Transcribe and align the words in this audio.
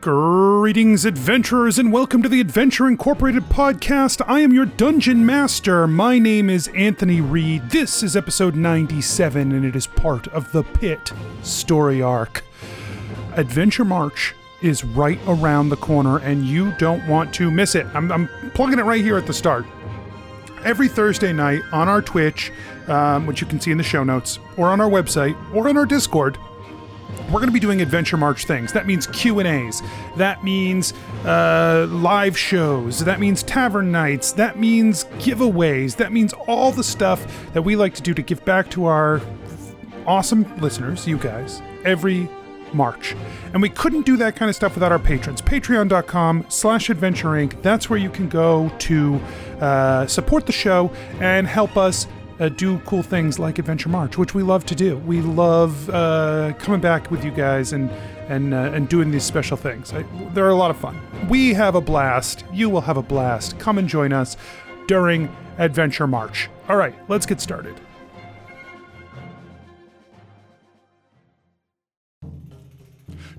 Greetings, 0.00 1.04
adventurers, 1.04 1.78
and 1.78 1.92
welcome 1.92 2.22
to 2.22 2.28
the 2.30 2.40
Adventure 2.40 2.88
Incorporated 2.88 3.42
podcast. 3.50 4.22
I 4.26 4.40
am 4.40 4.50
your 4.50 4.64
dungeon 4.64 5.26
master. 5.26 5.86
My 5.86 6.18
name 6.18 6.48
is 6.48 6.68
Anthony 6.68 7.20
Reed. 7.20 7.68
This 7.68 8.02
is 8.02 8.16
episode 8.16 8.56
97, 8.56 9.52
and 9.52 9.62
it 9.62 9.76
is 9.76 9.86
part 9.86 10.26
of 10.28 10.50
the 10.52 10.62
Pit 10.62 11.12
story 11.42 12.00
arc. 12.00 12.42
Adventure 13.34 13.84
March 13.84 14.34
is 14.62 14.86
right 14.86 15.18
around 15.26 15.68
the 15.68 15.76
corner, 15.76 16.16
and 16.20 16.46
you 16.46 16.72
don't 16.78 17.06
want 17.06 17.34
to 17.34 17.50
miss 17.50 17.74
it. 17.74 17.86
I'm, 17.92 18.10
I'm 18.10 18.30
plugging 18.54 18.78
it 18.78 18.86
right 18.86 19.02
here 19.02 19.18
at 19.18 19.26
the 19.26 19.34
start. 19.34 19.66
Every 20.64 20.88
Thursday 20.88 21.34
night 21.34 21.60
on 21.72 21.90
our 21.90 22.00
Twitch, 22.00 22.52
um, 22.88 23.26
which 23.26 23.42
you 23.42 23.46
can 23.46 23.60
see 23.60 23.70
in 23.70 23.76
the 23.76 23.84
show 23.84 24.02
notes, 24.02 24.38
or 24.56 24.68
on 24.68 24.80
our 24.80 24.88
website, 24.88 25.36
or 25.54 25.68
on 25.68 25.76
our 25.76 25.84
Discord, 25.84 26.38
we're 27.30 27.40
going 27.40 27.48
to 27.48 27.52
be 27.52 27.60
doing 27.60 27.80
adventure 27.80 28.16
march 28.16 28.44
things. 28.44 28.72
That 28.72 28.86
means 28.86 29.06
q 29.06 29.38
and 29.38 29.48
a's. 29.48 29.82
That 30.16 30.42
means 30.42 30.92
uh, 31.24 31.86
live 31.90 32.36
shows. 32.36 33.04
That 33.04 33.20
means 33.20 33.42
tavern 33.42 33.92
nights. 33.92 34.32
That 34.32 34.58
means 34.58 35.04
giveaways. 35.18 35.96
That 35.96 36.12
means 36.12 36.32
all 36.32 36.72
the 36.72 36.84
stuff 36.84 37.52
that 37.52 37.62
we 37.62 37.76
like 37.76 37.94
to 37.94 38.02
do 38.02 38.14
to 38.14 38.22
give 38.22 38.44
back 38.44 38.70
to 38.70 38.86
our 38.86 39.20
awesome 40.06 40.44
listeners 40.60 41.06
you 41.06 41.18
guys 41.18 41.62
every 41.84 42.28
march. 42.72 43.16
And 43.52 43.62
we 43.62 43.68
couldn't 43.68 44.06
do 44.06 44.16
that 44.18 44.36
kind 44.36 44.48
of 44.48 44.56
stuff 44.56 44.74
without 44.74 44.92
our 44.92 44.98
patrons. 44.98 45.42
Patreon.com 45.42 46.46
slash 46.48 46.90
adventure 46.90 47.28
inc. 47.28 47.60
That's 47.62 47.90
where 47.90 47.98
you 47.98 48.10
can 48.10 48.28
go 48.28 48.70
to 48.80 49.20
uh, 49.60 50.06
support 50.06 50.46
the 50.46 50.52
show 50.52 50.90
and 51.20 51.46
help 51.46 51.76
us 51.76 52.06
uh, 52.40 52.48
do 52.48 52.78
cool 52.80 53.02
things 53.02 53.38
like 53.38 53.58
Adventure 53.58 53.90
March, 53.90 54.18
which 54.18 54.34
we 54.34 54.42
love 54.42 54.64
to 54.66 54.74
do. 54.74 54.96
We 54.98 55.20
love 55.20 55.88
uh, 55.90 56.54
coming 56.58 56.80
back 56.80 57.10
with 57.10 57.24
you 57.24 57.30
guys 57.30 57.72
and 57.72 57.90
and 58.28 58.54
uh, 58.54 58.72
and 58.74 58.88
doing 58.88 59.10
these 59.10 59.24
special 59.24 59.56
things. 59.56 59.92
I, 59.92 60.04
they're 60.32 60.48
a 60.48 60.54
lot 60.54 60.70
of 60.70 60.78
fun. 60.78 60.98
We 61.28 61.52
have 61.54 61.74
a 61.74 61.80
blast. 61.80 62.44
You 62.52 62.70
will 62.70 62.80
have 62.80 62.96
a 62.96 63.02
blast. 63.02 63.58
Come 63.58 63.78
and 63.78 63.88
join 63.88 64.12
us 64.12 64.36
during 64.88 65.34
Adventure 65.58 66.06
March. 66.06 66.48
All 66.68 66.76
right, 66.76 66.94
let's 67.08 67.26
get 67.26 67.40
started. 67.40 67.80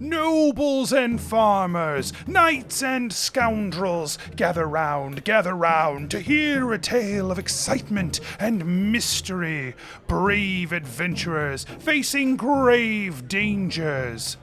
Nobles 0.01 0.91
and 0.91 1.21
farmers, 1.21 2.11
knights 2.25 2.81
and 2.81 3.13
scoundrels, 3.13 4.17
gather 4.35 4.65
round, 4.65 5.23
gather 5.23 5.53
round 5.53 6.09
to 6.09 6.19
hear 6.19 6.73
a 6.73 6.79
tale 6.79 7.29
of 7.29 7.37
excitement 7.37 8.19
and 8.39 8.91
mystery. 8.91 9.75
Brave 10.07 10.71
adventurers 10.71 11.65
facing 11.77 12.35
grave 12.35 13.27
dangers. 13.27 14.37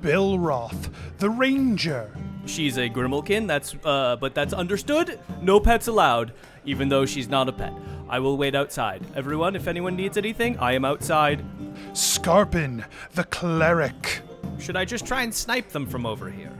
Belroth, 0.00 0.88
the 1.18 1.28
Ranger. 1.28 2.10
She's 2.46 2.78
a 2.78 2.88
Grimalkin, 2.88 3.46
that's 3.46 3.74
uh 3.84 4.16
but 4.16 4.34
that's 4.34 4.54
understood. 4.54 5.20
No 5.42 5.60
pets 5.60 5.86
allowed, 5.86 6.32
even 6.64 6.88
though 6.88 7.04
she's 7.04 7.28
not 7.28 7.50
a 7.50 7.52
pet. 7.52 7.74
I 8.08 8.20
will 8.20 8.38
wait 8.38 8.54
outside. 8.54 9.02
Everyone, 9.14 9.54
if 9.54 9.68
anyone 9.68 9.96
needs 9.96 10.16
anything, 10.16 10.58
I 10.58 10.72
am 10.72 10.86
outside. 10.86 11.44
Scarpin, 11.92 12.86
the 13.12 13.24
Cleric. 13.24 14.23
Should 14.58 14.76
I 14.76 14.84
just 14.84 15.06
try 15.06 15.22
and 15.22 15.34
snipe 15.34 15.70
them 15.70 15.86
from 15.86 16.06
over 16.06 16.30
here? 16.30 16.52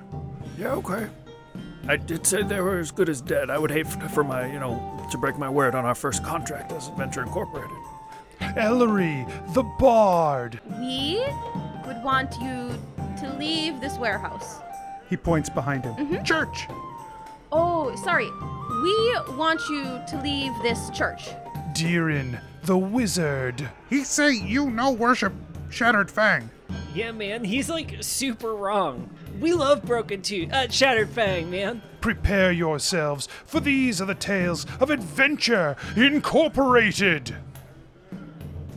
Yeah, 0.58 0.72
okay. 0.74 1.08
I 1.86 1.96
did 1.96 2.26
say 2.26 2.42
they 2.42 2.60
were 2.60 2.78
as 2.78 2.90
good 2.90 3.08
as 3.08 3.20
dead. 3.20 3.50
I 3.50 3.58
would 3.58 3.70
hate 3.70 3.86
for, 3.86 4.00
for 4.08 4.24
my, 4.24 4.50
you 4.50 4.58
know, 4.58 5.06
to 5.10 5.18
break 5.18 5.38
my 5.38 5.50
word 5.50 5.74
on 5.74 5.84
our 5.84 5.94
first 5.94 6.24
contract 6.24 6.72
as 6.72 6.88
Adventure 6.88 7.22
Incorporated. 7.22 7.76
Ellery, 8.56 9.26
the 9.52 9.62
Bard. 9.78 10.60
We 10.78 11.24
would 11.86 12.02
want 12.02 12.34
you 12.40 12.78
to 13.18 13.36
leave 13.38 13.80
this 13.80 13.98
warehouse. 13.98 14.60
He 15.10 15.16
points 15.16 15.50
behind 15.50 15.84
him. 15.84 15.94
Mm-hmm. 15.94 16.24
Church. 16.24 16.66
Oh, 17.52 17.94
sorry. 17.96 18.30
We 18.82 19.36
want 19.36 19.60
you 19.68 19.84
to 20.08 20.20
leave 20.22 20.52
this 20.62 20.90
church. 20.90 21.28
Deerin, 21.72 22.40
the 22.62 22.78
Wizard. 22.78 23.68
He 23.90 24.04
say 24.04 24.32
you 24.32 24.70
no 24.70 24.90
worship 24.90 25.32
Shattered 25.70 26.10
Fang. 26.10 26.48
Yeah, 26.94 27.10
man, 27.12 27.44
he's 27.44 27.68
like 27.68 27.96
super 28.00 28.54
wrong. 28.54 29.10
We 29.40 29.52
love 29.52 29.82
Broken 29.82 30.22
Tooth, 30.22 30.52
uh, 30.52 30.68
Shattered 30.68 31.10
Fang, 31.10 31.50
man. 31.50 31.82
Prepare 32.00 32.52
yourselves, 32.52 33.26
for 33.44 33.58
these 33.60 34.00
are 34.00 34.04
the 34.04 34.14
tales 34.14 34.64
of 34.80 34.90
Adventure 34.90 35.76
Incorporated. 35.96 37.34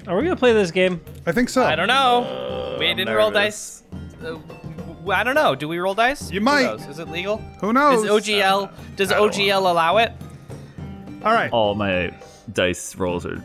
Are 0.07 0.15
we 0.17 0.23
gonna 0.23 0.35
play 0.35 0.53
this 0.53 0.71
game? 0.71 1.01
I 1.25 1.31
think 1.31 1.49
so. 1.49 1.63
I 1.63 1.75
don't 1.75 1.87
know. 1.87 2.75
we 2.79 2.87
didn't 2.93 3.13
roll 3.13 3.29
dice. 3.29 3.83
Uh, 4.21 4.35
w- 4.37 5.11
I 5.11 5.23
don't 5.23 5.35
know. 5.35 5.53
Do 5.53 5.67
we 5.67 5.77
roll 5.79 5.93
dice? 5.93 6.31
You 6.31 6.39
Who 6.39 6.45
might. 6.45 6.63
knows? 6.63 6.85
Is 6.87 6.99
it 6.99 7.09
legal? 7.09 7.37
Who 7.61 7.73
knows? 7.73 8.03
Is 8.03 8.09
OGL 8.09 8.71
does 8.95 9.11
OGL 9.11 9.57
allow 9.69 9.97
it? 9.97 10.11
All 11.23 11.33
right. 11.33 11.51
all 11.51 11.75
my 11.75 12.13
dice 12.53 12.95
rolls 12.95 13.25
are 13.25 13.43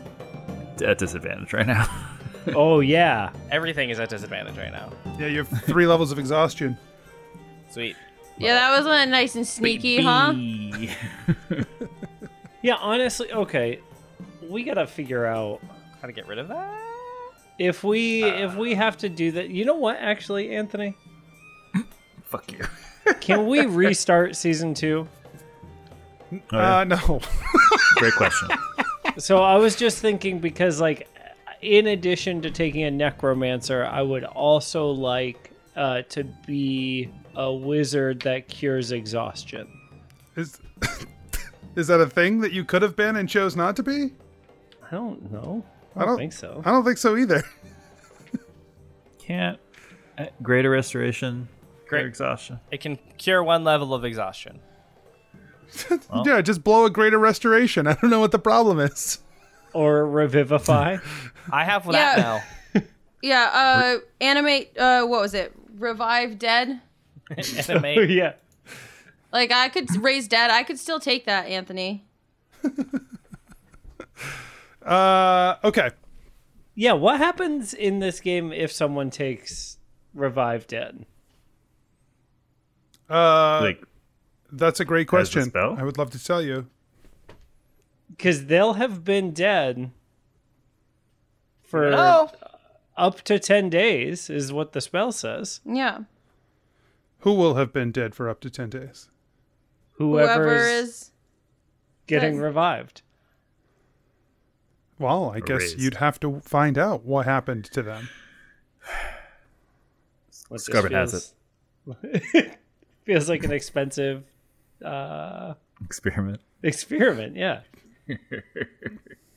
at 0.85 0.97
disadvantage 0.97 1.51
right 1.53 1.67
now. 1.67 1.85
oh 2.55 2.79
yeah. 2.79 3.31
Everything 3.51 3.89
is 3.89 3.99
at 3.99 4.09
disadvantage 4.09 4.57
right 4.57 4.71
now. 4.71 4.91
Yeah, 5.19 5.27
you 5.27 5.37
have 5.43 5.63
three 5.63 5.85
levels 5.87 6.11
of 6.11 6.19
exhaustion. 6.19 6.77
Sweet. 7.69 7.95
Yeah, 8.37 8.55
that 8.55 8.77
was 8.77 8.87
uh, 8.87 9.05
nice 9.05 9.35
and 9.35 9.47
sneaky, 9.47 10.01
huh? 10.01 10.33
Yeah, 12.63 12.75
honestly, 12.75 13.29
okay. 13.31 13.81
We 14.49 14.63
gotta 14.63 14.87
figure 14.87 15.25
out 15.25 15.59
How 16.01 16.07
to 16.07 16.13
get 16.13 16.27
rid 16.27 16.39
of 16.39 16.47
that? 16.47 16.79
if 17.59 17.83
we 17.83 18.23
if 18.23 18.55
we 18.55 18.73
have 18.73 18.97
to 18.97 19.09
do 19.09 19.31
that. 19.33 19.49
You 19.49 19.65
know 19.65 19.75
what, 19.75 19.97
actually, 19.97 20.55
Anthony? 20.55 20.95
Fuck 22.23 22.51
you. 22.51 22.65
Can 23.19 23.47
we 23.47 23.65
restart 23.65 24.35
season 24.35 24.73
two? 24.73 25.07
Uh, 26.51 26.83
no. 26.85 27.19
Great 27.97 28.13
question. 28.13 28.49
So 29.17 29.43
I 29.43 29.57
was 29.57 29.75
just 29.75 29.99
thinking 29.99 30.39
because 30.39 30.79
like 30.81 31.07
in 31.63 31.87
addition 31.87 32.41
to 32.43 32.51
taking 32.51 32.83
a 32.83 32.91
necromancer, 32.91 33.85
I 33.85 34.01
would 34.01 34.23
also 34.23 34.91
like 34.91 35.51
uh, 35.75 36.03
to 36.09 36.23
be 36.45 37.09
a 37.35 37.51
wizard 37.51 38.21
that 38.21 38.47
cures 38.47 38.91
exhaustion. 38.91 39.67
is, 40.35 40.59
is 41.75 41.87
that 41.87 41.99
a 42.01 42.07
thing 42.07 42.39
that 42.41 42.51
you 42.51 42.63
could 42.63 42.81
have 42.81 42.95
been 42.95 43.15
and 43.15 43.27
chose 43.27 43.55
not 43.55 43.75
to 43.77 43.83
be? 43.83 44.11
I 44.85 44.91
don't 44.95 45.31
know. 45.31 45.65
I 45.95 45.99
I 45.99 46.01
don't, 46.01 46.07
don't- 46.09 46.17
think 46.17 46.33
so. 46.33 46.61
I 46.65 46.71
don't 46.71 46.83
think 46.85 46.97
so 46.97 47.17
either. 47.17 47.43
Can't. 49.19 49.59
uh, 50.17 50.25
Greater 50.41 50.69
restoration. 50.69 51.47
Great. 51.87 52.01
Great 52.01 52.05
exhaustion. 52.07 52.59
It 52.71 52.81
can 52.81 52.97
cure 53.17 53.43
one 53.43 53.63
level 53.63 53.93
of 53.93 54.03
exhaustion. 54.05 54.59
Yeah, 56.23 56.39
just 56.41 56.63
blow 56.63 56.85
a 56.85 56.89
greater 56.91 57.17
restoration. 57.17 57.87
I 57.87 57.93
don't 57.95 58.11
know 58.11 58.19
what 58.19 58.31
the 58.31 58.37
problem 58.37 58.79
is. 58.79 59.17
Or 59.73 60.05
revivify. 60.07 60.97
I 61.51 61.63
have 61.65 61.85
that 61.91 62.17
Yeah. 62.17 62.23
now. 62.23 62.43
Yeah, 63.21 63.49
uh, 63.53 63.97
animate, 64.19 64.77
uh, 64.77 65.05
what 65.05 65.21
was 65.21 65.33
it? 65.33 65.53
Revive 65.77 66.37
dead? 66.37 66.81
Animate. 67.69 68.09
yeah. 68.09 68.33
Like, 69.31 69.49
I 69.51 69.69
could 69.69 69.89
raise 70.03 70.27
dead. 70.27 70.51
I 70.51 70.63
could 70.63 70.77
still 70.77 70.99
take 70.99 71.25
that, 71.25 71.47
Anthony. 71.47 72.05
Uh, 74.85 75.55
okay. 75.63 75.91
Yeah, 76.75 76.93
what 76.93 77.17
happens 77.17 77.73
in 77.73 77.99
this 77.99 78.19
game 78.19 78.51
if 78.51 78.71
someone 78.71 79.09
takes 79.09 79.77
revive 80.13 80.67
dead? 80.67 81.05
Uh, 83.09 83.61
like 83.61 83.83
that's 84.51 84.79
a 84.79 84.85
great 84.85 85.07
question. 85.07 85.43
spell? 85.43 85.75
I 85.79 85.83
would 85.83 85.97
love 85.97 86.09
to 86.11 86.23
tell 86.23 86.41
you. 86.41 86.67
Because 88.09 88.45
they'll 88.47 88.73
have 88.73 89.03
been 89.03 89.31
dead 89.31 89.91
for 91.73 91.89
No. 91.89 92.29
up 92.95 93.21
to 93.23 93.39
10 93.39 93.71
days, 93.71 94.29
is 94.29 94.53
what 94.53 94.73
the 94.73 94.81
spell 94.81 95.11
says. 95.11 95.59
Yeah. 95.65 96.01
Who 97.21 97.33
will 97.33 97.55
have 97.55 97.73
been 97.73 97.91
dead 97.91 98.13
for 98.13 98.29
up 98.29 98.41
to 98.41 98.49
10 98.51 98.69
days? 98.69 99.09
Whoever, 99.93 100.43
Whoever 100.43 100.55
is, 100.55 100.87
is. 100.89 101.11
getting 102.05 102.35
Yes. 102.35 102.43
revived. 102.43 103.01
Well, 104.99 105.31
I 105.31 105.39
guess 105.39 105.61
raised. 105.61 105.79
you'd 105.79 105.95
have 105.95 106.19
to 106.19 106.41
find 106.41 106.77
out 106.77 107.03
what 107.03 107.25
happened 107.25 107.65
to 107.65 107.81
them. 107.81 108.07
What 110.49 110.57
just 110.57 110.65
Scarlet 110.67 110.91
has 110.91 111.33
feels- 111.85 112.05
feels 113.05 113.29
like 113.29 113.43
an 113.43 113.51
expensive 113.51 114.25
uh, 114.85 115.55
experiment. 115.83 116.39
experiment, 116.61 117.35
yeah. 117.35 117.61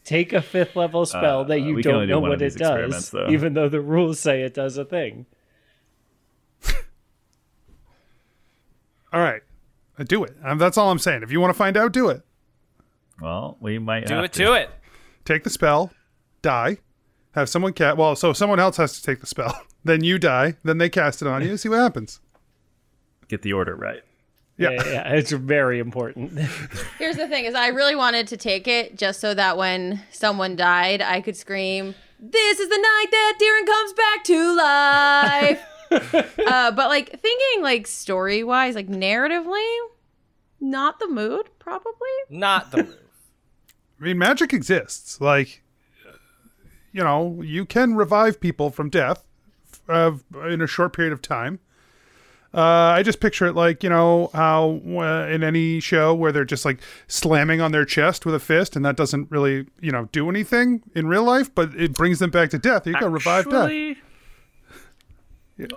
Take 0.06 0.32
a 0.32 0.41
fifth 0.41 0.75
level 0.76 1.05
spell 1.05 1.41
Uh, 1.41 1.44
that 1.44 1.61
you 1.61 1.82
don't 1.82 1.94
only 1.94 2.06
do 2.06 2.11
know 2.12 2.20
what 2.20 2.41
it 2.41 2.55
does, 2.56 3.11
though. 3.11 3.29
even 3.29 3.53
though 3.55 3.69
the 3.69 3.81
rules 3.81 4.19
say 4.20 4.43
it 4.43 4.55
does 4.55 4.79
a 4.79 4.85
thing. 4.85 5.26
All 9.12 9.20
right. 9.20 9.43
Uh, 9.99 10.05
do 10.05 10.25
it. 10.25 10.37
Um, 10.44 10.58
that's 10.58 10.76
all 10.79 10.91
I'm 10.91 10.99
saying. 10.99 11.23
If 11.23 11.32
you 11.32 11.41
want 11.41 11.53
to 11.53 11.58
find 11.58 11.76
out, 11.76 11.93
do 11.93 12.08
it. 12.08 12.23
Well, 13.20 13.56
we 13.61 13.79
might 13.79 14.06
Do 14.06 14.14
have 14.14 14.25
it 14.25 14.32
to 14.35 14.53
it. 14.53 14.70
Take 15.25 15.43
the 15.43 15.50
spell, 15.50 15.91
die, 16.43 16.79
have 17.35 17.49
someone 17.49 17.73
cast. 17.73 17.97
Well, 17.97 18.14
so 18.14 18.32
someone 18.32 18.61
else 18.61 18.76
has 18.76 18.93
to 19.00 19.03
take 19.03 19.20
the 19.20 19.26
spell. 19.26 19.61
Then 19.85 20.03
you 20.03 20.19
die. 20.19 20.56
Then 20.64 20.79
they 20.79 20.88
cast 20.88 21.23
it 21.23 21.29
on 21.29 21.43
you. 21.43 21.56
See 21.56 21.69
what 21.69 21.79
happens. 21.79 22.20
get 23.29 23.43
the 23.43 23.53
order 23.53 23.76
right. 23.76 24.03
Yeah. 24.58 24.70
yeah, 24.70 24.85
yeah, 24.85 25.12
it's 25.12 25.32
very 25.32 25.79
important. 25.79 26.38
Here's 26.99 27.17
the 27.17 27.29
thing: 27.29 27.44
is 27.44 27.55
I 27.55 27.69
really 27.69 27.94
wanted 27.94 28.26
to 28.29 28.37
take 28.37 28.67
it 28.67 28.97
just 28.97 29.20
so 29.20 29.35
that 29.35 29.56
when 29.56 30.03
someone 30.11 30.56
died, 30.56 31.03
I 31.03 31.20
could 31.20 31.37
scream, 31.37 31.94
"This 32.19 32.58
is 32.58 32.69
the 32.69 32.79
night 32.79 33.06
that 33.11 33.38
Darren 33.41 33.67
comes 33.67 33.93
back 33.93 34.25
to 34.25 34.56
life." 34.56 35.62
uh, 36.47 36.70
but 36.73 36.88
like 36.88 37.20
thinking 37.20 37.62
like 37.62 37.87
story 37.87 38.43
wise, 38.43 38.75
like 38.75 38.88
narratively, 38.88 39.76
not 40.61 40.99
the 40.99 41.08
mood, 41.08 41.50
probably. 41.58 41.93
Not 42.31 42.70
the 42.70 42.85
mood. 42.85 42.99
I 44.00 44.05
mean, 44.05 44.19
magic 44.19 44.53
exists. 44.53 45.20
Like, 45.20 45.62
you 46.93 47.03
know, 47.03 47.41
you 47.43 47.64
can 47.64 47.94
revive 47.94 48.41
people 48.41 48.70
from 48.70 48.91
death 48.91 49.25
uh, 49.88 50.12
in 50.49 50.61
a 50.61 50.67
short 50.67 50.93
period 50.93 51.12
of 51.12 51.23
time. 51.23 51.61
Uh, 52.56 52.94
I 52.97 53.03
just 53.03 53.20
picture 53.20 53.44
it 53.47 53.53
like, 53.55 53.82
you 53.85 53.91
know, 53.91 54.31
how 54.32 54.81
uh, 54.87 55.26
in 55.31 55.44
any 55.44 55.79
show 55.79 56.14
where 56.14 56.32
they're 56.32 56.47
just 56.47 56.64
like 56.64 56.81
slamming 57.06 57.61
on 57.61 57.70
their 57.73 57.85
chest 57.85 58.25
with 58.25 58.35
a 58.35 58.41
fist 58.41 58.75
and 58.76 58.85
that 58.87 58.97
doesn't 58.97 59.31
really, 59.31 59.67
you 59.82 59.93
know, 59.93 60.08
do 60.11 60.31
anything 60.31 60.82
in 60.94 61.06
real 61.06 61.23
life, 61.25 61.55
but 61.55 61.75
it 61.75 61.93
brings 61.93 62.19
them 62.19 62.31
back 62.31 62.49
to 62.50 62.58
death. 62.58 62.87
You 62.87 62.94
can 62.94 63.12
revive 63.12 63.44
death. 63.50 63.64
Actually, 63.64 63.99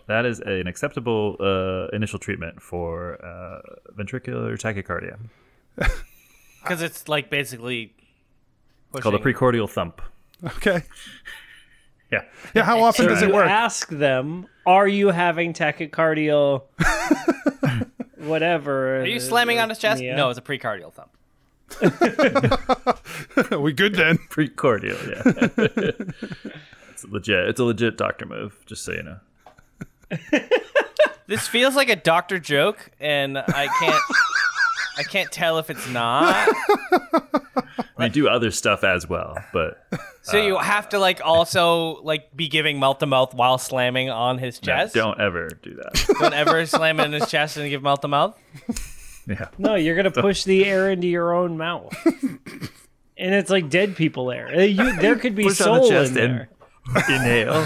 That 0.08 0.26
is 0.26 0.40
an 0.40 0.68
acceptable 0.68 1.36
uh, 1.40 1.88
initial 1.96 2.18
treatment 2.20 2.62
for 2.62 3.24
uh, 3.26 3.62
ventricular 3.98 4.58
tachycardia. 4.58 5.18
Because 6.62 6.82
it's 6.82 7.08
like 7.08 7.30
basically. 7.30 7.94
It's 8.94 9.02
called 9.02 9.16
a 9.16 9.20
pushing- 9.20 9.34
precordial 9.38 9.70
thump. 9.70 10.02
Okay. 10.44 10.84
Yeah. 12.12 12.24
Yeah, 12.56 12.64
how 12.64 12.82
often 12.82 13.06
does 13.08 13.22
it 13.22 13.28
you 13.28 13.36
work? 13.36 13.48
ask 13.48 13.88
them, 13.90 14.48
"Are 14.70 14.88
you 14.88 15.08
having 15.10 15.54
tachycardial?" 15.54 16.64
Whatever. 18.18 18.98
Are 19.02 19.06
you 19.06 19.20
slamming 19.20 19.58
on 19.60 19.70
his 19.70 19.80
chest? 19.80 20.04
Yeah. 20.04 20.16
No, 20.16 20.30
it's 20.30 20.38
a 20.38 20.42
precardial 20.42 20.94
thump. 20.94 21.10
Are 23.52 23.60
we 23.60 23.74
good 23.74 23.96
then? 23.96 24.18
Precordial, 24.30 25.00
yeah. 25.08 26.52
it's 26.92 27.06
legit. 27.06 27.48
It's 27.48 27.60
a 27.60 27.64
legit 27.64 27.98
doctor 27.98 28.26
move, 28.26 28.58
just 28.66 28.84
so 28.84 28.92
you 28.92 29.04
know. 29.04 29.20
This 31.28 31.48
feels 31.48 31.76
like 31.76 31.90
a 31.90 31.96
doctor 31.96 32.40
joke, 32.40 32.92
and 33.00 33.38
I 33.38 33.68
can't. 33.80 34.02
I 34.98 35.04
can't 35.04 35.32
tell 35.32 35.58
if 35.60 35.70
it's 35.70 35.88
not. 35.90 36.50
We 37.98 38.10
do 38.10 38.28
other 38.30 38.52
stuff 38.52 38.84
as 38.84 39.08
well, 39.10 39.38
but 39.54 39.86
So 40.22 40.38
you 40.38 40.58
have 40.58 40.90
to 40.90 41.00
like 41.00 41.20
also 41.24 42.02
like 42.02 42.36
be 42.36 42.48
giving 42.48 42.80
mouth 42.80 43.00
to 43.00 43.06
mouth 43.06 43.34
while 43.34 43.58
slamming 43.58 44.10
on 44.10 44.38
his 44.38 44.62
no, 44.62 44.66
chest. 44.66 44.96
don't 44.96 45.20
ever 45.20 45.50
do 45.62 45.76
that. 45.76 46.16
Don't 46.20 46.34
ever 46.34 46.66
slam 46.66 47.00
it 47.00 47.06
in 47.06 47.14
his 47.14 47.30
chest 47.30 47.58
and 47.58 47.70
give 47.70 47.82
mouth 47.84 48.02
to 48.02 48.08
mouth. 48.08 48.38
Yeah. 49.28 49.50
No, 49.58 49.76
you're 49.76 49.96
gonna 49.96 50.12
push 50.12 50.44
the 50.44 50.66
air 50.66 50.90
into 50.90 51.08
your 51.08 51.34
own 51.34 51.58
mouth, 51.58 51.94
and 52.06 53.36
it's 53.36 53.50
like 53.50 53.70
dead 53.70 53.96
people 53.96 54.32
air. 54.32 54.48
Uh, 54.56 54.62
You, 54.62 54.96
there 54.98 55.16
could 55.18 55.36
be 55.36 55.44
Push 55.44 55.62
on 55.62 55.66
soul 55.66 55.84
the 55.84 55.90
chest 55.90 56.16
in 56.16 56.18
and 56.24 56.34
there. 56.40 56.50
inhale. 57.10 57.66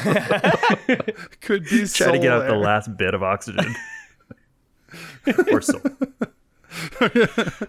Could 1.42 1.64
be 1.66 1.86
Try 1.88 2.12
to 2.12 2.20
get 2.20 2.24
soul 2.24 2.42
out 2.42 2.48
the 2.48 2.56
last 2.56 2.98
bit 2.98 3.14
of 3.14 3.24
oxygen. 3.24 3.74
or 5.52 5.62
soul. 5.62 5.80
All 7.02 7.10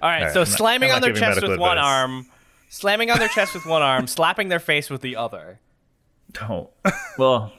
right, 0.03 0.33
so 0.33 0.41
I'm 0.41 0.47
slamming 0.47 0.91
I'm 0.91 0.97
on 0.97 1.03
their 1.03 1.13
chest 1.13 1.37
medical 1.37 1.51
with 1.51 1.59
one 1.59 1.79
arm, 1.79 2.27
slamming 2.71 3.11
on 3.11 3.19
their 3.19 3.29
chest 3.29 3.55
with 3.55 3.67
one 3.67 3.83
arm, 3.83 4.07
slapping 4.07 4.49
their 4.49 4.61
face 4.61 4.91
with 4.91 5.01
the 5.01 5.17
other. 5.17 5.61
Don't. 6.33 6.71
Well, 7.19 7.53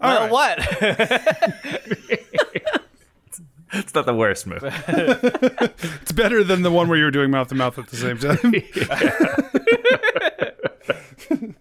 well, 0.00 0.28
what? 0.30 0.58
it's 3.72 3.94
not 3.94 4.06
the 4.06 4.14
worst 4.14 4.46
move. 4.46 4.62
It's 6.02 6.12
better 6.12 6.42
than 6.44 6.62
the 6.62 6.70
one 6.70 6.88
where 6.88 6.98
you 6.98 7.04
were 7.04 7.10
doing 7.10 7.30
mouth 7.30 7.48
to 7.48 7.54
mouth 7.54 7.78
at 7.78 7.88
the 7.88 7.96
same 7.96 8.18
time. 8.18 8.54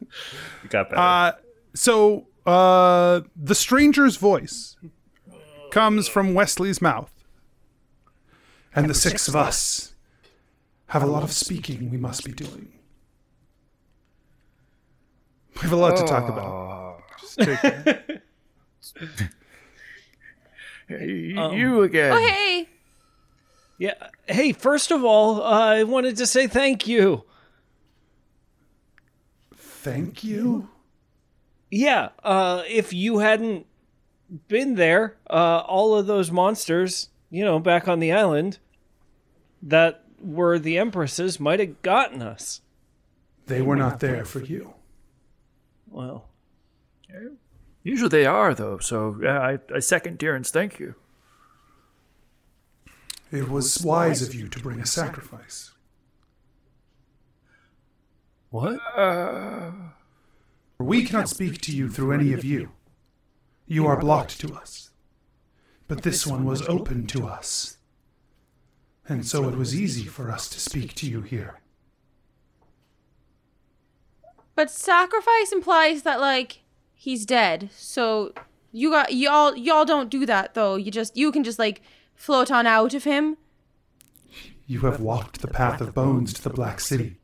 You 0.63 0.69
got 0.69 0.89
better. 0.89 1.01
Uh, 1.01 1.31
so 1.73 2.27
uh, 2.45 3.21
the 3.35 3.55
stranger's 3.55 4.17
voice 4.17 4.75
comes 5.71 6.07
from 6.07 6.33
Wesley's 6.33 6.81
mouth, 6.81 7.11
and 8.75 8.89
the 8.89 8.93
six 8.93 9.27
of 9.27 9.35
us 9.35 9.93
have 10.87 11.03
a 11.03 11.07
lot 11.07 11.23
of 11.23 11.31
speaking 11.31 11.89
we 11.89 11.97
must 11.97 12.23
be 12.25 12.31
doing. 12.31 12.71
We 15.55 15.61
have 15.61 15.71
a 15.73 15.75
lot 15.75 15.97
to 15.97 16.03
talk 16.05 16.27
about. 16.29 17.03
Just 17.19 17.39
take 17.39 18.21
you 20.89 21.81
again. 21.83 22.13
Oh 22.13 22.17
hey, 22.17 22.67
Yeah. 23.77 23.93
Hey, 24.27 24.51
first 24.53 24.91
of 24.91 25.03
all, 25.03 25.41
uh, 25.41 25.75
I 25.75 25.83
wanted 25.83 26.17
to 26.17 26.25
say 26.25 26.47
thank 26.47 26.87
you. 26.87 27.23
Thank 29.55 30.23
you. 30.23 30.69
Yeah. 31.69 32.09
Uh, 32.23 32.63
if 32.67 32.93
you 32.93 33.19
hadn't 33.19 33.65
been 34.47 34.75
there, 34.75 35.17
uh, 35.29 35.59
all 35.59 35.95
of 35.95 36.05
those 36.05 36.31
monsters, 36.31 37.09
you 37.31 37.43
know, 37.43 37.57
back 37.57 37.87
on 37.87 37.99
the 37.99 38.11
island, 38.11 38.59
that 39.63 40.03
were 40.19 40.59
the 40.59 40.77
empresses, 40.77 41.39
might 41.39 41.59
have 41.59 41.81
gotten 41.81 42.21
us. 42.21 42.61
They 43.47 43.63
were 43.63 43.75
not 43.75 43.99
there 43.99 44.23
for 44.23 44.41
you. 44.41 44.75
Well, 45.87 46.27
Usually 47.83 48.09
they 48.09 48.25
are 48.25 48.53
though. 48.53 48.77
So 48.77 49.17
yeah, 49.21 49.39
I, 49.39 49.59
I 49.73 49.79
second 49.79 50.19
Darren's 50.19 50.51
thank 50.51 50.79
you. 50.79 50.95
It 53.31 53.49
was 53.49 53.81
wise 53.81 54.21
of 54.21 54.35
you 54.35 54.47
to 54.49 54.59
bring 54.59 54.79
a 54.79 54.85
sacrifice. 54.85 55.71
What? 58.49 58.79
We 60.77 61.03
cannot 61.05 61.29
speak 61.29 61.61
to 61.61 61.75
you 61.75 61.89
through 61.89 62.11
any 62.11 62.33
of 62.33 62.43
you. 62.43 62.71
You 63.65 63.87
are 63.87 63.97
blocked 63.97 64.39
to 64.41 64.53
us. 64.53 64.90
But 65.91 66.03
this 66.03 66.25
one 66.25 66.45
was 66.45 66.61
open 66.69 67.05
to 67.07 67.27
us. 67.27 67.75
And 69.09 69.27
so 69.27 69.49
it 69.49 69.57
was 69.57 69.75
easy 69.75 70.05
for 70.05 70.31
us 70.31 70.47
to 70.47 70.57
speak 70.57 70.93
to 70.95 71.05
you 71.05 71.19
here. 71.19 71.59
but 74.55 74.71
sacrifice 74.71 75.51
implies 75.51 76.03
that 76.03 76.21
like 76.21 76.61
he's 76.93 77.25
dead. 77.25 77.71
So 77.75 78.31
you 78.71 78.89
got 78.89 79.13
y'all 79.13 79.53
y'all 79.57 79.83
don't 79.83 80.09
do 80.09 80.25
that 80.25 80.53
though. 80.53 80.75
You 80.75 80.91
just 80.91 81.17
you 81.17 81.29
can 81.29 81.43
just 81.43 81.59
like 81.59 81.81
float 82.15 82.49
on 82.49 82.65
out 82.65 82.93
of 82.93 83.03
him. 83.03 83.35
You 84.65 84.79
have 84.81 85.01
walked 85.01 85.41
the 85.41 85.49
path 85.49 85.81
of 85.81 85.93
bones 85.93 86.31
to 86.35 86.41
the 86.41 86.49
Black 86.49 86.79
City. 86.79 87.17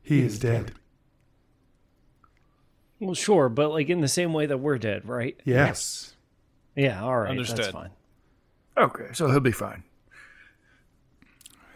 He 0.00 0.20
is 0.22 0.38
dead. 0.38 0.72
well, 3.00 3.14
sure, 3.14 3.50
but 3.50 3.68
like 3.68 3.90
in 3.90 4.00
the 4.00 4.08
same 4.08 4.32
way 4.32 4.46
that 4.46 4.60
we're 4.60 4.78
dead, 4.78 5.06
right? 5.06 5.38
Yes. 5.44 6.14
Yeah. 6.74 7.02
All 7.02 7.18
right. 7.18 7.36
That's 7.36 7.50
Understood. 7.50 7.74
fine. 7.74 7.90
Okay, 8.78 9.08
so 9.12 9.28
he'll 9.30 9.40
be 9.40 9.52
fine. 9.52 9.82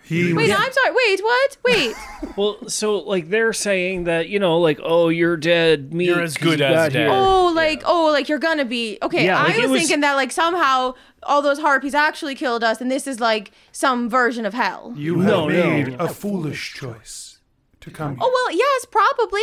He 0.04 0.32
Wait, 0.34 0.50
was, 0.50 0.58
I'm 0.58 0.72
sorry. 0.72 0.90
Wait, 0.94 1.20
what? 1.22 1.56
Wait. 1.64 1.94
Well, 2.36 2.66
so 2.68 2.98
like 3.00 3.28
they're 3.28 3.52
saying 3.52 4.04
that 4.04 4.28
you 4.30 4.38
know, 4.38 4.58
like, 4.58 4.80
oh, 4.82 5.10
you're 5.10 5.36
dead. 5.36 5.92
Me, 5.92 6.06
You're 6.06 6.22
as 6.22 6.36
good 6.36 6.62
as 6.62 6.92
dead. 6.92 7.08
Oh, 7.10 7.52
like 7.54 7.82
oh, 7.84 8.06
like 8.10 8.26
you're 8.28 8.38
gonna 8.38 8.64
be 8.64 8.96
okay. 9.02 9.26
Yeah, 9.26 9.42
like, 9.42 9.54
I 9.54 9.58
it 9.58 9.62
was, 9.62 9.70
was- 9.72 9.80
thinking 9.82 10.00
that 10.00 10.14
like 10.14 10.32
somehow 10.32 10.94
all 11.24 11.42
those 11.42 11.58
harpies 11.58 11.94
actually 11.94 12.34
killed 12.34 12.64
us, 12.64 12.80
and 12.80 12.90
this 12.90 13.06
is 13.06 13.20
like 13.20 13.50
some 13.70 14.08
version 14.08 14.46
of 14.46 14.54
hell. 14.54 14.94
you 14.96 15.20
have 15.20 15.30
No, 15.30 15.48
no. 15.48 15.70
made 15.70 15.88
a 16.00 16.08
foolish 16.08 16.72
choice 16.74 17.38
to 17.80 17.90
come 17.90 18.12
here. 18.12 18.18
Oh 18.22 18.30
well, 18.46 18.56
yes, 18.56 18.86
probably, 18.90 19.42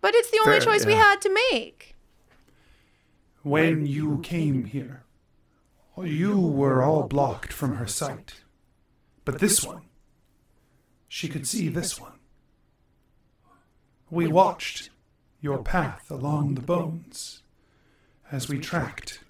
but 0.00 0.12
it's 0.16 0.30
the 0.30 0.38
only 0.44 0.58
Fair, 0.58 0.72
choice 0.72 0.84
we 0.86 0.92
yeah. 0.94 0.98
had 1.02 1.20
to 1.20 1.32
make. 1.52 1.94
When 3.42 3.86
you 3.86 4.18
came 4.24 4.64
here, 4.64 5.04
you 6.04 6.38
were 6.38 6.82
all 6.82 7.04
blocked 7.04 7.52
from 7.52 7.76
her 7.76 7.86
sight. 7.86 8.42
But 9.24 9.38
this 9.38 9.64
one, 9.64 9.82
she 11.08 11.28
could 11.28 11.46
see 11.46 11.68
this 11.68 12.00
one. 12.00 12.18
We 14.10 14.26
watched 14.26 14.90
your 15.40 15.62
path 15.62 16.10
along 16.10 16.54
the 16.54 16.60
bones 16.60 17.42
as 18.30 18.48
we 18.48 18.58
tracked 18.58 19.20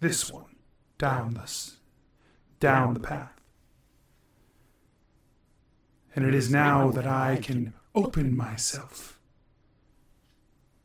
this 0.00 0.30
one 0.30 0.56
down 0.98 1.34
this 1.34 1.78
down 2.60 2.92
the 2.94 3.00
path. 3.00 3.40
And 6.14 6.24
it 6.24 6.34
is 6.34 6.50
now 6.50 6.90
that 6.90 7.06
I 7.06 7.36
can 7.36 7.72
open 7.94 8.36
myself 8.36 9.18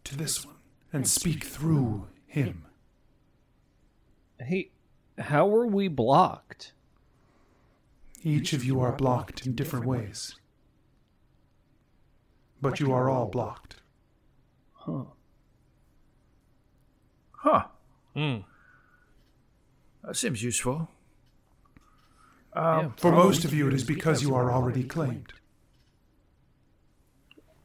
to 0.06 0.18
this 0.18 0.46
one 0.46 0.56
and 0.94 1.08
speak 1.08 1.44
through 1.44 2.08
him. 2.26 2.66
Hey, 4.40 4.70
how 5.18 5.48
were 5.48 5.68
we 5.68 5.88
blocked? 5.88 6.74
Each 8.24 8.54
of 8.54 8.64
you 8.64 8.80
are 8.80 8.92
blocked 8.92 9.46
in 9.46 9.54
different 9.56 9.86
ways. 9.86 10.36
But 12.62 12.80
you 12.80 12.92
are 12.92 13.10
all 13.10 13.28
blocked. 13.28 13.78
Huh. 14.74 15.06
Hmm. 18.16 18.38
That 20.04 20.16
seems 20.16 20.42
useful. 20.42 20.90
For 22.54 23.12
most 23.12 23.46
of 23.46 23.54
you, 23.54 23.68
it 23.68 23.74
is 23.74 23.84
because 23.84 24.22
you 24.22 24.34
are 24.34 24.52
already 24.52 24.84
claimed. 24.84 25.34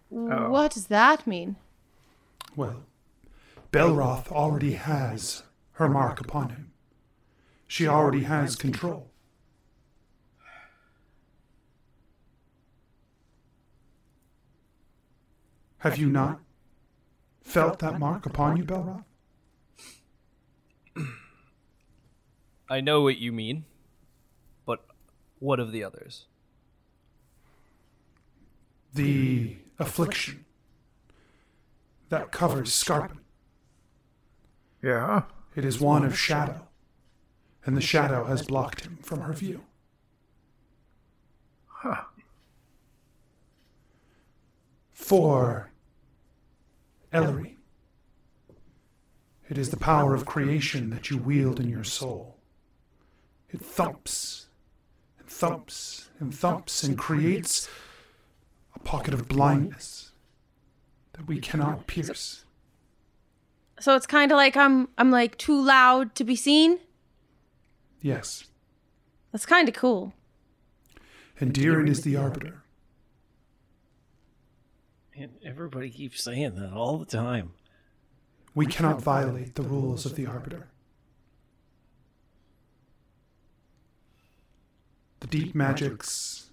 What 0.09 0.73
does 0.73 0.87
that 0.89 1.27
mean? 1.27 1.57
Well, 2.57 2.83
Belroth 3.71 4.29
already 4.33 4.73
has 4.73 5.45
her 5.73 5.89
mark 5.89 6.21
upon 6.21 6.51
him. 6.51 6.70
She 7.71 7.87
already 7.87 8.25
has 8.25 8.57
control. 8.57 9.13
Have 15.79 15.97
you 15.97 16.09
not 16.09 16.41
felt 17.45 17.79
that 17.79 18.01
mark 18.01 18.27
upon 18.27 18.57
you, 18.57 18.65
Belroth? 18.65 19.05
I 22.69 22.81
know 22.81 23.03
what 23.03 23.19
you 23.19 23.31
mean, 23.31 23.67
but 24.67 24.85
what 25.39 25.61
of 25.61 25.71
the 25.71 25.85
others? 25.85 26.27
The 28.93 29.59
affliction 29.79 30.45
that 32.09 32.33
covers 32.33 32.73
Scarpin. 32.73 33.21
Yeah. 34.83 35.23
It 35.55 35.65
is 35.65 35.79
one 35.79 36.05
of 36.05 36.19
shadow, 36.19 36.67
and 37.65 37.77
the 37.77 37.81
shadow 37.81 38.25
has 38.25 38.43
blocked 38.43 38.85
him 38.85 38.99
from 39.03 39.21
her 39.21 39.33
view. 39.33 39.63
Huh. 41.67 42.05
For 44.93 45.73
Ellery, 47.13 47.57
it 49.49 49.59
is 49.59 49.71
the 49.71 49.77
power 49.77 50.15
of 50.15 50.27
creation 50.27 50.91
that 50.91 51.11
you 51.11 51.19
wield 51.19 51.59
in 51.59 51.69
your 51.69 51.85
soul. 51.85 52.37
It 53.49 53.61
thumps 53.61 54.47
and 55.19 55.29
thumps 55.29 56.11
and 56.21 56.35
thumps 56.35 56.85
and 56.85 56.97
creates 56.97 57.69
a 58.75 58.79
pocket 58.79 59.13
of 59.13 59.27
blindness 59.27 60.13
that 61.15 61.27
we 61.27 61.41
cannot 61.41 61.87
pierce. 61.89 62.45
So 63.81 63.97
it's 63.97 64.07
kind 64.07 64.31
of 64.31 64.37
like 64.37 64.57
I'm 64.57 64.89
I'm 64.99 65.11
like 65.11 65.37
too 65.39 65.61
loud 65.61 66.15
to 66.15 66.25
be 66.25 66.37
seen. 66.37 66.79
Yes, 68.03 68.45
That's 69.33 69.45
kind 69.47 69.69
of 69.69 69.75
cool. 69.75 70.15
and 71.39 71.53
Deerin 71.53 71.89
is 71.89 72.03
the 72.03 72.17
arbiter. 72.17 72.63
And 75.15 75.33
everybody 75.45 75.91
keeps 75.91 76.23
saying 76.25 76.55
that 76.57 76.73
all 76.73 76.97
the 76.99 77.05
time. 77.05 77.53
We 78.55 78.65
cannot 78.67 79.03
violate 79.03 79.55
the 79.55 79.63
rules 79.63 80.07
of 80.07 80.15
the 80.17 80.27
arbiter. 80.27 80.69
The 85.21 85.27
deep 85.27 85.55
magics, 85.55 86.51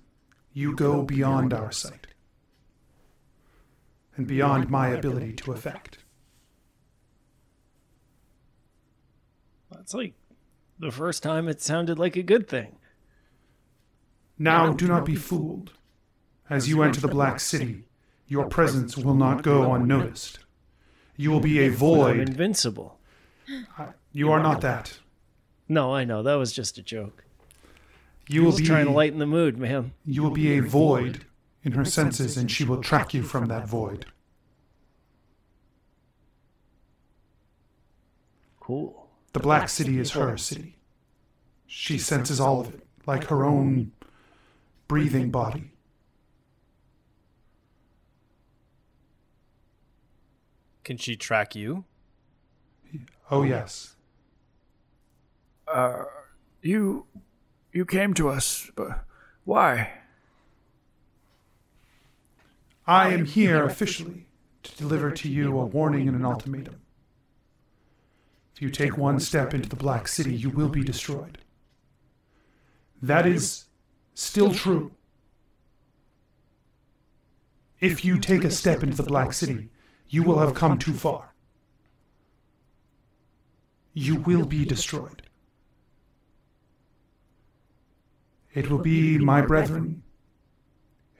you 0.53 0.75
go 0.75 1.01
beyond 1.01 1.53
our 1.53 1.71
sight, 1.71 2.07
and 4.17 4.27
beyond 4.27 4.69
my 4.69 4.89
ability 4.89 5.33
to 5.33 5.53
affect. 5.53 5.99
That's 9.71 9.93
like 9.93 10.13
the 10.79 10.91
first 10.91 11.23
time 11.23 11.47
it 11.47 11.61
sounded 11.61 11.97
like 11.99 12.15
a 12.15 12.23
good 12.23 12.47
thing. 12.47 12.77
Now 14.37 14.73
do 14.73 14.87
not 14.87 15.05
be 15.05 15.15
fooled. 15.15 15.71
As 16.49 16.69
you 16.69 16.81
enter 16.83 17.01
the 17.01 17.07
Black 17.07 17.39
City, 17.39 17.83
your 18.27 18.45
presence 18.45 18.95
will 18.97 19.15
not 19.15 19.41
go 19.43 19.73
unnoticed. 19.73 20.39
You 21.15 21.31
will 21.31 21.39
be 21.39 21.59
a 21.61 21.65
I'm 21.67 21.73
void. 21.75 22.19
invincible. 22.19 22.99
You 24.13 24.31
are 24.31 24.41
not 24.41 24.61
that. 24.61 24.99
No, 25.67 25.93
I 25.93 26.03
know 26.05 26.23
that 26.23 26.35
was 26.35 26.53
just 26.53 26.77
a 26.77 26.81
joke. 26.83 27.23
You 28.29 28.43
will 28.43 28.51
Just 28.51 28.63
be 28.63 28.67
trying 28.67 28.85
to 28.85 28.91
lighten 28.91 29.19
the 29.19 29.25
mood, 29.25 29.57
man. 29.57 29.93
you 30.05 30.21
will 30.21 30.31
be 30.31 30.57
a 30.57 30.61
void 30.61 31.25
in 31.63 31.71
her 31.73 31.85
senses, 31.85 32.37
and 32.37 32.51
she 32.51 32.63
will 32.63 32.81
track 32.81 33.13
you 33.13 33.23
from 33.23 33.47
that 33.47 33.67
void. 33.67 34.05
Cool. 38.59 39.06
The 39.37 39.43
Black 39.43 39.69
City 39.69 39.99
is 39.99 40.13
her 40.13 40.35
city. 40.35 40.77
She 41.67 41.99
senses 41.99 42.39
all 42.39 42.59
of 42.59 42.73
it, 42.73 42.87
like 43.05 43.25
her 43.25 43.45
own 43.45 43.91
breathing 44.87 45.29
body. 45.29 45.73
Can 50.83 50.97
she 50.97 51.15
track 51.15 51.55
you? 51.55 51.85
Oh, 53.29 53.43
yes. 53.43 53.95
Uh, 55.67 56.05
You 56.63 57.05
you 57.71 57.85
came 57.85 58.15
to 58.15 58.29
us, 58.29 58.71
but 58.75 59.05
why? 59.45 59.99
I 62.87 63.09
am 63.09 63.25
here 63.25 63.63
officially 63.63 64.25
to 64.63 64.75
deliver 64.77 65.11
to 65.11 65.29
you 65.29 65.59
a 65.59 65.65
warning 65.67 66.07
and 66.07 66.17
an 66.17 66.25
ultimatum. 66.25 66.81
If 68.57 68.63
you 68.63 68.71
take 68.71 68.97
one 68.97 69.19
step 69.19 69.53
into 69.53 69.69
the 69.69 69.75
Black 69.75 70.07
City, 70.07 70.33
you 70.33 70.49
will 70.49 70.67
be 70.67 70.83
destroyed. 70.83 71.37
That 72.99 73.27
is 73.27 73.65
still 74.15 74.51
true. 74.51 74.93
If 77.79 78.03
you 78.03 78.17
take 78.17 78.43
a 78.43 78.49
step 78.49 78.81
into 78.81 78.97
the 78.97 79.03
Black 79.03 79.33
City, 79.33 79.69
you 80.09 80.23
will 80.23 80.39
have 80.39 80.55
come 80.55 80.79
too 80.79 80.93
far. 80.93 81.35
You 83.93 84.15
will 84.15 84.47
be 84.47 84.65
destroyed. 84.65 85.21
It 88.55 88.71
will 88.71 88.79
be 88.79 89.19
my 89.19 89.43
brethren. 89.43 90.01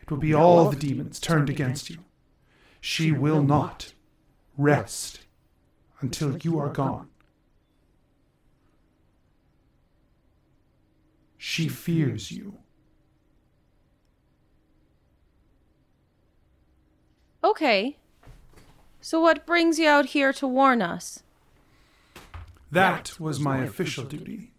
It 0.01 0.09
will 0.09 0.17
be 0.17 0.33
all 0.33 0.71
the 0.71 0.75
demons 0.75 1.19
turned 1.19 1.51
against 1.51 1.87
you. 1.87 1.99
She 2.81 3.11
will 3.11 3.43
not 3.43 3.93
rest 4.57 5.19
until 6.01 6.35
you 6.39 6.57
are 6.57 6.69
gone. 6.69 7.09
She 11.49 11.69
fears 11.69 12.29
you. 12.29 12.57
Okay. 17.41 17.99
So 18.99 19.21
what 19.21 19.45
brings 19.45 19.79
you 19.79 19.87
out 19.87 20.07
here 20.07 20.33
to 20.33 20.45
warn 20.45 20.81
us? 20.81 21.23
That 22.69 23.17
was 23.17 23.39
my 23.39 23.59
official 23.59 24.03
duty. 24.03 24.51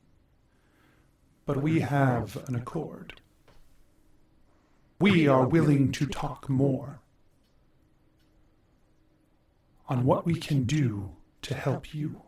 But 1.44 1.58
we 1.58 1.80
have 1.80 2.38
an 2.48 2.54
accord. 2.54 3.20
We 4.98 5.28
are 5.28 5.46
willing 5.46 5.92
to 5.92 6.06
talk 6.06 6.48
more 6.48 7.00
on 9.90 10.06
what 10.06 10.24
we 10.24 10.36
can 10.36 10.64
do 10.64 11.10
to 11.42 11.52
help 11.52 11.92
you. 11.92 12.22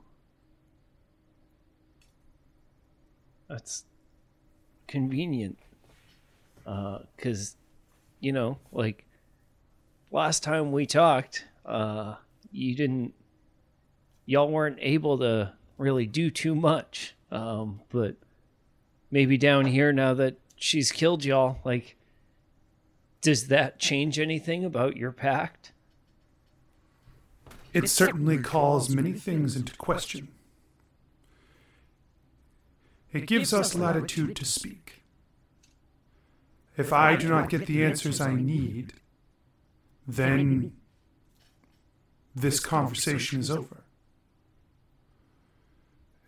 That's 3.48 3.84
convenient. 4.90 5.58
Because, 7.16 7.56
you 8.20 8.32
know, 8.32 8.58
like 8.70 9.06
last 10.10 10.42
time 10.42 10.72
we 10.72 10.84
talked, 10.84 11.46
uh, 11.64 12.16
you 12.52 12.74
didn't, 12.74 13.14
y'all 14.26 14.50
weren't 14.50 14.78
able 14.80 15.18
to 15.18 15.52
really 15.78 16.06
do 16.06 16.30
too 16.30 16.54
much. 16.54 17.14
Um, 17.30 17.80
but 17.90 18.16
maybe 19.10 19.38
down 19.38 19.66
here, 19.66 19.92
now 19.92 20.14
that 20.14 20.36
she's 20.56 20.92
killed 20.92 21.24
y'all, 21.24 21.58
like, 21.64 21.96
does 23.22 23.48
that 23.48 23.78
change 23.78 24.18
anything 24.18 24.64
about 24.64 24.96
your 24.96 25.12
pact? 25.12 25.72
It 27.72 27.88
certainly 27.88 28.38
calls 28.38 28.90
many 28.90 29.12
things 29.12 29.56
into 29.56 29.74
question. 29.76 30.28
It 33.12 33.26
gives 33.26 33.52
us 33.52 33.74
latitude 33.74 34.36
to 34.36 34.44
speak. 34.44 35.02
If 36.76 36.92
I 36.92 37.16
do 37.16 37.28
not 37.28 37.48
get 37.48 37.66
the 37.66 37.84
answers 37.84 38.20
I 38.20 38.34
need, 38.34 38.94
then 40.06 40.72
this 42.34 42.60
conversation 42.60 43.40
is 43.40 43.50
over. 43.50 43.84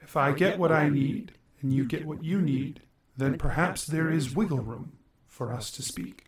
If 0.01 0.17
I 0.17 0.33
get 0.33 0.59
what 0.59 0.73
I 0.73 0.89
need 0.89 1.33
and 1.61 1.73
you 1.73 1.85
get 1.85 2.05
what 2.05 2.25
you 2.25 2.43
need, 2.43 2.83
then 3.17 3.39
perhaps 3.39 3.87
there 3.87 4.11
is 4.11 4.35
wiggle 4.35 4.61
room 4.61 4.99
for 5.27 5.53
us 5.53 5.71
to 5.71 5.83
speak. 5.83 6.27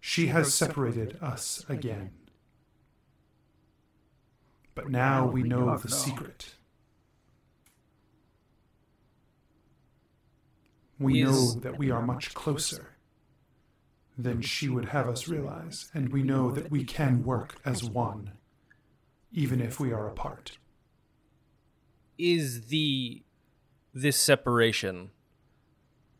She 0.00 0.26
has 0.26 0.52
separated 0.52 1.16
us 1.22 1.64
again. 1.68 2.10
But 4.74 4.90
now 4.90 5.26
we 5.26 5.42
know 5.42 5.76
the 5.78 5.88
secret. 5.88 6.55
We 10.98 11.22
know 11.22 11.52
that 11.52 11.78
we 11.78 11.90
are 11.90 12.02
much 12.02 12.34
closer 12.34 12.96
than 14.16 14.40
she 14.40 14.68
would 14.68 14.86
have 14.86 15.08
us 15.08 15.28
realize, 15.28 15.90
and 15.92 16.10
we 16.10 16.22
know 16.22 16.50
that 16.50 16.70
we 16.70 16.84
can 16.84 17.22
work 17.22 17.56
as 17.64 17.84
one, 17.84 18.32
even 19.32 19.60
if 19.60 19.78
we 19.78 19.92
are 19.92 20.08
apart. 20.08 20.56
Is 22.18 22.68
the 22.68 23.22
this 23.92 24.16
separation 24.16 25.10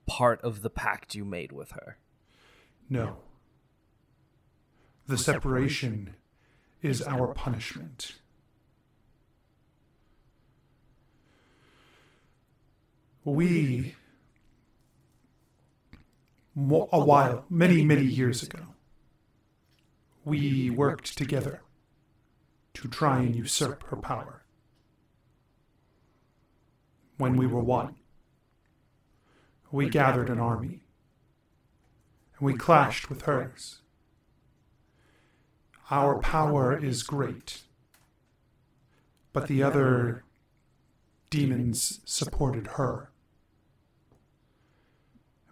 part 0.07 0.41
of 0.43 0.63
the 0.63 0.71
pact 0.71 1.15
you 1.15 1.25
made 1.25 1.53
with 1.53 1.73
her. 1.73 1.99
No. 2.89 3.19
The 5.07 5.19
separation 5.19 6.15
is 6.83 7.03
our 7.03 7.35
punishment. 7.35 8.13
We, 13.25 13.95
mo- 16.57 16.89
a 16.91 16.99
while, 16.99 17.45
many, 17.49 17.85
many 17.85 18.05
years 18.05 18.43
ago, 18.43 18.75
we 20.25 20.71
worked 20.71 21.17
together 21.17 21.61
to 22.75 22.89
try 22.89 23.21
and 23.21 23.37
usurp 23.37 23.85
her 23.89 23.97
power. 23.97 24.43
When 27.19 27.37
we 27.37 27.47
were 27.47 27.63
one, 27.63 27.97
we 29.71 29.89
gathered 29.89 30.31
an 30.31 30.41
army 30.41 30.83
and 32.39 32.47
we 32.47 32.55
clashed 32.55 33.09
with 33.09 33.23
hers. 33.23 33.83
Our 35.91 36.19
power 36.19 36.77
is 36.77 37.03
great, 37.03 37.63
but 39.33 39.47
the 39.47 39.63
other 39.63 40.25
demons 41.31 42.01
supported 42.05 42.67
her. 42.79 43.11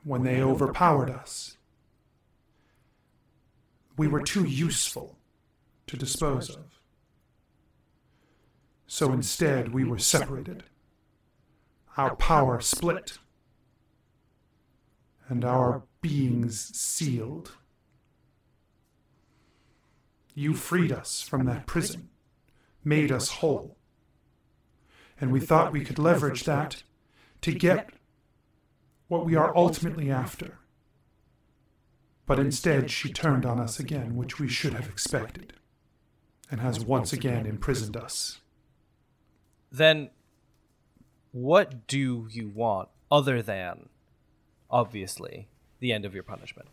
When 0.05 0.23
they 0.23 0.43
overpowered 0.43 1.11
us, 1.11 1.57
we 3.97 4.07
were 4.07 4.23
too 4.23 4.45
useful 4.45 5.19
to 5.87 5.97
dispose 5.97 6.51
of. 6.51 6.79
So 8.87 9.13
instead, 9.13 9.73
we 9.73 9.83
were 9.83 9.99
separated. 9.99 10.65
Our 11.97 12.15
power 12.17 12.61
split, 12.61 13.19
and 15.29 15.45
our 15.45 15.85
beings 16.03 16.77
sealed. 16.79 17.53
You 20.35 20.55
freed 20.55 20.93
us 20.93 21.23
from 21.23 21.47
that 21.47 21.67
prison, 21.67 22.11
made 22.85 23.11
us 23.11 23.29
whole. 23.29 23.79
And 25.21 25.33
we 25.33 25.41
thought 25.41 25.73
we 25.73 25.85
could 25.85 25.99
leverage 25.99 26.45
that 26.45 26.83
to 27.41 27.53
get 27.53 27.91
what 29.15 29.25
we 29.25 29.37
are 29.37 29.57
ultimately 29.57 30.11
after. 30.11 30.59
But 32.27 32.41
instead, 32.41 32.91
she 32.91 33.13
turned 33.13 33.47
on 33.47 33.61
us 33.61 33.79
again, 33.79 34.17
which 34.17 34.41
we 34.41 34.49
should 34.49 34.75
have 34.75 34.89
expected, 34.89 35.53
and 36.51 36.61
has 36.61 36.85
once 36.85 37.13
again 37.13 37.47
imprisoned 37.47 37.97
us. 37.97 38.41
Then, 39.71 40.11
what 41.31 41.87
do 41.87 42.27
you 42.29 42.49
want 42.49 42.89
other 43.09 43.41
than, 43.41 43.89
obviously, 44.69 45.47
the 45.79 45.93
end 45.93 46.05
of 46.05 46.13
your 46.13 46.25
punishment? 46.25 46.69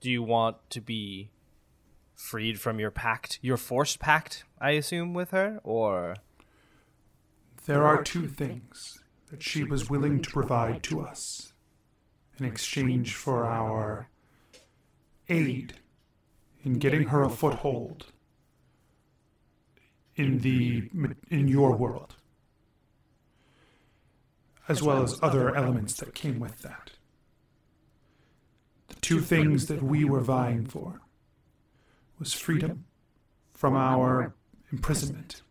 Do 0.00 0.10
you 0.10 0.24
want 0.24 0.56
to 0.70 0.80
be 0.80 1.30
freed 2.16 2.60
from 2.60 2.80
your 2.80 2.90
pact, 2.90 3.38
your 3.42 3.56
forced 3.56 4.00
pact, 4.00 4.42
I 4.60 4.72
assume, 4.72 5.14
with 5.14 5.30
her, 5.30 5.60
or 5.62 6.16
There 7.66 7.84
are 7.84 8.02
two 8.02 8.26
things 8.26 8.98
that 9.30 9.42
she 9.42 9.64
was 9.64 9.90
willing 9.90 10.20
to 10.22 10.30
provide 10.30 10.82
to 10.84 11.00
us 11.00 11.52
in 12.38 12.46
exchange 12.46 13.14
for 13.14 13.44
our 13.44 14.08
aid 15.28 15.74
in 16.62 16.78
getting 16.78 17.08
her 17.08 17.22
a 17.22 17.30
foothold 17.30 18.06
in 20.16 20.38
the 20.38 20.90
in 21.30 21.48
your 21.48 21.76
world. 21.76 22.14
as 24.68 24.82
well 24.82 25.02
as 25.02 25.18
other 25.22 25.54
elements 25.56 25.94
that 25.94 26.14
came 26.14 26.38
with 26.38 26.58
that. 26.60 26.90
the 28.88 28.94
two 28.96 29.20
things 29.20 29.66
that 29.66 29.82
we 29.82 30.04
were 30.04 30.20
vying 30.20 30.66
for 30.66 31.00
was 32.18 32.34
freedom 32.34 32.84
from 33.54 33.74
our 33.74 34.34
imprisonment 34.70 35.42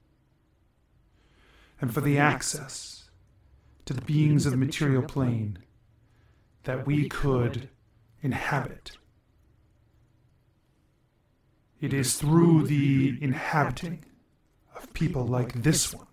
and 1.81 1.93
for 1.93 2.01
the 2.01 2.17
access 2.17 2.96
to 3.87 3.93
the 3.93 4.01
beings 4.01 4.45
of 4.45 4.51
the 4.51 4.57
material 4.57 5.01
plane 5.01 5.57
that 6.63 6.85
we 6.85 7.07
could 7.07 7.69
inhabit. 8.21 8.97
It 11.79 11.93
is 11.93 12.15
through 12.15 12.67
the 12.67 13.17
inhabiting 13.21 14.03
of 14.75 14.91
people 14.91 15.25
like 15.25 15.63
this 15.63 15.93
one 15.93 16.07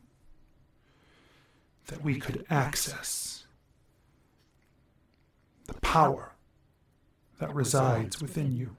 that 1.88 2.04
we 2.04 2.20
could 2.20 2.46
access 2.48 3.44
the 5.66 5.74
power 5.80 6.36
that 7.40 7.52
resides 7.52 8.22
within 8.22 8.52
you. 8.52 8.76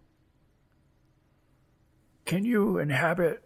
Can 2.23 2.45
you 2.45 2.77
inhabit 2.77 3.43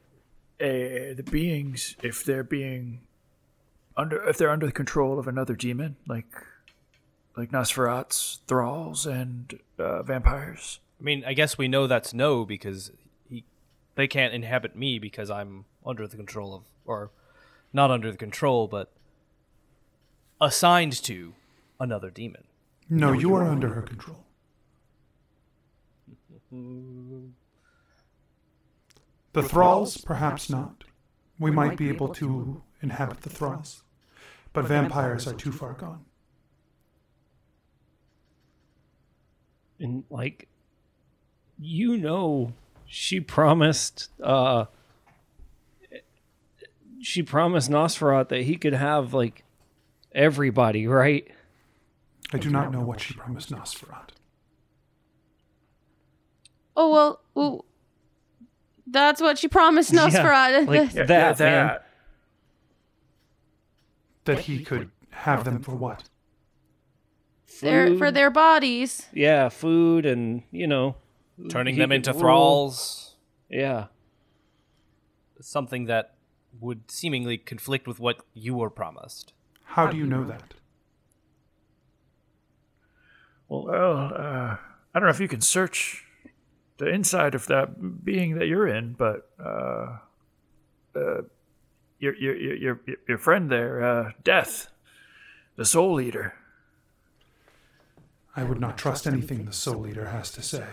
uh, 0.61 1.17
the 1.17 1.25
beings 1.29 1.95
if 2.03 2.23
they're 2.23 2.43
being 2.43 3.01
under 3.99 4.27
if 4.27 4.37
they're 4.37 4.49
under 4.49 4.65
the 4.65 4.71
control 4.71 5.19
of 5.19 5.27
another 5.27 5.55
demon, 5.55 5.97
like 6.07 6.25
like 7.35 7.51
Nosferatu's 7.51 8.39
thralls 8.47 9.05
and 9.05 9.59
uh, 9.77 10.03
vampires? 10.03 10.79
I 10.99 11.03
mean, 11.03 11.23
I 11.25 11.33
guess 11.33 11.57
we 11.57 11.67
know 11.67 11.87
that's 11.87 12.13
no 12.13 12.45
because 12.45 12.91
he, 13.29 13.45
they 13.95 14.07
can't 14.07 14.33
inhabit 14.33 14.75
me 14.75 14.99
because 14.99 15.29
I'm 15.29 15.65
under 15.85 16.07
the 16.07 16.17
control 16.17 16.53
of, 16.53 16.63
or 16.85 17.11
not 17.71 17.91
under 17.91 18.11
the 18.11 18.17
control, 18.17 18.67
but 18.67 18.91
assigned 20.41 20.93
to 21.03 21.33
another 21.79 22.09
demon. 22.09 22.43
No, 22.89 23.13
you 23.13 23.35
are 23.35 23.43
under 23.47 23.69
her 23.69 23.81
control. 23.81 24.25
The 29.33 29.43
thralls, 29.43 29.97
perhaps 29.97 30.49
not. 30.49 30.83
We 31.37 31.51
might 31.51 31.77
be 31.77 31.89
able 31.89 32.09
to 32.15 32.63
inhabit 32.81 33.21
the 33.21 33.29
thralls, 33.29 33.83
but 34.53 34.65
vampires 34.65 35.27
are 35.27 35.33
too 35.33 35.51
far 35.51 35.73
gone. 35.73 36.05
And 39.79 40.03
like 40.09 40.47
you 41.57 41.97
know 41.97 42.53
she 42.85 43.19
promised 43.19 44.09
uh 44.21 44.65
she 47.01 47.23
promised 47.23 47.69
Nosferat 47.69 48.29
that 48.29 48.41
he 48.41 48.55
could 48.57 48.73
have 48.73 49.13
like 49.13 49.43
everybody, 50.11 50.85
right? 50.87 51.27
I 52.33 52.37
do 52.37 52.49
not 52.49 52.71
know 52.71 52.81
what 52.81 52.99
she 52.99 53.13
promised 53.13 53.51
Nosferat. 53.51 54.09
Oh 56.75 56.91
well, 56.91 57.21
well 57.33 57.65
that's 58.85 59.21
what 59.21 59.37
she 59.37 59.47
promised 59.47 59.91
Nosferatu. 59.93 60.67
like 60.67 60.93
Yeah, 60.93 61.03
that, 61.05 61.39
yeah, 61.39 61.45
man. 61.45 61.67
that. 61.67 61.88
That 64.35 64.39
he 64.45 64.63
could 64.63 64.91
have 65.11 65.43
them 65.43 65.61
for 65.61 65.75
what? 65.75 66.03
their, 67.61 67.97
for 67.97 68.11
their 68.11 68.29
bodies. 68.29 69.07
Yeah, 69.13 69.49
food 69.49 70.05
and 70.05 70.43
you 70.51 70.67
know 70.67 70.95
Turning 71.49 71.77
them 71.77 71.89
could 71.89 71.95
into 71.95 72.11
rule- 72.11 72.19
thralls, 72.19 73.15
Yeah. 73.49 73.87
something 75.41 75.85
that 75.85 76.15
would 76.59 76.91
seemingly 76.91 77.37
conflict 77.37 77.87
with 77.87 77.99
what 77.99 78.19
you 78.33 78.53
were 78.55 78.69
promised. 78.69 79.33
How 79.63 79.87
do 79.87 79.97
you 79.97 80.05
know 80.05 80.23
that? 80.25 80.53
Well, 83.47 83.69
uh, 83.69 84.57
I 84.93 84.99
don't 84.99 85.03
know 85.03 85.09
if 85.09 85.19
you 85.19 85.27
can 85.27 85.41
search 85.41 86.05
the 86.77 86.87
inside 86.87 87.35
of 87.35 87.47
that 87.47 88.03
being 88.05 88.35
that 88.37 88.47
you're 88.47 88.67
in, 88.67 88.93
but 88.93 89.29
uh, 89.43 89.97
uh, 90.95 91.21
your, 91.99 92.15
your 92.15 92.35
your 92.35 92.55
your 92.55 92.79
your 93.07 93.17
friend 93.17 93.51
there, 93.51 93.83
uh, 93.83 94.11
Death, 94.23 94.69
the 95.55 95.65
Soul 95.65 95.99
Eater. 96.01 96.35
I 98.35 98.43
would 98.43 98.59
not 98.59 98.77
trust 98.77 99.05
anything 99.05 99.45
the 99.45 99.53
Soul 99.53 99.87
Eater 99.87 100.07
has 100.07 100.31
to 100.31 100.41
say, 100.41 100.65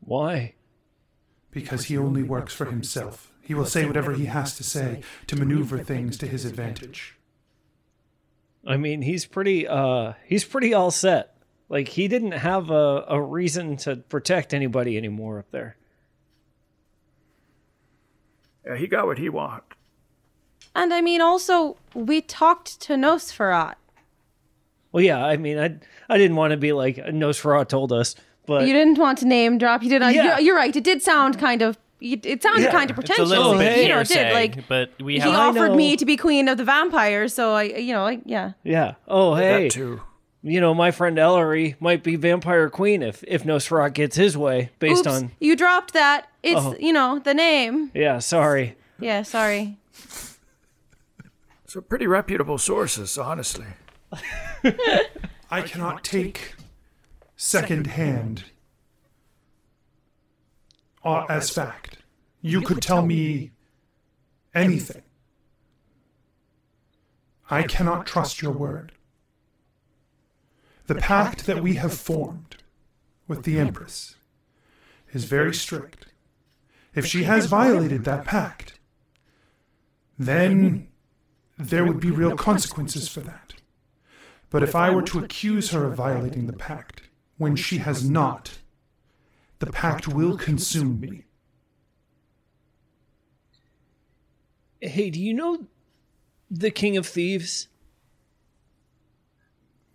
Why? 0.00 0.54
because 1.52 1.84
he 1.84 1.96
only 1.96 2.22
works 2.22 2.52
for 2.52 2.64
himself. 2.64 3.30
He 3.40 3.54
will 3.54 3.66
say 3.66 3.84
whatever 3.84 4.14
he 4.14 4.24
has 4.24 4.56
to 4.56 4.64
say 4.64 5.02
to 5.28 5.36
maneuver 5.36 5.78
things 5.78 6.16
to 6.18 6.26
his 6.26 6.44
advantage. 6.44 7.18
I 8.66 8.76
mean, 8.76 9.02
he's 9.02 9.26
pretty 9.26 9.68
uh 9.68 10.14
he's 10.26 10.44
pretty 10.44 10.74
all 10.74 10.90
set. 10.90 11.36
Like 11.68 11.88
he 11.88 12.08
didn't 12.08 12.32
have 12.32 12.70
a, 12.70 13.04
a 13.08 13.20
reason 13.20 13.76
to 13.78 13.96
protect 13.96 14.54
anybody 14.54 14.96
anymore 14.96 15.38
up 15.38 15.50
there. 15.50 15.76
Yeah, 18.66 18.76
he 18.76 18.86
got 18.86 19.06
what 19.06 19.18
he 19.18 19.28
wanted. 19.28 19.62
And 20.74 20.94
I 20.94 21.00
mean, 21.00 21.20
also, 21.20 21.76
we 21.94 22.20
talked 22.20 22.80
to 22.82 22.94
Nosferat. 22.94 23.74
Well, 24.92 25.02
yeah, 25.02 25.24
I 25.24 25.36
mean, 25.36 25.58
I 25.58 25.76
I 26.08 26.18
didn't 26.18 26.36
want 26.36 26.52
to 26.52 26.56
be 26.56 26.72
like 26.72 26.96
Nosferatu 26.96 27.68
told 27.68 27.92
us, 27.92 28.14
but 28.46 28.66
you 28.66 28.72
didn't 28.72 28.98
want 28.98 29.18
to 29.18 29.26
name 29.26 29.58
drop. 29.58 29.82
You 29.82 29.88
did. 29.90 30.02
Uh, 30.02 30.08
yeah. 30.08 30.24
You're, 30.24 30.40
you're 30.40 30.56
right. 30.56 30.74
It 30.74 30.84
did 30.84 31.02
sound 31.02 31.38
kind 31.38 31.62
of 31.62 31.78
it 32.02 32.42
sounded 32.42 32.70
kind 32.70 32.90
of 32.90 32.98
It's 32.98 33.10
a 33.10 33.14
pretentious. 33.14 33.28
little 33.30 33.56
bit 33.56 33.78
you 33.82 33.88
know, 33.88 34.00
it 34.00 34.08
hearsay, 34.08 34.24
did 34.24 34.32
like 34.34 34.68
but 34.68 34.90
we 35.00 35.20
he 35.20 35.28
offered 35.28 35.74
me 35.74 35.96
to 35.96 36.04
be 36.04 36.16
queen 36.16 36.48
of 36.48 36.58
the 36.58 36.64
vampires, 36.64 37.32
so 37.32 37.54
I, 37.54 37.62
you 37.62 37.92
know, 37.92 38.06
I, 38.06 38.20
yeah. 38.24 38.52
Yeah. 38.64 38.94
Oh, 39.06 39.34
hey. 39.34 39.64
That 39.64 39.70
too. 39.70 40.00
You 40.44 40.60
know, 40.60 40.74
my 40.74 40.90
friend 40.90 41.18
Ellery 41.18 41.76
might 41.78 42.02
be 42.02 42.16
vampire 42.16 42.68
queen 42.68 43.02
if 43.02 43.22
if 43.28 43.44
Nosferatu 43.44 43.94
gets 43.94 44.16
his 44.16 44.36
way, 44.36 44.70
based 44.80 45.06
Oops, 45.06 45.22
on. 45.22 45.30
you 45.38 45.54
dropped 45.54 45.92
that. 45.92 46.26
It's 46.42 46.60
Oh. 46.60 46.74
you 46.80 46.92
know 46.92 47.20
the 47.20 47.32
name. 47.34 47.90
Yeah. 47.94 48.18
Sorry. 48.18 48.76
Yeah, 48.98 49.22
sorry. 49.22 49.78
So 51.66 51.80
pretty 51.80 52.06
reputable 52.06 52.58
sources, 52.58 53.16
honestly. 53.16 53.66
I 55.50 55.62
cannot 55.62 56.04
take 56.04 56.54
second 57.36 57.86
hand 57.86 58.44
uh, 61.04 61.24
as 61.28 61.50
fact. 61.50 61.98
You 62.40 62.60
could 62.62 62.82
tell 62.82 63.02
me 63.06 63.52
anything. 64.54 65.02
I 67.48 67.62
cannot 67.62 68.06
trust 68.06 68.42
your 68.42 68.52
word. 68.52 68.92
The 70.92 71.00
pact 71.00 71.46
that 71.46 71.62
we 71.62 71.76
have 71.76 71.94
formed 71.94 72.56
with 73.26 73.44
the 73.44 73.58
Empress 73.58 74.16
is 75.14 75.24
very 75.24 75.54
strict. 75.54 76.04
If 76.94 77.06
she 77.06 77.22
has 77.22 77.46
violated 77.46 78.04
that 78.04 78.26
pact, 78.26 78.78
then 80.18 80.88
there 81.56 81.86
would 81.86 81.98
be 81.98 82.10
real 82.10 82.36
consequences 82.36 83.08
for 83.08 83.20
that. 83.20 83.54
But 84.50 84.62
if 84.62 84.76
I 84.76 84.90
were 84.90 85.00
to 85.04 85.24
accuse 85.24 85.70
her 85.70 85.86
of 85.86 85.94
violating 85.94 86.46
the 86.46 86.52
pact 86.52 87.04
when 87.38 87.56
she 87.56 87.78
has 87.78 88.06
not, 88.06 88.58
the 89.60 89.72
pact 89.72 90.06
will 90.06 90.36
consume 90.36 91.00
me. 91.00 91.24
Hey, 94.82 95.08
do 95.08 95.18
you 95.18 95.32
know 95.32 95.68
the 96.50 96.70
King 96.70 96.98
of 96.98 97.06
Thieves? 97.06 97.68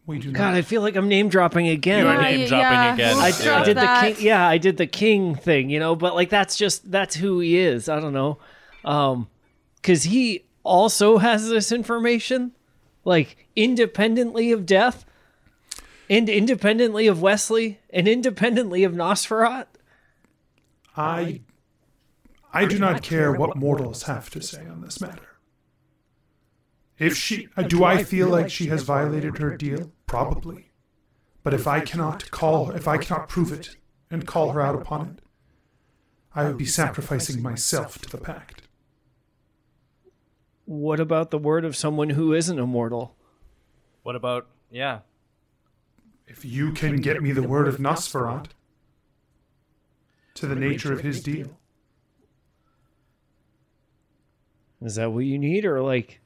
We 0.07 0.19
do 0.19 0.31
God, 0.31 0.41
not. 0.41 0.53
I 0.55 0.61
feel 0.63 0.81
like 0.81 0.95
I'm 0.95 1.07
name 1.09 1.27
dropping 1.29 1.67
again. 1.67 1.99
You 2.05 2.07
are 2.07 2.15
Yeah, 2.15 2.21
name 2.21 2.39
y- 2.39 2.47
dropping 2.47 2.61
yeah. 2.79 2.93
again. 2.93 3.17
I, 3.17 3.19
Let's 3.19 3.41
I 3.41 3.43
drop 3.43 3.65
did 3.65 3.77
the 3.77 3.97
king. 4.15 4.25
Yeah, 4.25 4.47
I 4.47 4.57
did 4.57 4.77
the 4.77 4.87
king 4.87 5.35
thing, 5.35 5.69
you 5.69 5.79
know. 5.79 5.95
But 5.95 6.15
like, 6.15 6.29
that's 6.29 6.55
just 6.55 6.89
that's 6.89 7.15
who 7.17 7.39
he 7.41 7.57
is. 7.57 7.87
I 7.89 7.99
don't 7.99 8.13
know, 8.13 8.39
um, 8.85 9.27
because 9.75 10.03
he 10.03 10.45
also 10.63 11.17
has 11.17 11.49
this 11.49 11.71
information, 11.73 12.53
like 13.03 13.47
independently 13.55 14.51
of 14.53 14.65
death, 14.65 15.05
and 16.09 16.29
independently 16.29 17.05
of 17.07 17.21
Wesley, 17.21 17.79
and 17.89 18.07
independently 18.07 18.85
of 18.85 18.93
Nosferat. 18.93 19.65
I 20.95 21.41
I 22.53 22.65
do 22.65 22.79
not 22.79 23.03
care 23.03 23.33
what 23.33 23.57
mortals 23.57 24.03
have 24.03 24.29
to 24.31 24.41
say 24.41 24.65
on 24.65 24.79
this 24.81 25.01
matter. 25.01 25.26
If 26.99 27.15
she 27.15 27.47
uh, 27.55 27.63
do 27.63 27.83
I 27.83 28.03
feel 28.03 28.27
like 28.27 28.49
she 28.49 28.67
has 28.67 28.83
violated 28.83 29.38
her 29.38 29.55
deal? 29.55 29.91
Probably. 30.05 30.71
But 31.43 31.53
if 31.53 31.67
I 31.67 31.79
cannot 31.79 32.29
call 32.31 32.65
her, 32.65 32.75
if 32.75 32.88
I 32.88 32.97
cannot 32.97 33.29
prove 33.29 33.51
it 33.51 33.77
and 34.10 34.25
call 34.25 34.51
her 34.51 34.62
out 34.62 34.75
upon 34.75 35.07
it, 35.07 35.19
I 36.33 36.45
would 36.45 36.57
be 36.57 36.65
sacrificing 36.65 37.41
myself 37.41 37.99
to 37.99 38.10
the 38.10 38.17
pact. 38.17 38.63
What 40.65 40.99
about 40.99 41.31
the 41.31 41.38
word 41.38 41.63
of 41.63 41.75
someone 41.75 42.10
who 42.12 42.33
isn't 42.33 42.60
immortal? 42.60 43.15
What 44.03 44.15
about 44.15 44.47
yeah? 44.71 44.99
If 46.25 46.43
you 46.43 46.73
can 46.73 46.97
get 46.97 47.21
me 47.21 47.31
the 47.31 47.47
word 47.47 47.67
of 47.67 47.77
Nosferat 47.77 48.47
to 50.33 50.47
the 50.47 50.55
nature 50.55 50.91
of 50.91 50.99
his 50.99 51.21
deal, 51.21 51.57
Is 54.81 54.95
that 54.95 55.12
what 55.12 55.25
you 55.25 55.39
need, 55.39 55.65
or 55.65 55.81
like, 55.81 56.19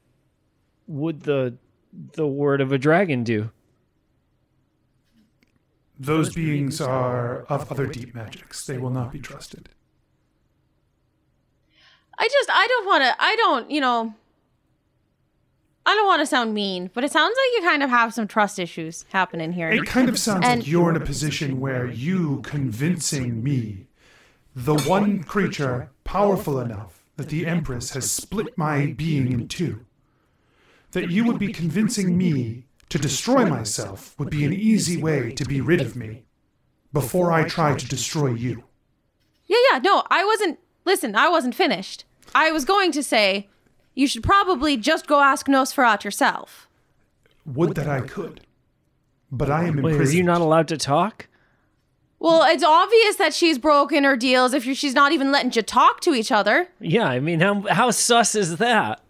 would 0.92 1.22
the 1.22 1.56
the 2.14 2.26
word 2.26 2.60
of 2.60 2.70
a 2.72 2.78
dragon 2.78 3.24
do? 3.24 3.50
those 5.98 6.34
beings 6.34 6.80
are 6.80 7.42
of 7.44 7.70
other 7.70 7.86
deep 7.86 8.12
magics. 8.12 8.66
They 8.66 8.76
will 8.76 8.90
not 8.90 9.12
be 9.12 9.20
trusted. 9.20 9.68
I 12.18 12.26
just 12.28 12.50
I 12.50 12.66
don't 12.66 12.86
want 12.86 13.04
to 13.04 13.14
I 13.22 13.36
don't, 13.36 13.70
you 13.70 13.80
know 13.80 14.14
I 15.86 15.94
don't 15.94 16.06
want 16.06 16.20
to 16.20 16.26
sound 16.26 16.54
mean, 16.54 16.90
but 16.94 17.04
it 17.04 17.12
sounds 17.12 17.36
like 17.36 17.62
you 17.62 17.68
kind 17.68 17.82
of 17.84 17.90
have 17.90 18.14
some 18.14 18.26
trust 18.28 18.58
issues 18.58 19.04
happening 19.10 19.52
here. 19.52 19.70
It 19.70 19.84
kind 19.86 20.08
of 20.08 20.18
sounds 20.18 20.44
And- 20.44 20.60
like 20.62 20.68
you're 20.68 20.90
in 20.90 20.96
a 20.96 21.00
position 21.04 21.60
where 21.60 21.86
you 21.86 22.40
convincing 22.42 23.42
me, 23.42 23.86
the 24.56 24.74
one 24.78 25.22
creature 25.24 25.90
powerful 26.04 26.58
enough 26.60 27.02
that 27.16 27.28
the 27.28 27.46
Empress 27.46 27.90
has 27.94 28.10
split 28.10 28.56
my 28.56 28.86
being 28.96 29.30
in 29.32 29.46
two, 29.48 29.84
that 30.92 31.10
you 31.10 31.24
would 31.24 31.38
be 31.38 31.52
convincing 31.52 32.16
me 32.16 32.64
to 32.88 32.98
destroy 32.98 33.46
myself 33.46 34.14
would 34.18 34.30
be 34.30 34.44
an 34.44 34.52
easy 34.52 35.00
way 35.00 35.32
to 35.32 35.44
be 35.44 35.60
rid 35.60 35.80
of 35.80 35.96
me 35.96 36.24
before 36.92 37.32
I 37.32 37.48
try 37.48 37.74
to 37.74 37.88
destroy 37.88 38.28
you. 38.28 38.64
Yeah, 39.46 39.56
yeah, 39.70 39.78
no, 39.78 40.04
I 40.10 40.24
wasn't 40.24 40.58
Listen, 40.84 41.14
I 41.14 41.28
wasn't 41.28 41.54
finished. 41.54 42.04
I 42.34 42.50
was 42.50 42.64
going 42.64 42.92
to 42.92 43.02
say 43.02 43.48
you 43.94 44.06
should 44.06 44.22
probably 44.22 44.76
just 44.76 45.06
go 45.06 45.20
ask 45.20 45.46
Nosferatu 45.46 46.04
yourself. 46.04 46.68
Would 47.44 47.74
that 47.74 47.88
I 47.88 48.00
could. 48.00 48.40
But 49.30 49.50
I 49.50 49.64
am 49.64 49.80
Wait, 49.80 50.00
are 50.00 50.04
you 50.04 50.22
not 50.22 50.40
allowed 50.40 50.68
to 50.68 50.76
talk? 50.76 51.28
Well, 52.18 52.44
it's 52.44 52.62
obvious 52.62 53.16
that 53.16 53.34
she's 53.34 53.58
broken 53.58 54.04
her 54.04 54.16
deals 54.16 54.54
if 54.54 54.64
she's 54.64 54.94
not 54.94 55.12
even 55.12 55.32
letting 55.32 55.52
you 55.52 55.62
talk 55.62 56.00
to 56.00 56.14
each 56.14 56.30
other. 56.30 56.68
Yeah, 56.80 57.06
I 57.06 57.18
mean, 57.18 57.40
how 57.40 57.62
how 57.62 57.90
sus 57.90 58.34
is 58.34 58.58
that? 58.58 59.02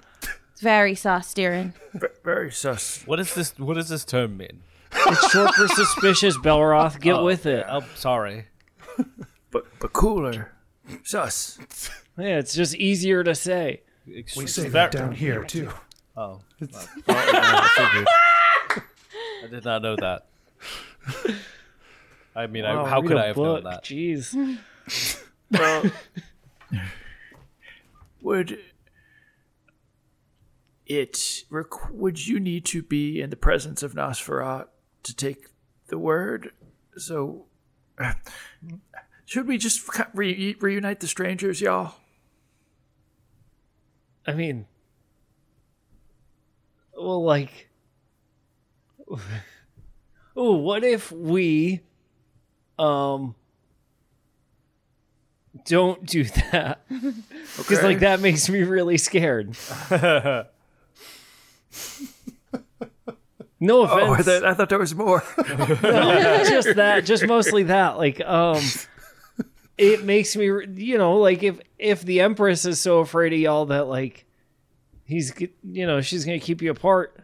It's 0.62 0.68
very 0.68 0.94
sus, 0.94 1.34
Darren. 1.34 1.72
V- 1.92 2.06
very 2.22 2.52
sus. 2.52 3.02
What 3.04 3.18
is 3.18 3.34
this? 3.34 3.58
What 3.58 3.74
does 3.74 3.88
this 3.88 4.04
term 4.04 4.36
mean? 4.36 4.62
It's 4.94 5.32
short 5.32 5.52
for 5.56 5.66
suspicious, 5.66 6.38
Belroth. 6.38 7.00
Get 7.00 7.16
oh, 7.16 7.24
with 7.24 7.46
it. 7.46 7.66
Oh, 7.68 7.80
sorry. 7.96 8.46
But 9.50 9.66
but 9.80 9.92
cooler. 9.92 10.52
Sus. 11.02 11.58
Yeah, 12.16 12.38
it's 12.38 12.54
just 12.54 12.76
easier 12.76 13.24
to 13.24 13.34
say. 13.34 13.82
We 14.06 14.46
say 14.46 14.68
that 14.68 14.92
down 14.92 15.10
here, 15.10 15.42
too. 15.42 15.68
Oh, 16.16 16.42
well, 16.60 16.88
I 17.08 18.04
figured. 18.70 18.84
I 19.44 19.46
did 19.50 19.64
not 19.64 19.82
know 19.82 19.96
that. 19.96 20.26
I 22.36 22.46
mean, 22.46 22.64
I, 22.64 22.88
how 22.88 23.02
could 23.02 23.16
I 23.16 23.26
have 23.26 23.34
book. 23.34 23.64
known 23.64 23.72
that? 23.72 23.82
Jeez. 23.82 24.58
Well, 25.50 25.90
would 28.22 28.60
it 30.86 31.44
requ- 31.50 31.90
would 31.92 32.26
you 32.26 32.38
need 32.40 32.64
to 32.66 32.82
be 32.82 33.20
in 33.20 33.30
the 33.30 33.36
presence 33.36 33.82
of 33.82 33.94
Nosferat 33.94 34.66
to 35.04 35.14
take 35.16 35.46
the 35.88 35.98
word? 35.98 36.50
So, 36.96 37.46
should 39.24 39.46
we 39.46 39.58
just 39.58 39.88
re- 40.14 40.56
reunite 40.60 41.00
the 41.00 41.08
strangers, 41.08 41.60
y'all? 41.60 41.94
I 44.26 44.34
mean, 44.34 44.66
well, 46.96 47.24
like, 47.24 47.68
oh, 50.36 50.56
what 50.56 50.84
if 50.84 51.10
we, 51.10 51.80
um, 52.78 53.34
don't 55.66 56.04
do 56.06 56.24
that? 56.24 56.84
Because 57.58 57.78
Okay. 57.78 57.86
like 57.86 57.98
that 58.00 58.20
makes 58.20 58.48
me 58.48 58.62
really 58.62 58.96
scared. 58.96 59.54
no 63.60 63.82
Oh, 63.82 63.84
I, 63.84 64.12
offense. 64.12 64.26
thought- 64.26 64.44
I 64.44 64.54
thought 64.54 64.68
there 64.68 64.78
was 64.78 64.94
more. 64.94 65.22
just 65.38 66.74
that 66.76 67.02
just 67.04 67.26
mostly 67.26 67.64
that 67.64 67.96
like 67.98 68.20
um 68.20 68.60
it 69.78 70.04
makes 70.04 70.36
me 70.36 70.44
you 70.74 70.98
know 70.98 71.16
like 71.18 71.42
if 71.42 71.60
if 71.78 72.02
the 72.02 72.20
empress 72.20 72.64
is 72.64 72.80
so 72.80 72.98
afraid 73.00 73.32
of 73.32 73.38
y'all 73.38 73.66
that 73.66 73.86
like 73.86 74.26
he's 75.04 75.32
you 75.62 75.86
know 75.86 76.00
she's 76.00 76.24
gonna 76.24 76.38
keep 76.40 76.60
you 76.62 76.70
apart 76.70 77.16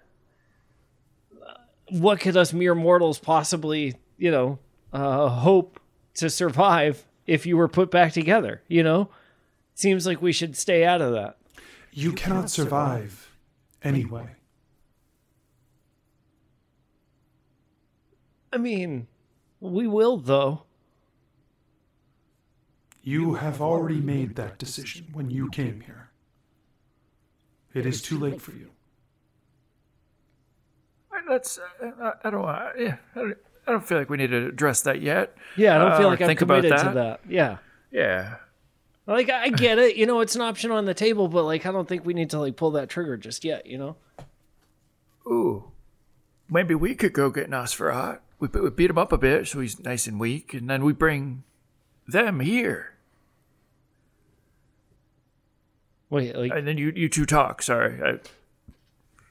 what 1.90 2.20
could 2.20 2.36
us 2.36 2.52
mere 2.52 2.74
mortals 2.74 3.18
possibly 3.18 3.94
you 4.18 4.30
know 4.30 4.58
uh 4.92 5.28
hope 5.28 5.80
to 6.14 6.28
survive 6.30 7.04
if 7.26 7.46
you 7.46 7.56
were 7.56 7.68
put 7.68 7.90
back 7.90 8.12
together 8.12 8.62
you 8.68 8.82
know 8.82 9.08
seems 9.74 10.06
like 10.06 10.20
we 10.20 10.32
should 10.32 10.56
stay 10.56 10.84
out 10.84 11.00
of 11.00 11.12
that 11.12 11.36
You 11.92 12.12
cannot 12.12 12.50
survive 12.50 13.30
anyway. 13.82 14.26
I 18.52 18.56
mean 18.56 19.06
we 19.60 19.86
will 19.86 20.16
though 20.16 20.62
You 23.02 23.34
have 23.34 23.62
already 23.62 24.00
made 24.00 24.36
that 24.36 24.58
decision 24.58 25.06
when 25.12 25.30
you 25.30 25.48
came 25.50 25.80
here. 25.80 26.10
It 27.72 27.86
is 27.86 28.02
too 28.02 28.18
late 28.18 28.40
for 28.42 28.52
you. 28.52 28.70
That's 31.28 31.58
I, 31.82 32.12
I 32.24 32.30
don't 32.30 32.42
want. 32.42 32.78
Yeah, 32.78 32.96
I 33.14 33.18
don't, 33.20 33.38
I 33.66 33.70
don't 33.72 33.86
feel 33.86 33.98
like 33.98 34.08
we 34.10 34.16
need 34.18 34.30
to 34.30 34.46
address 34.48 34.82
that 34.82 35.00
yet. 35.02 35.36
yeah 35.56 35.76
i 35.76 35.78
don't 35.78 35.92
Uh, 35.92 35.98
feel 35.98 36.06
or 36.08 36.10
like 36.10 36.20
i'm 36.22 36.26
think 36.26 36.40
about 36.42 36.62
committed 36.62 36.78
to 36.78 36.84
that. 36.86 36.94
that 36.94 37.20
yeah 37.28 37.58
Yeah. 37.90 38.36
Like 39.06 39.30
I 39.30 39.48
get 39.48 39.78
it, 39.78 39.96
you 39.96 40.04
know, 40.04 40.20
it's 40.20 40.34
an 40.36 40.42
option 40.42 40.70
on 40.70 40.84
the 40.84 40.92
table, 40.92 41.28
but 41.28 41.44
like 41.44 41.64
I 41.64 41.72
don't 41.72 41.88
think 41.88 42.04
we 42.04 42.12
need 42.12 42.28
to 42.30 42.38
like 42.38 42.56
pull 42.56 42.72
that 42.72 42.90
trigger 42.90 43.16
just 43.16 43.42
yet, 43.42 43.64
you 43.64 43.78
know. 43.78 43.96
Ooh, 45.26 45.70
maybe 46.50 46.74
we 46.74 46.94
could 46.94 47.14
go 47.14 47.30
get 47.30 47.48
Nosferat. 47.48 48.18
We, 48.40 48.48
we 48.48 48.70
beat 48.70 48.90
him 48.90 48.98
up 48.98 49.12
a 49.12 49.18
bit 49.18 49.48
so 49.48 49.60
he's 49.60 49.80
nice 49.80 50.06
and 50.06 50.20
weak, 50.20 50.54
and 50.54 50.70
then 50.70 50.84
we 50.84 50.92
bring 50.92 51.42
them 52.06 52.40
here. 52.40 52.94
Wait, 56.10 56.34
like 56.36 56.52
And 56.52 56.66
then 56.66 56.78
you 56.78 56.92
you 56.94 57.08
two 57.08 57.26
talk. 57.26 57.62
Sorry. 57.62 58.00
I, 58.02 58.20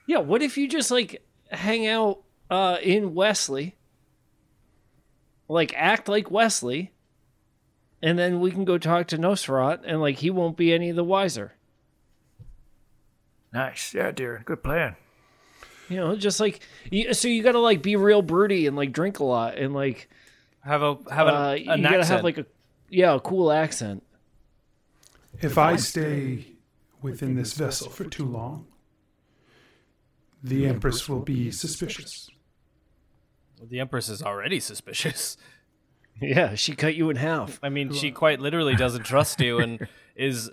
yeah, 0.06 0.20
what 0.20 0.42
if 0.42 0.58
you 0.58 0.68
just 0.68 0.92
like 0.92 1.24
hang 1.50 1.88
out 1.88 2.22
uh 2.52 2.78
in 2.84 3.16
Wesley? 3.16 3.76
Like 5.48 5.74
act 5.76 6.08
like 6.10 6.30
Wesley, 6.30 6.92
and 8.02 8.20
then 8.20 8.42
we 8.42 8.52
can 8.52 8.66
go 8.66 8.78
talk 8.78 9.08
to 9.08 9.18
Nosferat, 9.18 9.80
and 9.86 10.02
like 10.02 10.18
he 10.18 10.30
won't 10.30 10.58
be 10.58 10.74
any 10.74 10.92
the 10.92 11.04
wiser. 11.04 11.54
nice. 13.54 13.94
Yeah, 13.94 14.12
dear. 14.12 14.44
Good 14.46 14.62
plan. 14.64 14.98
You 15.90 15.98
know, 15.98 16.16
just 16.16 16.40
like 16.40 16.62
so 17.14 17.28
you 17.28 17.44
got 17.44 17.54
to 17.54 17.60
like 17.60 17.82
be 17.82 17.96
real 17.96 18.22
broody 18.22 18.68
and 18.68 18.76
like 18.76 18.92
drink 18.92 19.20
a 19.20 19.24
lot 19.24 19.58
and 19.58 19.74
like 19.74 20.10
Have 20.62 20.82
a 20.82 20.98
have 21.12 21.28
an, 21.28 21.34
uh, 21.34 21.52
an 21.74 21.82
you 21.82 21.90
gotta 21.90 22.06
have 22.06 22.24
like 22.24 22.38
a 22.38 22.46
yeah 22.90 23.16
a 23.16 23.20
cool 23.20 23.52
accent. 23.52 24.04
If 25.40 25.58
I 25.58 25.76
stay 25.76 26.54
within 27.02 27.36
this 27.36 27.54
vessel 27.54 27.90
for 27.90 28.04
too 28.06 28.26
long, 28.26 28.66
the 30.44 30.66
Empress 30.66 31.08
will 31.08 31.20
be 31.22 31.52
suspicious. 31.52 32.30
the 33.62 33.80
Empress 33.80 34.10
is 34.10 34.22
already 34.22 34.60
suspicious. 34.60 35.38
Yeah, 36.20 36.56
she 36.56 36.76
cut 36.76 36.96
you 36.96 37.12
in 37.12 37.18
half. 37.18 37.60
I 37.62 37.70
mean, 37.70 37.94
she 37.94 38.10
quite 38.10 38.40
literally 38.40 38.76
doesn't 38.76 39.04
trust 39.04 39.40
you 39.40 39.60
and 39.60 39.88
is 40.16 40.50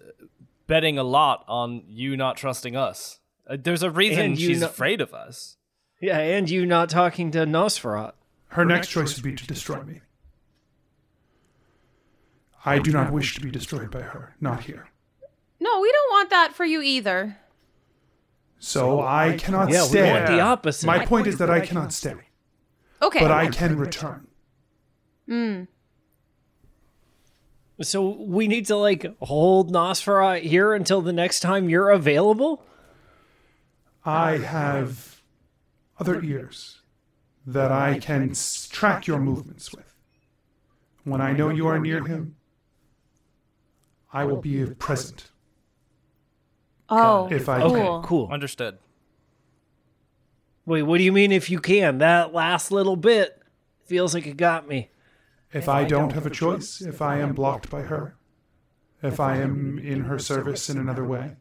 betting 0.67 0.99
a 0.99 1.03
lot 1.03 1.43
on 1.49 1.85
you 1.89 2.19
not 2.19 2.37
trusting 2.37 2.77
us. 2.77 3.19
Uh, 3.49 3.57
there's 3.61 3.83
a 3.83 3.91
reason 3.91 4.25
And 4.25 4.39
she's 4.39 4.61
know- 4.61 4.67
afraid 4.69 5.01
of 5.01 5.13
us. 5.13 5.57
Yeah, 6.01 6.19
and 6.19 6.49
you 6.51 6.67
not 6.67 6.89
talking 6.91 7.31
to 7.33 7.41
Nosferat. 7.41 8.13
Her 8.49 8.65
next 8.65 8.89
choice 8.89 9.15
would 9.17 9.25
be 9.25 9.35
to 9.35 9.47
destroy 9.47 9.83
me. 9.83 10.01
I 12.65 12.79
do 12.79 12.93
not 12.93 13.13
wish 13.13 13.35
to 13.35 13.41
be 13.41 13.51
destroyed 13.51 13.91
by 13.91 14.01
her, 14.03 14.37
not 14.41 14.65
here. 14.65 14.89
No, 15.61 15.81
we 15.81 15.91
don't 15.93 16.11
want 16.11 16.31
that 16.31 16.55
for 16.55 16.65
you 16.65 16.81
either. 16.83 17.39
So 18.59 19.01
I 19.01 19.37
cannot 19.39 19.71
Yeah, 19.71 19.83
we 19.83 19.89
stay. 19.89 20.11
want 20.11 20.27
the 20.27 20.41
opposite. 20.41 20.87
My 20.87 21.05
point 21.05 21.27
is 21.27 21.39
that 21.39 21.51
I 21.51 21.61
cannot 21.61 21.93
stay, 21.93 22.15
Okay. 23.03 23.21
but 23.21 23.31
I 23.31 23.49
can 23.49 23.77
return. 23.77 24.27
Hmm. 25.29 25.63
So 27.83 28.09
we 28.09 28.47
need 28.47 28.67
to 28.67 28.77
like 28.77 29.05
hold 29.21 29.73
Nosferat 29.73 30.43
here 30.43 30.73
until 30.75 31.03
the 31.03 31.13
next 31.13 31.41
time 31.41 31.69
you're 31.69 31.91
available. 31.91 32.63
I 34.05 34.39
have 34.39 35.23
other 35.99 36.23
ears 36.23 36.81
that 37.47 37.73
I 37.73 37.99
can 37.99 38.35
track 38.71 39.07
your 39.07 39.19
movements 39.19 39.73
with. 39.73 39.95
When 41.05 41.21
I 41.21 41.33
know 41.33 41.49
you 41.51 41.67
are 41.67 41.79
near 41.79 42.05
him, 42.05 42.37
I 44.13 44.25
will 44.25 44.41
be 44.41 44.65
present. 44.67 45.31
oh, 46.89 47.29
If 47.31 47.49
I 47.49 47.61
Okay, 47.63 47.75
Cool. 47.81 48.03
cool. 48.03 48.29
Understood. 48.31 48.79
Wait, 50.67 50.83
what 50.83 50.99
do 50.99 51.05
you 51.05 51.13
mean 51.13 51.31
if 51.33 51.51
you 51.51 51.61
can? 51.61 51.99
That 51.99 52.33
last 52.33 52.71
little 52.71 52.97
bit 52.97 53.43
feels 53.85 54.15
like 54.15 54.27
it 54.27 54.37
got 54.39 54.67
me. 54.67 54.91
If 55.53 55.69
I 55.69 55.85
don't 55.85 56.13
have 56.13 56.27
a 56.27 56.31
choice, 56.31 56.81
if 56.81 57.03
I 57.03 57.19
am 57.19 57.35
blocked 57.35 57.69
by 57.71 57.83
her, 57.83 58.17
if 59.03 59.21
I 59.21 59.37
am 59.37 59.79
in 59.79 60.05
her 60.05 60.19
service 60.19 60.71
in 60.71 60.79
another 60.79 61.05
way, 61.05 61.37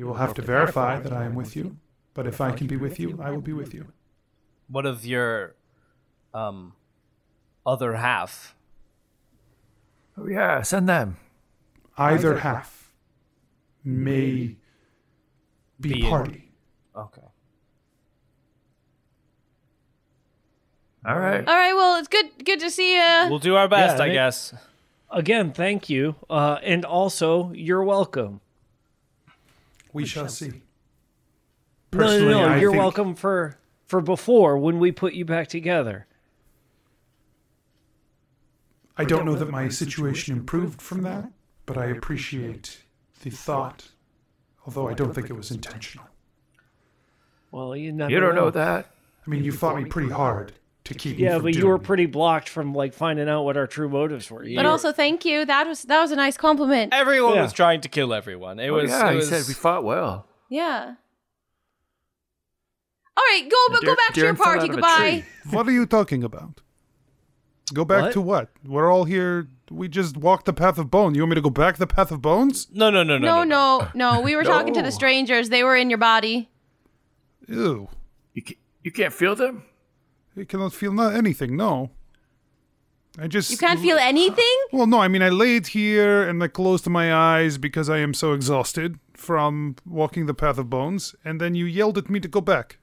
you 0.00 0.06
will 0.06 0.14
have 0.14 0.32
to 0.32 0.40
verify 0.40 0.98
that 0.98 1.12
I 1.12 1.24
am 1.26 1.34
with 1.34 1.54
you. 1.54 1.76
But 2.14 2.26
if 2.26 2.40
I 2.40 2.52
can 2.52 2.66
be 2.66 2.78
with 2.78 2.98
you, 2.98 3.18
I 3.22 3.30
will 3.30 3.42
be 3.42 3.52
with 3.52 3.74
you. 3.74 3.84
What 4.66 4.86
of 4.86 5.04
your 5.04 5.54
um 6.32 6.72
other 7.66 7.96
half? 7.96 8.54
Oh 10.16 10.26
yeah, 10.26 10.62
send 10.62 10.88
them. 10.88 11.18
Either 11.98 12.38
half 12.38 12.94
may 13.84 14.56
be 15.78 15.92
Be 15.92 16.02
in- 16.02 16.08
party. 16.08 16.50
Okay. 16.96 17.28
All 21.06 21.18
right. 21.18 21.46
All 21.46 21.54
right. 21.54 21.74
Well, 21.74 21.98
it's 21.98 22.08
good. 22.08 22.26
Good 22.42 22.60
to 22.60 22.70
see 22.70 22.94
you. 22.96 23.26
We'll 23.28 23.38
do 23.38 23.54
our 23.56 23.68
best, 23.68 23.98
Yeah, 23.98 24.04
I 24.04 24.08
they- 24.08 24.14
guess. 24.14 24.54
Again, 25.10 25.52
thank 25.52 25.90
you. 25.90 26.14
Uh, 26.30 26.58
and 26.62 26.84
also, 26.86 27.52
you're 27.52 27.82
welcome. 27.84 28.40
We 29.92 30.06
shall 30.06 30.28
see. 30.28 30.62
No, 31.92 32.18
no, 32.18 32.28
no. 32.28 32.40
I 32.48 32.58
You're 32.58 32.70
think- 32.70 32.80
welcome 32.82 33.14
for 33.14 33.58
for 33.86 34.00
before 34.00 34.56
when 34.58 34.78
we 34.78 34.92
put 34.92 35.14
you 35.14 35.24
back 35.24 35.48
together. 35.48 36.06
I 38.96 39.04
don't 39.04 39.24
know 39.24 39.34
that 39.34 39.50
my 39.50 39.68
situation 39.68 40.36
improved 40.36 40.80
from 40.82 41.02
that, 41.02 41.30
but 41.66 41.78
I 41.78 41.86
appreciate 41.86 42.82
the 43.22 43.30
thought, 43.30 43.88
although 44.66 44.88
I 44.88 44.94
don't 44.94 45.14
think 45.14 45.30
it 45.30 45.32
was 45.32 45.50
intentional. 45.50 46.06
Well, 47.50 47.74
you 47.74 47.92
never. 47.92 48.10
You 48.10 48.20
don't 48.20 48.34
know 48.34 48.50
that. 48.50 48.86
I 49.26 49.30
mean, 49.30 49.42
you 49.42 49.52
fought 49.52 49.76
me 49.76 49.84
pretty 49.86 50.10
hard 50.10 50.52
to 50.90 50.94
keep 50.98 51.16
me 51.16 51.24
Yeah, 51.24 51.38
but 51.38 51.54
you 51.54 51.66
were 51.66 51.78
pretty 51.78 52.06
blocked 52.06 52.48
from 52.48 52.74
like 52.74 52.92
finding 52.94 53.28
out 53.28 53.44
what 53.44 53.56
our 53.56 53.66
true 53.66 53.88
motives 53.88 54.30
were. 54.30 54.44
You 54.44 54.56
but 54.56 54.64
were- 54.66 54.70
also, 54.70 54.92
thank 54.92 55.24
you. 55.24 55.44
That 55.46 55.66
was 55.66 55.82
that 55.84 56.00
was 56.00 56.10
a 56.12 56.16
nice 56.16 56.36
compliment. 56.36 56.92
Everyone 56.92 57.34
Yeah. 57.34 57.42
was 57.42 57.52
trying 57.52 57.80
to 57.80 57.88
kill 57.88 58.12
everyone. 58.14 58.58
It 58.60 58.68
Oh, 58.68 58.74
was. 58.74 58.90
yeah, 58.90 59.08
it 59.08 59.10
he 59.12 59.16
was 59.16 59.28
said 59.28 59.44
we 59.48 59.54
fought 59.54 59.82
well. 59.84 60.26
Yeah. 60.48 60.94
All 63.16 63.24
right, 63.32 63.48
go 63.50 63.56
but 63.70 63.80
go 63.80 63.86
Deer- 63.88 63.96
back 63.96 64.14
to 64.14 64.20
your 64.20 64.34
Deeren 64.34 64.36
fell 64.36 64.44
party. 64.46 64.58
of 64.60 64.64
a 64.64 64.72
Goodbye. 64.74 64.96
tree. 65.10 65.24
What 65.56 65.66
are 65.68 65.72
you 65.72 65.86
talking 65.86 66.22
about? 66.24 66.60
Go 67.72 67.84
back 67.84 68.02
What? 68.02 68.12
to 68.14 68.20
what? 68.20 68.50
We're 68.64 68.90
all 68.90 69.04
here. 69.04 69.48
We 69.70 69.88
just 69.88 70.16
walked 70.16 70.46
the 70.46 70.52
path 70.52 70.78
of 70.78 70.90
bone. 70.90 71.14
You 71.14 71.22
want 71.22 71.30
me 71.30 71.34
to 71.36 71.40
go 71.40 71.50
back 71.50 71.76
the 71.76 71.86
path 71.86 72.10
of 72.10 72.20
bones? 72.20 72.66
no, 72.72 72.90
no, 72.90 73.02
no, 73.04 73.18
no, 73.18 73.44
No, 73.44 73.44
no, 73.44 73.88
no. 73.94 74.20
We 74.24 74.34
were 74.34 74.42
talking 74.44 74.74
to 74.74 74.82
the 74.82 74.90
strangers. 74.90 75.48
They 75.50 75.62
were 75.62 75.76
in 75.76 75.88
your 75.90 75.98
body. 75.98 76.50
Ew. 77.46 77.88
You 78.34 78.42
ca- 78.42 78.58
you 78.82 78.90
can't 78.90 79.12
feel 79.12 79.36
them. 79.36 79.62
I 80.40 80.44
cannot 80.44 80.72
feel 80.72 80.92
not 80.92 81.14
anything. 81.14 81.56
No. 81.56 81.90
I 83.18 83.26
just. 83.26 83.50
You 83.50 83.56
can't 83.56 83.80
feel 83.80 83.98
anything. 83.98 84.56
Well, 84.72 84.86
no. 84.86 85.00
I 85.00 85.08
mean, 85.08 85.22
I 85.22 85.28
laid 85.28 85.68
here 85.68 86.28
and 86.28 86.42
I 86.42 86.48
closed 86.48 86.88
my 86.88 87.12
eyes 87.12 87.58
because 87.58 87.90
I 87.90 87.98
am 87.98 88.14
so 88.14 88.32
exhausted 88.32 88.98
from 89.14 89.76
walking 89.84 90.26
the 90.26 90.34
path 90.34 90.58
of 90.58 90.70
bones, 90.70 91.14
and 91.24 91.40
then 91.40 91.54
you 91.54 91.66
yelled 91.66 91.98
at 91.98 92.08
me 92.08 92.20
to 92.20 92.28
go 92.28 92.40
back. 92.40 92.78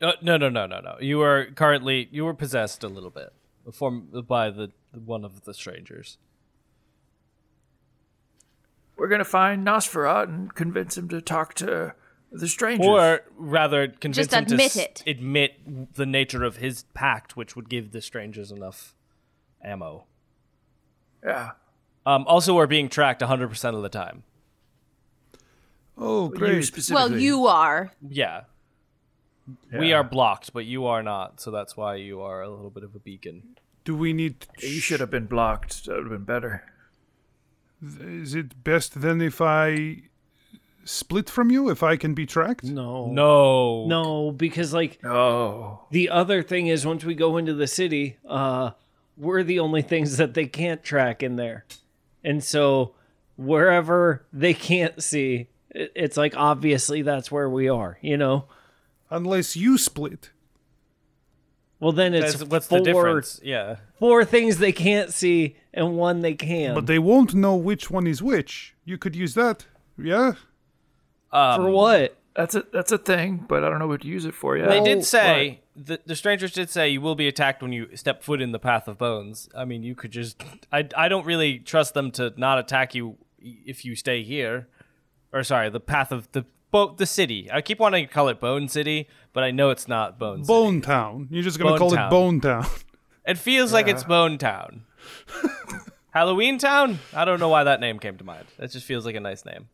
Uh, 0.00 0.12
no, 0.20 0.36
no, 0.36 0.48
no, 0.48 0.66
no, 0.66 0.80
no. 0.80 0.96
You 1.00 1.22
are 1.22 1.46
currently 1.46 2.08
you 2.10 2.24
were 2.24 2.34
possessed 2.34 2.82
a 2.82 2.88
little 2.88 3.10
bit, 3.10 3.32
from 3.72 4.08
by 4.26 4.50
the 4.50 4.72
one 4.92 5.24
of 5.24 5.44
the 5.44 5.54
strangers. 5.54 6.18
We're 8.96 9.08
gonna 9.08 9.24
find 9.24 9.64
Nosferat 9.64 10.24
and 10.24 10.54
convince 10.54 10.96
him 10.96 11.08
to 11.10 11.20
talk 11.20 11.54
to 11.54 11.94
the 12.32 12.48
strangers. 12.48 12.86
Or 12.86 13.20
rather, 13.36 13.88
convince 13.88 14.16
Just 14.28 14.32
him 14.34 14.46
to 14.46 14.54
admit 14.54 14.76
s- 14.76 14.76
it. 14.76 15.02
admit 15.06 15.94
the 15.94 16.06
nature 16.06 16.44
of 16.44 16.56
his 16.56 16.84
pact, 16.94 17.36
which 17.36 17.54
would 17.56 17.68
give 17.68 17.92
the 17.92 18.00
strangers 18.02 18.50
enough 18.50 18.94
ammo. 19.62 20.04
yeah. 21.24 21.52
Um, 22.04 22.24
also, 22.28 22.54
we're 22.54 22.66
being 22.68 22.88
tracked 22.88 23.20
100% 23.20 23.74
of 23.74 23.82
the 23.82 23.88
time. 23.88 24.22
Oh, 25.98 26.30
You 26.30 26.36
great. 26.36 26.64
specifically. 26.64 26.94
Well, 27.10 27.18
you 27.20 27.46
are. 27.46 27.92
Yeah. 28.06 28.42
We 29.72 29.90
Yeah. 29.90 29.96
are 29.98 30.04
blocked, 30.04 30.52
but 30.52 30.66
you 30.66 30.86
are 30.86 31.02
not, 31.02 31.40
so 31.40 31.50
that's 31.50 31.76
why 31.76 31.96
you 31.96 32.20
are 32.20 32.42
a 32.42 32.48
little 32.48 32.70
bit 32.70 32.82
of 32.84 32.94
a 32.94 32.98
beacon. 32.98 33.56
Do 33.84 33.96
we 33.96 34.12
need? 34.12 34.46
You 34.60 34.80
should 34.80 35.00
have 35.00 35.10
been 35.10 35.26
blocked. 35.26 35.84
That 35.86 35.94
would 35.94 36.02
have 36.04 36.12
been 36.12 36.24
better. 36.24 36.64
Is 37.82 38.34
it 38.34 38.62
best 38.64 39.00
then 39.00 39.20
if 39.20 39.40
I 39.40 40.02
split 40.86 41.28
from 41.28 41.50
you? 41.50 41.68
If 41.68 41.82
I 41.82 41.96
can 41.96 42.14
be 42.14 42.24
tracked? 42.24 42.64
no, 42.64 43.06
No. 43.10 43.86
no, 43.86 44.30
because 44.32 44.72
like 44.72 45.04
Oh. 45.04 45.80
the 45.90 46.08
other 46.08 46.42
thing 46.42 46.68
is 46.68 46.86
once 46.86 47.04
we 47.04 47.14
go 47.14 47.36
into 47.36 47.52
the 47.52 47.66
city, 47.66 48.16
uh, 48.26 48.70
we're 49.18 49.42
the 49.42 49.58
only 49.60 49.82
things 49.82 50.16
that 50.16 50.32
they 50.34 50.46
can't 50.46 50.82
track 50.82 51.22
in 51.22 51.36
there, 51.36 51.64
and 52.24 52.42
so 52.42 52.94
wherever 53.36 54.24
they 54.32 54.54
can't 54.54 55.02
see, 55.02 55.48
it's 55.70 56.16
like 56.16 56.34
obviously 56.36 57.02
that's 57.02 57.30
where 57.30 57.50
we 57.50 57.68
are. 57.68 57.98
You 58.00 58.16
know. 58.16 58.44
Unless 59.10 59.54
you 59.56 59.78
split. 59.78 60.30
Well, 61.78 61.92
then 61.92 62.14
it's 62.14 62.32
That's- 62.32 62.50
what's 62.50 62.66
four, 62.66 62.78
the 62.78 62.84
difference? 62.84 63.40
Yeah. 63.44 63.76
Four 63.98 64.24
things 64.24 64.58
they 64.58 64.72
can't 64.72 65.12
see 65.12 65.56
and 65.74 65.96
one 65.96 66.22
they 66.22 66.34
can. 66.34 66.74
But 66.74 66.86
they 66.86 66.98
won't 66.98 67.34
know 67.34 67.54
which 67.54 67.90
one 67.90 68.06
is 68.06 68.22
which. 68.22 68.74
You 68.84 68.96
could 68.98 69.14
use 69.14 69.34
that. 69.34 69.66
Yeah? 69.98 70.32
Um, 71.32 71.62
For 71.64 71.70
what? 71.70 72.16
that's 72.34 72.54
a 72.54 72.64
that's 72.72 72.92
a 72.92 72.98
thing, 72.98 73.44
but 73.48 73.64
I 73.64 73.68
don't 73.70 73.78
know 73.78 73.86
what 73.86 74.02
to 74.02 74.08
use 74.08 74.24
it 74.24 74.34
for 74.34 74.56
yet. 74.56 74.68
They 74.68 74.80
did 74.82 75.04
say 75.04 75.60
the, 75.74 76.00
the 76.06 76.14
strangers 76.16 76.52
did 76.52 76.70
say 76.70 76.88
you 76.88 77.00
will 77.00 77.14
be 77.14 77.28
attacked 77.28 77.62
when 77.62 77.72
you 77.72 77.88
step 77.96 78.22
foot 78.22 78.40
in 78.40 78.52
the 78.52 78.58
path 78.58 78.88
of 78.88 78.98
bones. 78.98 79.48
I 79.56 79.64
mean, 79.64 79.82
you 79.82 79.94
could 79.94 80.10
just 80.10 80.42
I 80.72 80.88
I 80.96 81.08
don't 81.08 81.26
really 81.26 81.58
trust 81.58 81.94
them 81.94 82.10
to 82.12 82.32
not 82.36 82.58
attack 82.58 82.94
you 82.94 83.16
if 83.40 83.84
you 83.84 83.94
stay 83.96 84.22
here. 84.22 84.68
Or 85.32 85.42
sorry, 85.42 85.68
the 85.70 85.80
path 85.80 86.12
of 86.12 86.30
the 86.32 86.44
bo- 86.70 86.94
the 86.94 87.06
city. 87.06 87.50
I 87.52 87.60
keep 87.60 87.78
wanting 87.80 88.06
to 88.06 88.12
call 88.12 88.28
it 88.28 88.40
Bone 88.40 88.68
City, 88.68 89.08
but 89.32 89.42
I 89.42 89.50
know 89.50 89.70
it's 89.70 89.88
not 89.88 90.18
Bone 90.18 90.44
City. 90.44 90.46
Bone 90.52 90.80
Town. 90.80 91.28
You're 91.30 91.42
just 91.42 91.58
gonna 91.58 91.70
Bone 91.70 91.78
call 91.78 91.90
Town. 91.90 92.06
it 92.06 92.10
Bone 92.10 92.40
Town. 92.40 92.66
It 93.26 93.38
feels 93.38 93.72
like 93.72 93.88
it's 93.88 94.04
Bone 94.04 94.38
Town. 94.38 94.84
Halloween 96.10 96.58
Town? 96.58 96.98
I 97.12 97.24
don't 97.24 97.40
know 97.40 97.48
why 97.48 97.64
that 97.64 97.80
name 97.80 97.98
came 97.98 98.16
to 98.18 98.24
mind. 98.24 98.46
That 98.58 98.70
just 98.70 98.86
feels 98.86 99.04
like 99.04 99.16
a 99.16 99.20
nice 99.20 99.44
name. 99.44 99.68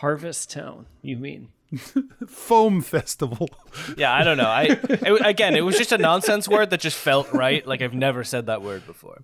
Harvest 0.00 0.50
Town, 0.50 0.84
you 1.00 1.16
mean? 1.16 1.48
Foam 2.28 2.82
Festival. 2.82 3.48
Yeah, 3.96 4.12
I 4.12 4.24
don't 4.24 4.36
know. 4.36 4.44
I 4.44 4.78
it, 4.88 5.26
again, 5.26 5.56
it 5.56 5.62
was 5.62 5.78
just 5.78 5.90
a 5.90 5.96
nonsense 5.96 6.46
word 6.46 6.68
that 6.70 6.80
just 6.80 6.98
felt 6.98 7.32
right. 7.32 7.66
Like 7.66 7.80
I've 7.80 7.94
never 7.94 8.22
said 8.22 8.46
that 8.46 8.60
word 8.60 8.86
before. 8.86 9.22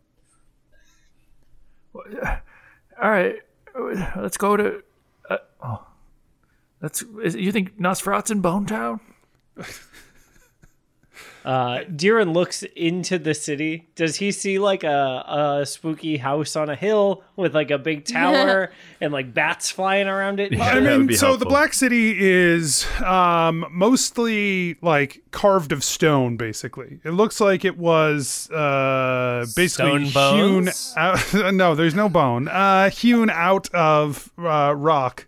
All 1.94 3.10
right, 3.10 3.36
let's 4.16 4.38
go 4.38 4.56
to. 4.56 4.82
Uh, 5.28 5.36
oh, 5.62 5.86
that's. 6.80 7.04
Is, 7.22 7.34
you 7.34 7.52
think 7.52 7.78
Nosferatu's 7.78 8.30
in 8.30 8.40
Bone 8.40 8.64
Town? 8.64 9.00
Uh, 11.44 11.80
Diran 11.90 12.32
looks 12.32 12.62
into 12.76 13.18
the 13.18 13.34
city. 13.34 13.88
Does 13.96 14.16
he 14.16 14.30
see 14.30 14.58
like 14.58 14.84
a, 14.84 15.60
a 15.60 15.66
spooky 15.66 16.16
house 16.16 16.54
on 16.54 16.70
a 16.70 16.76
hill 16.76 17.24
with 17.36 17.54
like 17.54 17.70
a 17.70 17.78
big 17.78 18.04
tower 18.06 18.72
and 19.00 19.12
like 19.12 19.34
bats 19.34 19.70
flying 19.70 20.06
around 20.06 20.40
it? 20.40 20.52
Yeah, 20.52 20.64
I 20.64 20.80
mean, 20.80 21.06
be 21.06 21.16
so 21.16 21.36
the. 21.36 21.46
Black 21.46 21.74
City 21.74 22.16
is 22.18 22.86
um, 23.02 23.66
mostly 23.70 24.76
like 24.82 25.22
carved 25.32 25.72
of 25.72 25.82
stone. 25.84 26.36
Basically, 26.36 27.00
it 27.04 27.10
looks 27.10 27.40
like 27.40 27.64
it 27.64 27.76
was 27.76 28.50
uh, 28.50 29.44
basically 29.54 30.08
Stone 30.08 30.36
hewn. 30.36 30.70
Out, 30.96 31.34
no, 31.54 31.74
there's 31.74 31.94
no 31.94 32.08
bone. 32.08 32.48
Uh, 32.48 32.90
hewn 32.90 33.28
out 33.30 33.68
of 33.74 34.30
uh, 34.38 34.74
rock 34.76 35.26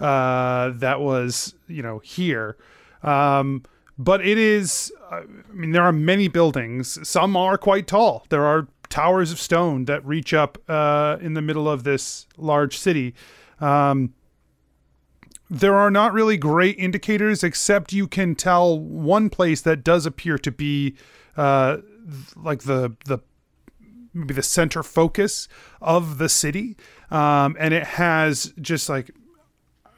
uh, 0.00 0.70
that 0.74 1.00
was 1.00 1.54
you 1.66 1.82
know 1.82 1.98
here. 2.00 2.56
Um, 3.02 3.62
but 3.98 4.24
it 4.24 4.38
is. 4.38 4.92
uh, 5.10 5.22
I 5.50 5.52
mean, 5.52 5.72
there 5.72 5.82
are 5.82 5.92
many 5.92 6.28
buildings. 6.28 6.98
Some 7.08 7.36
are 7.36 7.56
quite 7.58 7.86
tall. 7.86 8.26
There 8.28 8.44
are 8.44 8.68
towers 8.88 9.32
of 9.32 9.40
stone 9.40 9.86
that 9.86 10.04
reach 10.04 10.32
up 10.32 10.58
uh, 10.68 11.16
in 11.20 11.34
the 11.34 11.42
middle 11.42 11.68
of 11.68 11.84
this 11.84 12.26
large 12.36 12.78
city. 12.78 13.14
Um, 13.60 14.14
there 15.48 15.76
are 15.76 15.90
not 15.90 16.12
really 16.12 16.36
great 16.36 16.78
indicators, 16.78 17.44
except 17.44 17.92
you 17.92 18.08
can 18.08 18.34
tell 18.34 18.78
one 18.78 19.30
place 19.30 19.60
that 19.62 19.84
does 19.84 20.04
appear 20.04 20.38
to 20.38 20.50
be 20.50 20.96
uh, 21.36 21.78
like 22.34 22.62
the 22.62 22.96
the 23.04 23.18
maybe 24.12 24.34
the 24.34 24.42
center 24.42 24.82
focus 24.82 25.46
of 25.80 26.18
the 26.18 26.28
city, 26.28 26.76
um, 27.10 27.56
and 27.58 27.72
it 27.74 27.84
has 27.84 28.52
just 28.60 28.88
like 28.88 29.10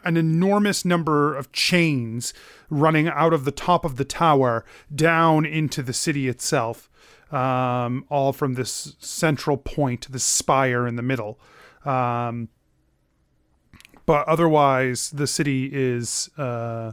an 0.08 0.16
enormous 0.16 0.84
number 0.84 1.36
of 1.36 1.52
chains 1.52 2.32
running 2.70 3.08
out 3.08 3.34
of 3.34 3.44
the 3.44 3.52
top 3.52 3.84
of 3.84 3.96
the 3.96 4.04
tower 4.04 4.64
down 4.94 5.44
into 5.44 5.82
the 5.82 5.92
city 5.92 6.28
itself, 6.28 6.88
um, 7.30 8.06
all 8.08 8.32
from 8.32 8.54
this 8.54 8.96
central 8.98 9.58
point, 9.58 10.10
this 10.10 10.24
spire 10.24 10.86
in 10.86 10.96
the 10.96 11.02
middle. 11.02 11.38
Um, 11.84 12.48
but 14.06 14.26
otherwise, 14.26 15.10
the 15.10 15.26
city 15.26 15.68
is 15.70 16.30
uh, 16.38 16.92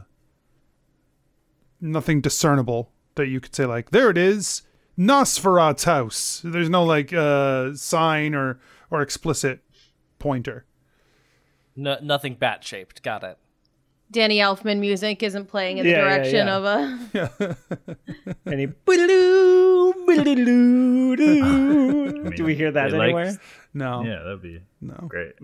nothing 1.80 2.20
discernible 2.20 2.92
that 3.14 3.28
you 3.28 3.40
could 3.40 3.54
say 3.54 3.64
like, 3.64 3.90
there 3.92 4.10
it 4.10 4.18
is, 4.18 4.60
Nosferat's 4.98 5.84
house. 5.84 6.42
There's 6.44 6.68
no 6.68 6.84
like 6.84 7.14
uh, 7.14 7.74
sign 7.74 8.34
or 8.34 8.60
or 8.90 9.00
explicit 9.00 9.60
pointer. 10.18 10.66
No, 11.76 11.98
nothing 12.02 12.34
bat 12.34 12.64
shaped. 12.64 13.02
Got 13.02 13.22
it. 13.24 13.38
Danny 14.10 14.38
Elfman 14.38 14.78
music 14.78 15.22
isn't 15.22 15.46
playing 15.46 15.78
in 15.78 15.84
the 15.84 15.90
Yeah, 15.90 15.96
yeah, 15.98 16.16
direction 16.16 16.46
yeah. 16.46 16.56
of 16.56 16.64
a. 16.64 17.56
And 18.46 18.60
he, 18.60 18.66
"Boodaloo, 18.86 19.92
boodaloo, 20.06 21.16
doo." 21.16 22.30
do 22.30 22.44
we 22.44 22.54
hear 22.54 22.70
that 22.70 22.90
they 22.92 22.96
like- 22.98 23.06
anywhere? 23.06 23.40
No, 23.74 24.02
Yeah, 24.04 24.18
that'd 24.22 24.40
be 24.42 24.60
no, 24.80 24.94
great. 25.08 25.34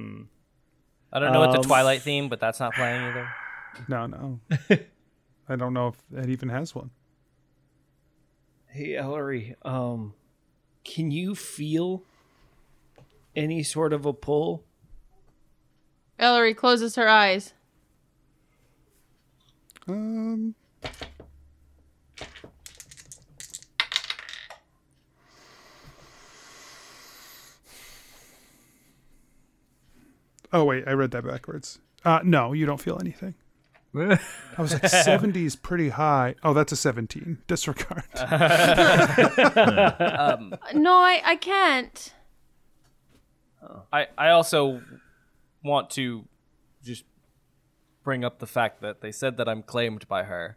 I 1.13 1.19
don't 1.19 1.33
know 1.33 1.41
what 1.41 1.51
the 1.53 1.59
Um, 1.59 1.65
Twilight 1.65 2.01
theme, 2.03 2.29
but 2.29 2.41
that's 2.41 2.61
not 2.61 2.73
playing 2.75 3.03
either. 3.03 3.29
no, 3.89 4.07
no. 4.07 4.41
I 5.49 5.57
don't 5.57 5.75
know 5.75 5.89
if 5.89 6.25
it 6.25 6.31
even 6.31 6.49
has 6.49 6.75
one. 6.75 6.91
Hey, 8.69 8.97
Ellery, 8.97 9.55
um, 9.63 10.15
can 10.85 11.11
you 11.11 11.35
feel 11.35 12.05
any 13.37 13.63
sort 13.63 13.93
of 13.93 14.07
a 14.07 14.13
pull? 14.15 14.65
Ellery 16.19 16.55
closes 16.55 16.97
her 16.97 17.09
eyes. 17.09 17.53
Um. 19.89 20.55
Oh 30.53 30.65
wait, 30.65 30.85
I 30.87 30.93
read 30.93 31.11
that 31.13 31.25
backwards. 31.25 31.81
Uh, 32.05 32.21
no, 32.25 32.53
you 32.53 32.67
don't 32.67 32.81
feel 32.81 32.99
anything. 33.01 33.35
I 33.95 34.19
was 34.59 34.73
like, 34.73 34.89
70 34.89 35.45
is 35.45 35.55
pretty 35.55 35.91
high. 35.91 36.35
Oh, 36.43 36.55
that's 36.55 36.73
a 36.73 36.77
17. 36.77 37.39
Disregard. 37.47 38.05
No, 40.75 40.95
I, 40.95 41.21
I 41.25 41.37
can't. 41.37 42.15
I, 43.93 44.07
I 44.17 44.31
also 44.31 44.81
want 45.63 45.91
to 45.91 46.27
just 46.83 47.05
bring 48.03 48.25
up 48.25 48.39
the 48.39 48.47
fact 48.47 48.81
that 48.83 49.01
they 49.01 49.13
said 49.13 49.37
that 49.37 49.49
I'm 49.49 49.63
claimed 49.63 50.09
by 50.09 50.25
her, 50.25 50.57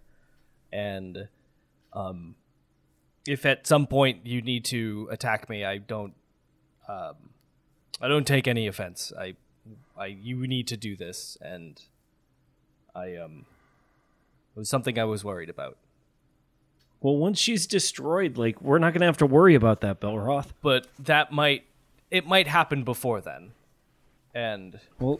and 0.71 1.27
um, 1.93 2.35
if 3.27 3.45
at 3.45 3.65
some 3.67 3.87
point 3.87 4.25
you 4.25 4.41
need 4.41 4.65
to 4.65 5.07
attack 5.11 5.49
me, 5.49 5.63
I 5.63 5.77
don't, 5.77 6.13
um, 6.87 7.15
I 8.01 8.07
don't 8.07 8.27
take 8.27 8.47
any 8.47 8.67
offense. 8.67 9.13
I, 9.17 9.35
I, 9.97 10.07
you 10.07 10.47
need 10.47 10.67
to 10.67 10.77
do 10.77 10.95
this, 10.95 11.37
and 11.41 11.81
I 12.95 13.15
um, 13.15 13.45
it 14.55 14.59
was 14.59 14.69
something 14.69 14.97
I 14.97 15.03
was 15.03 15.23
worried 15.23 15.49
about. 15.49 15.77
Well, 17.01 17.17
once 17.17 17.39
she's 17.39 17.67
destroyed, 17.67 18.37
like 18.37 18.61
we're 18.61 18.79
not 18.79 18.93
gonna 18.93 19.05
have 19.05 19.17
to 19.17 19.25
worry 19.25 19.55
about 19.55 19.81
that, 19.81 19.99
Belroth. 19.99 20.49
But 20.61 20.87
that 20.97 21.31
might, 21.31 21.65
it 22.09 22.25
might 22.25 22.47
happen 22.47 22.83
before 22.83 23.21
then, 23.21 23.51
and 24.35 24.79
Well, 24.99 25.19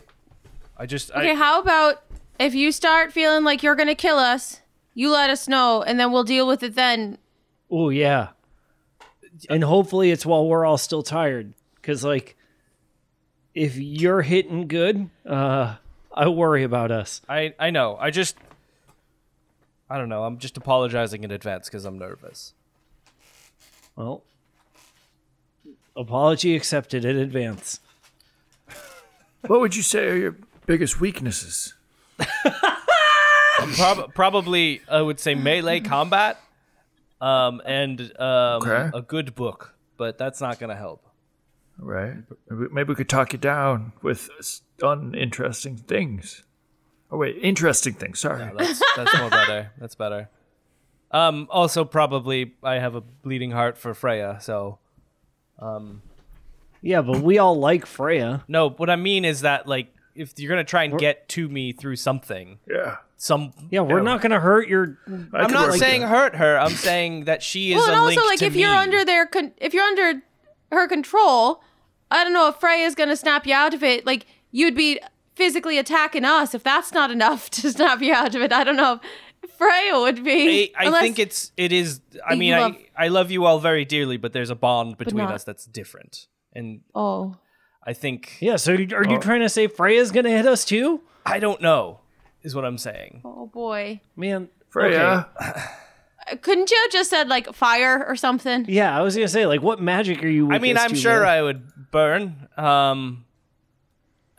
I 0.78 0.86
just, 0.86 1.10
Okay, 1.12 1.32
I, 1.32 1.36
how 1.36 1.60
about 1.62 2.04
if 2.38 2.54
you 2.54 2.72
start 2.72 3.12
feeling 3.14 3.44
like 3.44 3.64
you're 3.64 3.76
gonna 3.76 3.96
kill 3.96 4.18
us, 4.18 4.62
you 4.94 5.10
let 5.10 5.30
us 5.30 5.48
know, 5.48 5.82
and 5.82 6.00
then 6.00 6.12
we'll 6.12 6.24
deal 6.26 6.46
with 6.46 6.62
it 6.62 6.76
then. 6.76 7.18
oh 7.72 7.90
yeah, 7.90 8.30
and 9.50 9.64
hopefully 9.64 10.12
it's 10.12 10.26
while 10.26 10.46
we're 10.48 10.66
all 10.66 10.78
still 10.78 11.02
tired, 11.02 11.54
because 11.76 12.04
like, 12.04 12.36
if 13.54 13.78
you're 13.78 14.22
hitting 14.22 14.68
good, 14.68 15.10
uh, 15.26 15.76
I 16.14 16.28
worry 16.28 16.64
about 16.64 16.92
us. 16.92 17.22
I, 17.30 17.54
I 17.58 17.70
know. 17.72 17.98
I 18.00 18.10
just, 18.12 18.36
I 19.90 19.98
don't 19.98 20.10
know. 20.10 20.24
I'm 20.26 20.38
just 20.40 20.58
apologizing 20.58 21.24
in 21.24 21.32
advance 21.32 21.68
because 21.70 21.86
I'm 21.86 21.98
nervous. 21.98 22.54
Well, 23.96 24.24
apology 25.96 26.54
accepted 26.56 27.06
in 27.06 27.18
advance. 27.18 27.80
What 29.48 29.60
would 29.62 29.76
you 29.76 29.82
say 29.84 30.08
are 30.08 30.16
your 30.16 30.36
biggest 30.66 31.00
weaknesses? 31.00 31.74
Prob- 33.76 34.14
probably, 34.14 34.82
I 34.90 35.02
would 35.02 35.20
say 35.20 35.34
melee 35.36 35.80
combat, 35.80 36.38
um, 37.22 37.62
and 37.66 38.02
um, 38.20 38.62
Okay. 38.64 38.90
a 38.94 39.02
good 39.02 39.34
book, 39.36 39.76
but 39.98 40.18
that's 40.18 40.42
not 40.42 40.60
gonna 40.60 40.76
help. 40.76 41.02
Right? 41.78 42.16
Maybe, 42.50 42.74
maybe 42.74 42.90
we 42.90 42.96
could 42.96 43.10
talk 43.10 43.34
you 43.34 43.40
down 43.40 43.94
with 44.02 44.30
s- 44.40 44.62
uninteresting 44.82 45.78
things. 45.78 46.44
Oh 47.12 47.18
wait, 47.18 47.38
interesting 47.42 47.94
things. 47.94 48.20
Sorry. 48.20 48.50
That's 48.58 48.82
that's 48.96 49.18
more 49.18 49.30
better. 49.30 49.72
That's 49.78 49.96
better. 49.96 50.30
Um, 51.12 51.48
also, 51.50 51.86
probably, 51.86 52.56
I 52.62 52.76
have 52.76 52.96
a 52.96 53.02
bleeding 53.02 53.52
heart 53.52 53.78
for 53.78 53.94
Freya. 53.94 54.38
So, 54.42 54.80
Yeah, 56.86 57.02
but 57.02 57.22
we 57.22 57.38
all 57.40 57.58
like 57.60 57.86
Freya. 57.86 58.44
no. 58.48 58.70
What 58.70 58.90
I 58.90 58.96
mean 58.96 59.26
is 59.26 59.42
that, 59.42 59.68
like, 59.68 59.94
if 60.16 60.34
you're 60.38 60.50
gonna 60.50 60.64
try 60.64 60.84
and 60.84 60.98
get 61.00 61.28
to 61.30 61.50
me 61.50 61.72
through 61.74 61.96
something, 61.98 62.60
yeah. 62.70 62.98
some. 63.18 63.54
Yeah, 63.72 63.82
we're 63.82 64.02
not 64.02 64.22
gonna 64.22 64.40
hurt 64.40 64.68
your. 64.70 64.98
I 65.08 65.12
I'm 65.12 65.28
could 65.48 65.54
not 65.54 65.70
work 65.70 65.78
saying 65.78 66.02
that. 66.02 66.08
hurt 66.10 66.36
her. 66.36 66.58
I'm 66.60 66.72
saying 66.72 67.26
that 67.26 67.42
she 67.44 67.74
is 67.74 67.78
well, 67.78 67.90
a 67.90 67.94
and 67.94 68.06
link 68.06 68.18
also 68.20 68.30
like 68.30 68.40
to 68.40 68.46
if 68.46 68.56
you're 68.56 68.70
under 68.74 69.04
their 69.04 69.26
con- 69.26 69.54
if 69.58 69.74
you're 69.74 69.84
under 69.84 70.22
her 70.72 70.88
control, 70.88 71.62
I 72.12 72.24
don't 72.24 72.34
know 72.34 72.48
if 72.50 72.56
Freya's 72.58 72.96
gonna 72.96 73.16
snap 73.18 73.46
you 73.48 73.54
out 73.54 73.74
of 73.74 73.84
it. 73.84 74.06
Like 74.06 74.28
you'd 74.52 74.76
be 74.76 75.00
physically 75.36 75.78
attacking 75.78 76.24
us. 76.24 76.54
If 76.54 76.64
that's 76.64 76.94
not 76.94 77.10
enough 77.12 77.50
to 77.62 77.72
snap 77.72 78.02
you 78.02 78.14
out 78.14 78.36
of 78.36 78.42
it, 78.42 78.54
I 78.54 78.64
don't 78.64 78.78
know. 78.78 79.00
if 79.44 79.50
Freya 79.52 80.00
would 80.00 80.24
be. 80.24 80.72
I, 80.78 80.84
I 80.84 80.86
Unless- 80.86 81.02
think 81.02 81.20
it's 81.20 81.52
it 81.58 81.72
is. 81.74 82.00
I 82.26 82.34
You 82.34 82.40
mean, 82.40 82.52
love- 82.52 82.76
I 82.98 83.06
I 83.06 83.08
love 83.10 83.32
you 83.32 83.44
all 83.46 83.60
very 83.60 83.86
dearly, 83.86 84.18
but 84.18 84.34
there's 84.34 84.50
a 84.52 84.56
bond 84.56 84.98
between 84.98 85.18
not- 85.26 85.34
us 85.34 85.44
that's 85.44 85.66
different, 85.66 86.28
and 86.56 86.82
Oh, 86.96 87.36
I 87.84 87.94
think 87.94 88.38
Yeah, 88.40 88.56
so 88.56 88.74
are 88.74 88.80
you 88.80 89.20
trying 89.20 89.42
to 89.42 89.50
say 89.50 89.68
Freya's 89.68 90.12
gonna 90.12 90.30
hit 90.30 90.46
us 90.48 90.66
too? 90.66 91.02
I 91.26 91.40
don't 91.40 91.62
know 91.62 92.00
is 92.44 92.54
what 92.56 92.66
I'm 92.66 92.78
saying. 92.78 93.22
oh 93.26 93.48
boy. 93.48 94.02
Man, 94.16 94.50
Freya, 94.70 95.28
Uh, 95.40 96.36
Couldn't 96.42 96.72
you 96.72 96.78
have 96.84 96.92
just 96.92 97.10
said 97.12 97.28
like 97.28 97.54
fire 97.54 98.04
or 98.08 98.16
something? 98.16 98.66
yeah, 98.68 98.98
I 98.98 99.02
was 99.02 99.16
gonna 99.16 99.28
say, 99.28 99.46
like, 99.46 99.62
what 99.62 99.80
magic 99.82 100.24
are 100.24 100.28
you? 100.28 100.52
I 100.52 100.58
mean, 100.60 100.78
I'm 100.78 100.96
sure 100.96 101.20
man? 101.22 101.30
I 101.30 101.42
would 101.44 101.92
burn. 101.92 102.48
Um, 102.58 103.26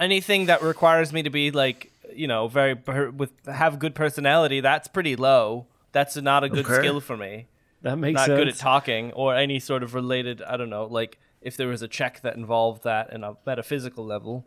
anything 0.01 0.47
that 0.47 0.63
requires 0.63 1.13
me 1.13 1.23
to 1.23 1.31
be 1.31 1.51
like, 1.51 1.93
you 2.15 2.27
know, 2.27 2.49
very 2.49 2.75
per- 2.75 3.11
with 3.11 3.33
have 3.47 3.79
good 3.79 3.95
personality, 3.95 4.61
that's 4.61 4.89
pretty 4.89 5.17
low. 5.17 5.67
That's 5.93 6.17
not 6.17 6.45
a 6.45 6.49
good 6.49 6.67
Okay. 6.67 6.75
skill 6.77 7.01
for 7.01 7.17
me. 7.17 7.47
that 7.83 7.97
makes 7.97 8.19
sense. 8.21 8.29
Not 8.29 8.35
sense. 8.35 8.39
good 8.45 8.49
at 8.49 8.57
talking 8.57 9.13
or 9.13 9.35
any 9.37 9.61
sort 9.61 9.83
of 9.85 9.95
related. 9.95 10.43
I 10.43 10.57
don't 10.57 10.71
know, 10.71 10.87
like 10.87 11.19
if 11.47 11.57
there 11.57 11.69
was 11.69 11.81
a 11.83 11.89
check 11.89 12.21
that 12.23 12.35
involved 12.37 12.83
that 12.85 13.13
in 13.13 13.23
a 13.25 13.37
metaphysical 13.47 14.05
level, 14.05 14.45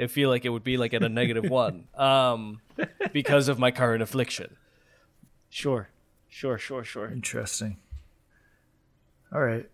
I 0.00 0.06
feel 0.06 0.30
like 0.30 0.44
it 0.44 0.50
would 0.50 0.64
be 0.64 0.76
like 0.76 0.94
at 0.94 1.02
a 1.02 1.08
negative 1.08 1.50
one, 1.50 1.88
um, 1.96 2.60
because 3.12 3.48
of 3.48 3.58
my 3.58 3.70
current 3.70 4.02
affliction. 4.02 4.56
Sure, 5.50 5.88
sure, 6.28 6.56
sure, 6.58 6.84
sure. 6.84 7.08
interesting. 7.10 7.78
All 9.32 9.40
right, 9.40 9.68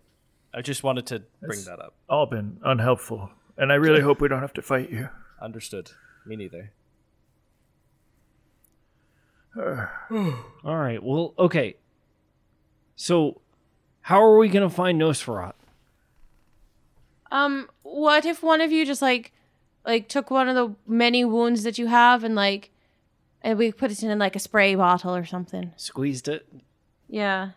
I 0.53 0.61
just 0.61 0.83
wanted 0.83 1.05
to 1.07 1.19
bring 1.41 1.59
That's- 1.59 1.65
that 1.65 1.79
up. 1.79 1.93
all 2.09 2.25
been 2.25 2.59
unhelpful, 2.63 3.29
and 3.57 3.71
I 3.71 3.75
really 3.75 4.01
hope 4.01 4.19
we 4.21 4.27
don't 4.27 4.41
have 4.41 4.53
to 4.53 4.61
fight 4.61 4.89
you. 4.89 5.09
Understood. 5.41 5.91
Me 6.25 6.35
neither. 6.35 6.71
All 9.59 10.77
right. 10.77 11.03
Well, 11.03 11.33
okay. 11.37 11.75
So, 12.95 13.41
how 14.01 14.23
are 14.23 14.37
we 14.37 14.47
gonna 14.49 14.69
find 14.69 14.99
Nosferat? 14.99 15.53
Um, 17.33 17.67
what 17.81 18.25
if 18.25 18.43
one 18.43 18.61
of 18.61 18.71
you 18.71 18.85
just 18.85 19.01
like, 19.01 19.33
like 19.85 20.07
took 20.07 20.29
one 20.29 20.47
of 20.47 20.55
the 20.55 20.75
many 20.85 21.25
wounds 21.25 21.63
that 21.63 21.79
you 21.79 21.87
have 21.87 22.23
and 22.23 22.35
like, 22.35 22.69
and 23.41 23.57
we 23.57 23.71
put 23.71 23.89
it 23.89 24.03
in 24.03 24.19
like 24.19 24.35
a 24.35 24.39
spray 24.39 24.75
bottle 24.75 25.15
or 25.15 25.25
something? 25.25 25.73
Squeezed 25.75 26.27
it. 26.27 26.47
Yeah. 27.09 27.49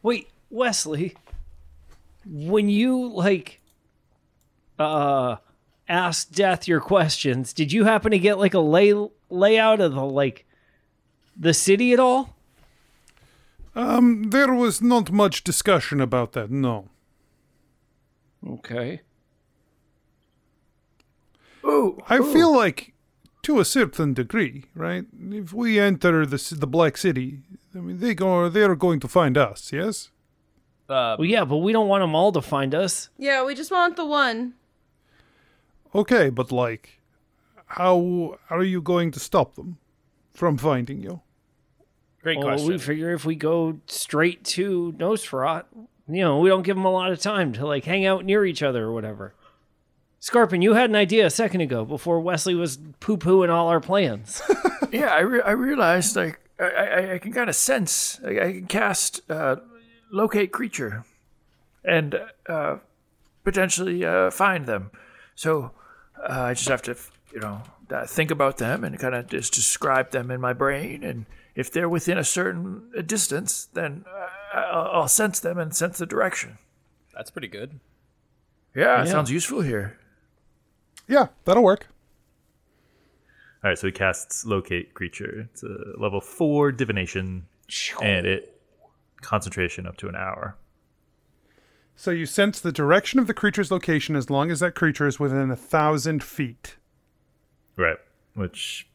Wait, 0.00 0.28
Wesley. 0.48 1.16
When 2.24 2.68
you 2.68 3.08
like, 3.08 3.60
uh, 4.78 5.36
asked 5.88 6.32
Death 6.32 6.68
your 6.68 6.80
questions, 6.80 7.52
did 7.52 7.72
you 7.72 7.82
happen 7.82 8.12
to 8.12 8.18
get 8.18 8.38
like 8.38 8.54
a 8.54 8.60
lay 8.60 8.94
layout 9.28 9.80
of 9.80 9.94
the 9.94 10.04
like, 10.04 10.46
the 11.36 11.52
city 11.52 11.92
at 11.92 11.98
all? 11.98 12.36
Um, 13.74 14.30
there 14.30 14.54
was 14.54 14.80
not 14.80 15.10
much 15.10 15.42
discussion 15.42 16.00
about 16.00 16.32
that, 16.34 16.48
no. 16.48 16.90
Okay. 18.46 19.00
Ooh, 21.64 21.98
I 22.08 22.18
feel 22.18 22.54
like, 22.54 22.94
to 23.42 23.60
a 23.60 23.64
certain 23.64 24.14
degree, 24.14 24.64
right? 24.74 25.04
If 25.30 25.52
we 25.52 25.78
enter 25.78 26.24
the 26.24 26.56
the 26.58 26.66
Black 26.66 26.96
City, 26.96 27.40
I 27.74 27.78
mean, 27.78 27.98
they 27.98 28.14
go, 28.14 28.48
they 28.48 28.62
are 28.62 28.76
going 28.76 29.00
to 29.00 29.08
find 29.08 29.36
us. 29.36 29.72
Yes. 29.72 30.10
Uh, 30.88 31.16
Well, 31.18 31.26
yeah, 31.26 31.44
but 31.44 31.58
we 31.58 31.72
don't 31.72 31.88
want 31.88 32.02
them 32.02 32.14
all 32.14 32.32
to 32.32 32.40
find 32.40 32.74
us. 32.74 33.10
Yeah, 33.18 33.44
we 33.44 33.54
just 33.54 33.70
want 33.70 33.96
the 33.96 34.06
one. 34.06 34.54
Okay, 35.94 36.30
but 36.30 36.50
like, 36.50 37.00
how 37.66 38.38
are 38.48 38.64
you 38.64 38.80
going 38.80 39.10
to 39.12 39.20
stop 39.20 39.54
them 39.56 39.78
from 40.32 40.56
finding 40.56 41.02
you? 41.02 41.20
great 42.22 42.36
question. 42.36 42.48
Well, 42.48 42.56
question. 42.56 42.72
we 42.72 42.78
figure 42.78 43.12
if 43.14 43.24
we 43.24 43.36
go 43.36 43.80
straight 43.86 44.44
to 44.44 44.92
Nosferat, 44.98 45.64
you 46.08 46.22
know, 46.22 46.38
we 46.38 46.48
don't 46.48 46.62
give 46.62 46.76
them 46.76 46.84
a 46.84 46.90
lot 46.90 47.12
of 47.12 47.20
time 47.20 47.52
to 47.54 47.66
like 47.66 47.84
hang 47.84 48.06
out 48.06 48.24
near 48.24 48.44
each 48.44 48.62
other 48.62 48.84
or 48.84 48.92
whatever. 48.92 49.34
Scarpin, 50.20 50.62
you 50.62 50.74
had 50.74 50.90
an 50.90 50.96
idea 50.96 51.26
a 51.26 51.30
second 51.30 51.60
ago 51.60 51.84
before 51.84 52.20
Wesley 52.20 52.54
was 52.54 52.78
poo 52.98 53.16
pooing 53.16 53.50
all 53.50 53.68
our 53.68 53.80
plans. 53.80 54.42
yeah, 54.90 55.12
I, 55.12 55.20
re- 55.20 55.42
I 55.42 55.52
realized 55.52 56.16
like 56.16 56.40
I, 56.58 56.64
I, 56.64 57.12
I 57.14 57.18
can 57.18 57.32
kind 57.32 57.48
of 57.48 57.54
sense. 57.54 58.20
I, 58.24 58.30
I 58.30 58.52
can 58.52 58.66
cast 58.66 59.20
uh, 59.30 59.56
locate 60.10 60.52
creature, 60.52 61.04
and 61.84 62.20
uh, 62.48 62.78
potentially 63.44 64.04
uh, 64.04 64.30
find 64.30 64.66
them. 64.66 64.90
So 65.34 65.70
uh, 66.18 66.42
I 66.42 66.54
just 66.54 66.68
have 66.68 66.82
to, 66.82 66.96
you 67.32 67.40
know, 67.40 67.62
think 68.06 68.30
about 68.30 68.58
them 68.58 68.84
and 68.84 68.98
kind 68.98 69.14
of 69.14 69.28
just 69.28 69.54
describe 69.54 70.10
them 70.10 70.30
in 70.30 70.40
my 70.40 70.52
brain. 70.52 71.04
And 71.04 71.26
if 71.54 71.70
they're 71.72 71.88
within 71.88 72.18
a 72.18 72.24
certain 72.24 72.90
uh, 72.96 73.02
distance, 73.02 73.68
then 73.74 74.04
uh, 74.54 74.58
I'll, 74.58 74.90
I'll 75.02 75.08
sense 75.08 75.40
them 75.40 75.58
and 75.58 75.74
sense 75.74 75.98
the 75.98 76.06
direction. 76.06 76.58
That's 77.14 77.30
pretty 77.30 77.48
good. 77.48 77.80
Yeah, 78.74 79.02
it 79.02 79.06
Yeah. 79.06 79.12
sounds 79.12 79.30
useful 79.30 79.60
here. 79.62 79.98
Yeah, 81.08 81.28
that'll 81.44 81.62
work. 81.64 81.88
All 83.64 83.70
right, 83.70 83.78
so 83.78 83.88
he 83.88 83.92
casts 83.92 84.44
locate 84.46 84.94
creature. 84.94 85.48
It's 85.52 85.62
a 85.64 85.76
level 85.98 86.20
four 86.20 86.70
divination, 86.70 87.46
and 88.00 88.24
it 88.26 88.60
concentration 89.20 89.84
up 89.86 89.96
to 89.96 90.08
an 90.08 90.14
hour. 90.14 90.56
So 91.96 92.12
you 92.12 92.26
sense 92.26 92.60
the 92.60 92.70
direction 92.70 93.18
of 93.18 93.26
the 93.26 93.34
creature's 93.34 93.72
location 93.72 94.14
as 94.14 94.30
long 94.30 94.52
as 94.52 94.60
that 94.60 94.76
creature 94.76 95.08
is 95.08 95.18
within 95.18 95.50
a 95.50 95.56
thousand 95.56 96.22
feet. 96.22 96.76
Right, 97.76 97.96
which 98.34 98.88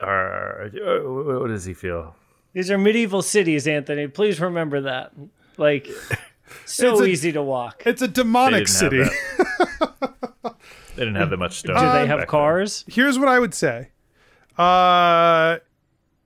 are 0.00 0.64
uh, 0.74 1.40
what 1.40 1.48
does 1.48 1.64
he 1.64 1.74
feel? 1.74 2.14
These 2.52 2.70
are 2.70 2.78
medieval 2.78 3.22
cities, 3.22 3.66
Anthony. 3.66 4.06
Please 4.08 4.40
remember 4.40 4.80
that. 4.82 5.12
Like, 5.58 5.88
so 6.64 7.02
a- 7.02 7.06
easy 7.06 7.32
to 7.32 7.42
walk. 7.42 7.82
It's 7.86 8.02
a 8.02 8.08
demonic 8.08 8.66
They 8.66 8.72
city. 8.72 8.96
didn't 8.98 9.12
have 9.12 9.94
that. 10.00 10.54
they 10.96 11.04
didn't 11.04 11.16
have 11.16 11.30
that 11.30 11.36
much 11.36 11.58
stone. 11.58 11.76
Do 11.76 11.80
they 11.82 11.86
back 11.86 12.06
have 12.08 12.18
then. 12.20 12.26
cars? 12.28 12.84
Here's 12.88 13.18
what 13.18 13.28
I 13.28 13.38
would 13.38 13.52
say. 13.54 13.88
Uh, 14.56 15.58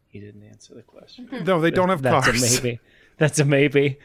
He 0.08 0.20
didn't 0.20 0.44
answer 0.44 0.74
the 0.74 0.82
question. 0.82 1.28
no, 1.44 1.60
they 1.60 1.70
don't 1.70 1.88
have 1.88 2.02
That's 2.02 2.26
cars, 2.26 2.58
a 2.58 2.62
maybe. 2.62 2.80
That's 3.18 3.38
a 3.38 3.44
maybe. 3.44 3.98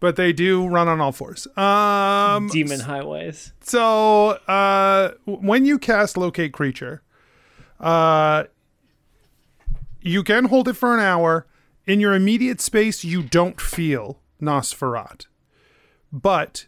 but 0.00 0.14
they 0.16 0.32
do 0.32 0.66
run 0.68 0.86
on 0.88 1.00
all 1.00 1.12
fours. 1.12 1.46
Um, 1.56 2.46
Demon 2.48 2.80
highways. 2.80 3.52
So, 3.60 4.30
uh, 4.46 5.12
when 5.24 5.64
you 5.66 5.78
cast 5.78 6.16
locate 6.16 6.52
creature, 6.52 7.02
uh, 7.80 8.44
you 10.06 10.22
can 10.22 10.46
hold 10.46 10.68
it 10.68 10.74
for 10.74 10.94
an 10.94 11.00
hour. 11.00 11.46
In 11.86 12.00
your 12.00 12.14
immediate 12.14 12.60
space, 12.60 13.04
you 13.04 13.22
don't 13.22 13.60
feel 13.60 14.20
Nosferat, 14.42 15.26
but 16.12 16.66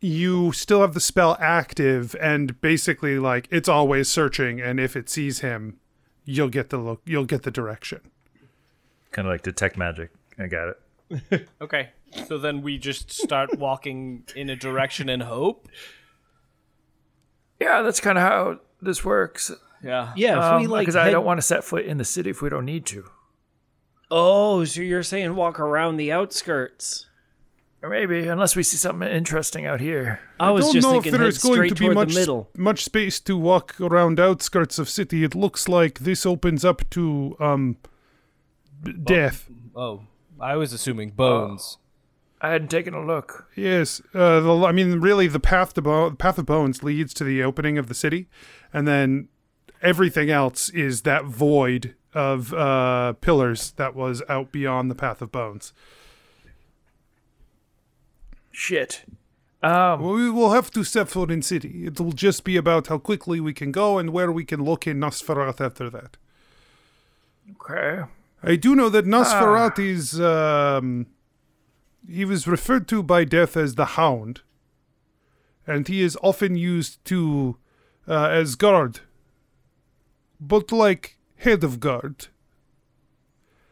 you 0.00 0.52
still 0.52 0.82
have 0.82 0.92
the 0.94 1.00
spell 1.00 1.36
active, 1.40 2.14
and 2.20 2.60
basically, 2.60 3.18
like 3.18 3.48
it's 3.50 3.68
always 3.68 4.08
searching. 4.08 4.60
And 4.60 4.78
if 4.78 4.96
it 4.96 5.08
sees 5.08 5.40
him, 5.40 5.78
you'll 6.24 6.50
get 6.50 6.68
the 6.70 6.78
lo- 6.78 7.00
you'll 7.06 7.24
get 7.24 7.42
the 7.44 7.50
direction. 7.50 8.00
Kind 9.12 9.26
of 9.26 9.32
like 9.32 9.42
detect 9.42 9.78
magic. 9.78 10.10
I 10.38 10.46
got 10.46 10.68
it. 10.68 11.48
Okay. 11.60 11.90
So 12.26 12.38
then 12.38 12.62
we 12.62 12.78
just 12.78 13.10
start 13.10 13.58
walking 13.58 14.24
in 14.36 14.48
a 14.50 14.56
direction 14.56 15.08
and 15.08 15.22
hope. 15.22 15.68
Yeah, 17.60 17.82
that's 17.82 18.00
kind 18.00 18.16
of 18.18 18.22
how 18.24 18.60
this 18.80 19.04
works. 19.04 19.50
Yeah. 19.82 20.12
Yeah, 20.16 20.56
if 20.56 20.60
we 20.62 20.66
like. 20.66 20.82
because 20.82 20.96
Um, 20.96 21.06
I 21.06 21.10
don't 21.10 21.24
want 21.24 21.38
to 21.38 21.42
set 21.42 21.64
foot 21.64 21.84
in 21.84 21.98
the 21.98 22.04
city 22.04 22.30
if 22.30 22.42
we 22.42 22.48
don't 22.48 22.64
need 22.64 22.84
to. 22.86 23.04
Oh, 24.10 24.64
so 24.64 24.80
you're 24.80 25.02
saying 25.02 25.34
walk 25.34 25.60
around 25.60 25.96
the 25.96 26.10
outskirts? 26.12 27.06
Or 27.80 27.88
maybe, 27.90 28.26
unless 28.26 28.56
we 28.56 28.64
see 28.64 28.76
something 28.76 29.08
interesting 29.08 29.64
out 29.64 29.80
here. 29.80 30.18
I 30.40 30.50
was 30.50 30.64
don't 30.64 30.74
just 30.74 30.84
know 30.86 30.92
thinking 30.94 31.14
if 31.14 31.20
there's 31.20 31.38
going 31.38 31.68
to 31.68 31.74
be 31.76 31.88
much 31.90 32.12
middle. 32.14 32.48
much 32.56 32.84
space 32.84 33.20
to 33.20 33.36
walk 33.36 33.80
around 33.80 34.18
outskirts 34.18 34.80
of 34.80 34.88
city. 34.88 35.22
It 35.22 35.36
looks 35.36 35.68
like 35.68 36.00
this 36.00 36.26
opens 36.26 36.64
up 36.64 36.88
to 36.90 37.36
um 37.38 37.76
b- 38.82 38.94
death. 38.94 39.48
Oh, 39.76 40.02
I 40.40 40.56
was 40.56 40.72
assuming 40.72 41.10
bones. 41.10 41.78
I 42.40 42.50
hadn't 42.50 42.68
taken 42.68 42.94
a 42.94 43.04
look. 43.04 43.46
Yes, 43.54 44.00
uh, 44.14 44.40
the, 44.40 44.64
I 44.64 44.72
mean, 44.72 45.00
really, 45.00 45.28
the 45.28 45.40
path 45.40 45.74
to 45.74 45.82
bo- 45.82 46.10
path 46.12 46.38
of 46.38 46.46
bones 46.46 46.82
leads 46.82 47.14
to 47.14 47.24
the 47.24 47.44
opening 47.44 47.78
of 47.78 47.86
the 47.86 47.94
city, 47.94 48.28
and 48.72 48.88
then 48.88 49.28
everything 49.82 50.30
else 50.30 50.68
is 50.70 51.02
that 51.02 51.24
void 51.24 51.94
of 52.14 52.52
uh, 52.54 53.12
pillars 53.14 53.72
that 53.72 53.94
was 53.94 54.22
out 54.28 54.50
beyond 54.52 54.90
the 54.90 54.94
path 54.94 55.22
of 55.22 55.30
bones. 55.30 55.72
Shit. 58.50 59.04
Um, 59.62 60.02
We 60.02 60.30
will 60.30 60.52
have 60.52 60.70
to 60.72 60.84
set 60.84 61.08
foot 61.08 61.30
in 61.30 61.42
city. 61.42 61.84
It 61.86 62.00
will 62.00 62.12
just 62.12 62.44
be 62.44 62.56
about 62.56 62.86
how 62.88 62.98
quickly 62.98 63.40
we 63.40 63.52
can 63.52 63.72
go 63.72 63.98
and 63.98 64.10
where 64.10 64.32
we 64.32 64.44
can 64.44 64.64
look 64.64 64.86
in 64.86 64.98
Nosferat 64.98 65.60
after 65.60 65.90
that. 65.90 66.16
okay. 67.60 68.04
I 68.42 68.54
do 68.54 68.76
know 68.76 68.88
that 68.88 69.04
Nosferat 69.04 69.78
is. 69.80 70.20
Um, 70.20 71.06
he 72.08 72.24
was 72.24 72.46
referred 72.46 72.86
to 72.88 73.02
by 73.02 73.24
Death 73.24 73.56
as 73.56 73.74
the 73.74 73.84
Hound, 73.96 74.42
and 75.66 75.88
he 75.88 76.00
is 76.02 76.16
often 76.22 76.54
used 76.56 77.04
to 77.06 77.56
uh, 78.06 78.28
as 78.28 78.54
guard, 78.54 79.00
but 80.40 80.72
like 80.72 81.18
head 81.36 81.64
of 81.64 81.80
guard. 81.80 82.28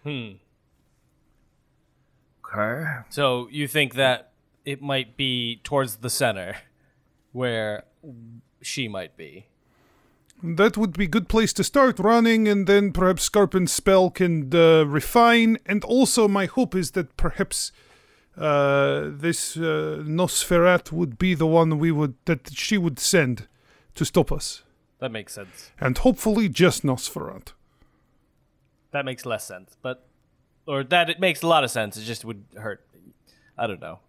Hmm. 0.03 0.33
Okay. 2.45 2.85
So 3.11 3.49
you 3.51 3.67
think 3.67 3.95
that 3.95 4.33
it 4.65 4.83
might 4.83 5.17
be 5.17 5.61
towards 5.65 5.97
the 5.97 6.11
center, 6.11 6.57
where 7.33 7.85
she 8.63 8.89
might 8.89 9.17
be. 9.17 9.47
That 10.43 10.77
would 10.77 10.93
be 10.99 11.05
a 11.05 11.09
good 11.09 11.29
place 11.29 11.53
to 11.55 11.65
start 11.65 11.99
running, 11.99 12.47
and 12.47 12.67
then 12.67 12.93
perhaps 12.93 13.23
Scarpin's 13.23 13.73
spell 13.73 14.11
can 14.11 14.55
uh, 14.55 14.85
refine. 14.85 15.57
And 15.65 15.83
also, 15.85 16.29
my 16.29 16.47
hope 16.47 16.75
is 16.75 16.91
that 16.91 17.17
perhaps 17.17 17.73
uh, 18.37 19.09
this 19.09 19.57
uh, 19.57 20.03
Nosferat 20.05 20.93
would 20.93 21.17
be 21.19 21.35
the 21.35 21.47
one 21.47 21.79
we 21.79 21.91
would 21.91 22.15
that 22.27 22.51
she 22.53 22.77
would 22.77 22.99
send 22.99 23.49
to 23.95 24.05
stop 24.05 24.31
us, 24.31 24.63
That 25.07 25.13
makes 25.13 25.35
sense. 25.35 25.71
and 25.81 25.97
hopefully 25.97 26.49
just 26.49 26.83
Nosferat. 26.83 27.53
That 28.91 29.05
makes 29.05 29.25
less 29.25 29.47
sense, 29.47 29.77
but 29.81 30.05
or 30.67 30.83
that 30.83 31.09
it 31.09 31.21
makes 31.21 31.43
a 31.43 31.47
lot 31.47 31.63
of 31.63 31.71
sense. 31.71 31.97
It 31.97 32.03
just 32.03 32.25
would 32.25 32.43
hurt. 32.57 32.85
I 33.57 33.69
don't 33.69 33.81
know. 33.81 34.01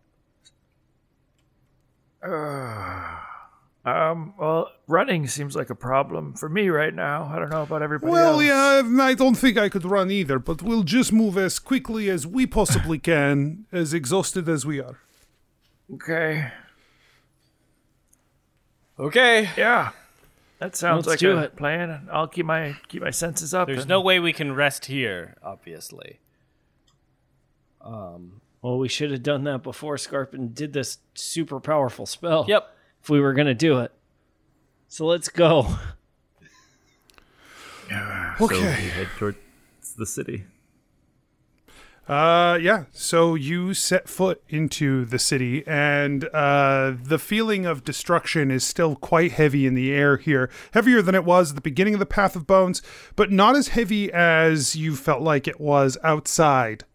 Um. 3.85 4.33
Well, 4.39 4.71
running 4.87 5.27
seems 5.27 5.55
like 5.55 5.69
a 5.69 5.75
problem 5.75 6.33
for 6.33 6.49
me 6.49 6.69
right 6.69 6.93
now. 6.95 7.29
I 7.31 7.37
don't 7.37 7.49
know 7.51 7.61
about 7.61 7.83
everybody 7.83 8.11
Well, 8.11 8.41
else. 8.41 8.43
yeah, 8.43 9.03
I 9.03 9.13
don't 9.13 9.35
think 9.35 9.57
I 9.59 9.69
could 9.69 9.85
run 9.85 10.09
either, 10.09 10.39
but 10.39 10.63
we'll 10.63 10.81
just 10.83 11.13
move 11.13 11.37
as 11.37 11.59
quickly 11.59 12.09
as 12.09 12.25
we 12.25 12.47
possibly 12.47 12.97
can, 12.97 13.65
as 13.71 13.93
exhausted 13.93 14.49
as 14.49 14.65
we 14.65 14.79
are. 14.81 14.97
Okay. 15.93 16.51
Okay. 18.99 19.49
Yeah. 19.55 19.91
That 20.59 20.75
sounds 20.75 21.05
Let's 21.05 21.21
like 21.21 21.31
do 21.31 21.37
a 21.37 21.43
it. 21.43 21.55
plan. 21.55 22.07
I'll 22.11 22.27
keep 22.27 22.45
my 22.45 22.75
keep 22.87 23.01
my 23.03 23.11
senses 23.11 23.53
up. 23.53 23.67
There's 23.67 23.81
and- 23.81 23.89
no 23.89 24.01
way 24.01 24.19
we 24.19 24.33
can 24.33 24.53
rest 24.55 24.85
here, 24.85 25.35
obviously. 25.43 26.19
Um. 27.81 28.41
Well, 28.63 28.79
we 28.79 28.87
should 28.89 29.11
have 29.11 29.21
done 29.23 29.43
that 29.43 29.61
before 29.61 29.97
Scarpin 29.97 30.53
did 30.53 30.73
this 30.73 30.97
super 31.13 31.59
powerful 31.59 32.05
spell. 32.07 32.45
Yep. 32.47 32.75
If 33.03 33.09
we 33.09 33.19
were 33.21 33.33
gonna 33.33 33.53
do 33.53 33.79
it. 33.79 33.91
So 34.87 35.05
let's 35.05 35.29
go. 35.29 35.77
So 37.89 38.45
Okay. 38.45 38.59
we 38.59 38.89
head 38.89 39.07
towards 39.17 39.37
the 39.97 40.05
city. 40.05 40.45
Uh, 42.07 42.57
yeah. 42.61 42.85
So 42.93 43.35
you 43.35 43.73
set 43.73 44.07
foot 44.07 44.41
into 44.47 45.03
the 45.03 45.19
city, 45.19 45.65
and 45.67 46.23
uh, 46.33 46.93
the 47.01 47.19
feeling 47.19 47.65
of 47.65 47.83
destruction 47.83 48.49
is 48.49 48.63
still 48.63 48.95
quite 48.95 49.33
heavy 49.33 49.65
in 49.65 49.73
the 49.73 49.91
air 49.91 50.15
here. 50.15 50.49
Heavier 50.71 51.01
than 51.01 51.15
it 51.15 51.25
was 51.25 51.51
at 51.51 51.55
the 51.55 51.61
beginning 51.61 51.93
of 51.95 51.99
the 51.99 52.05
Path 52.05 52.35
of 52.35 52.47
Bones, 52.47 52.81
but 53.17 53.31
not 53.31 53.55
as 53.55 53.69
heavy 53.69 54.11
as 54.11 54.75
you 54.75 54.95
felt 54.95 55.21
like 55.21 55.47
it 55.47 55.59
was 55.59 55.97
outside 56.01 56.85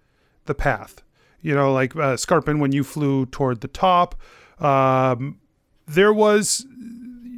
the 0.46 0.54
path. 0.54 1.02
You 1.42 1.54
know, 1.54 1.72
like 1.72 1.94
uh, 1.94 2.16
Scarpin 2.16 2.58
when 2.58 2.72
you 2.72 2.82
flew 2.82 3.26
toward 3.26 3.60
the 3.60 3.68
top. 3.68 4.14
Um, 4.60 5.40
there 5.86 6.12
was, 6.12 6.64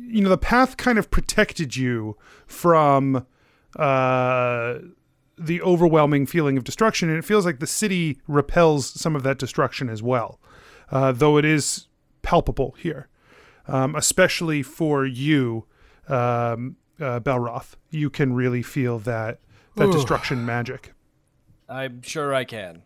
you 0.06 0.20
know, 0.20 0.28
the 0.28 0.38
path 0.38 0.76
kind 0.76 0.98
of 0.98 1.10
protected 1.10 1.74
you 1.74 2.16
from. 2.46 3.26
Uh, 3.76 4.78
the 5.38 5.60
overwhelming 5.62 6.26
feeling 6.26 6.56
of 6.56 6.64
destruction, 6.64 7.08
and 7.08 7.18
it 7.18 7.24
feels 7.24 7.44
like 7.44 7.58
the 7.58 7.66
city 7.66 8.18
repels 8.28 8.88
some 8.88 9.16
of 9.16 9.22
that 9.22 9.38
destruction 9.38 9.88
as 9.88 10.02
well, 10.02 10.38
uh, 10.90 11.12
though 11.12 11.36
it 11.38 11.44
is 11.44 11.88
palpable 12.22 12.74
here, 12.78 13.08
um, 13.66 13.94
especially 13.94 14.62
for 14.62 15.04
you, 15.04 15.64
um, 16.08 16.76
uh, 17.00 17.20
Belroth. 17.20 17.74
You 17.90 18.10
can 18.10 18.34
really 18.34 18.62
feel 18.62 18.98
that 19.00 19.40
that 19.76 19.90
destruction 19.90 20.46
magic. 20.46 20.92
I'm 21.68 22.02
sure 22.02 22.34
I 22.34 22.44
can. 22.44 22.82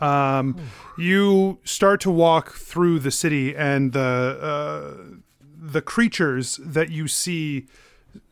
Um, 0.00 0.56
you 0.96 1.58
start 1.64 2.00
to 2.02 2.10
walk 2.10 2.52
through 2.52 3.00
the 3.00 3.10
city, 3.10 3.54
and 3.54 3.92
the 3.92 4.00
uh, 4.00 5.18
the 5.60 5.82
creatures 5.82 6.58
that 6.62 6.90
you 6.90 7.06
see, 7.08 7.66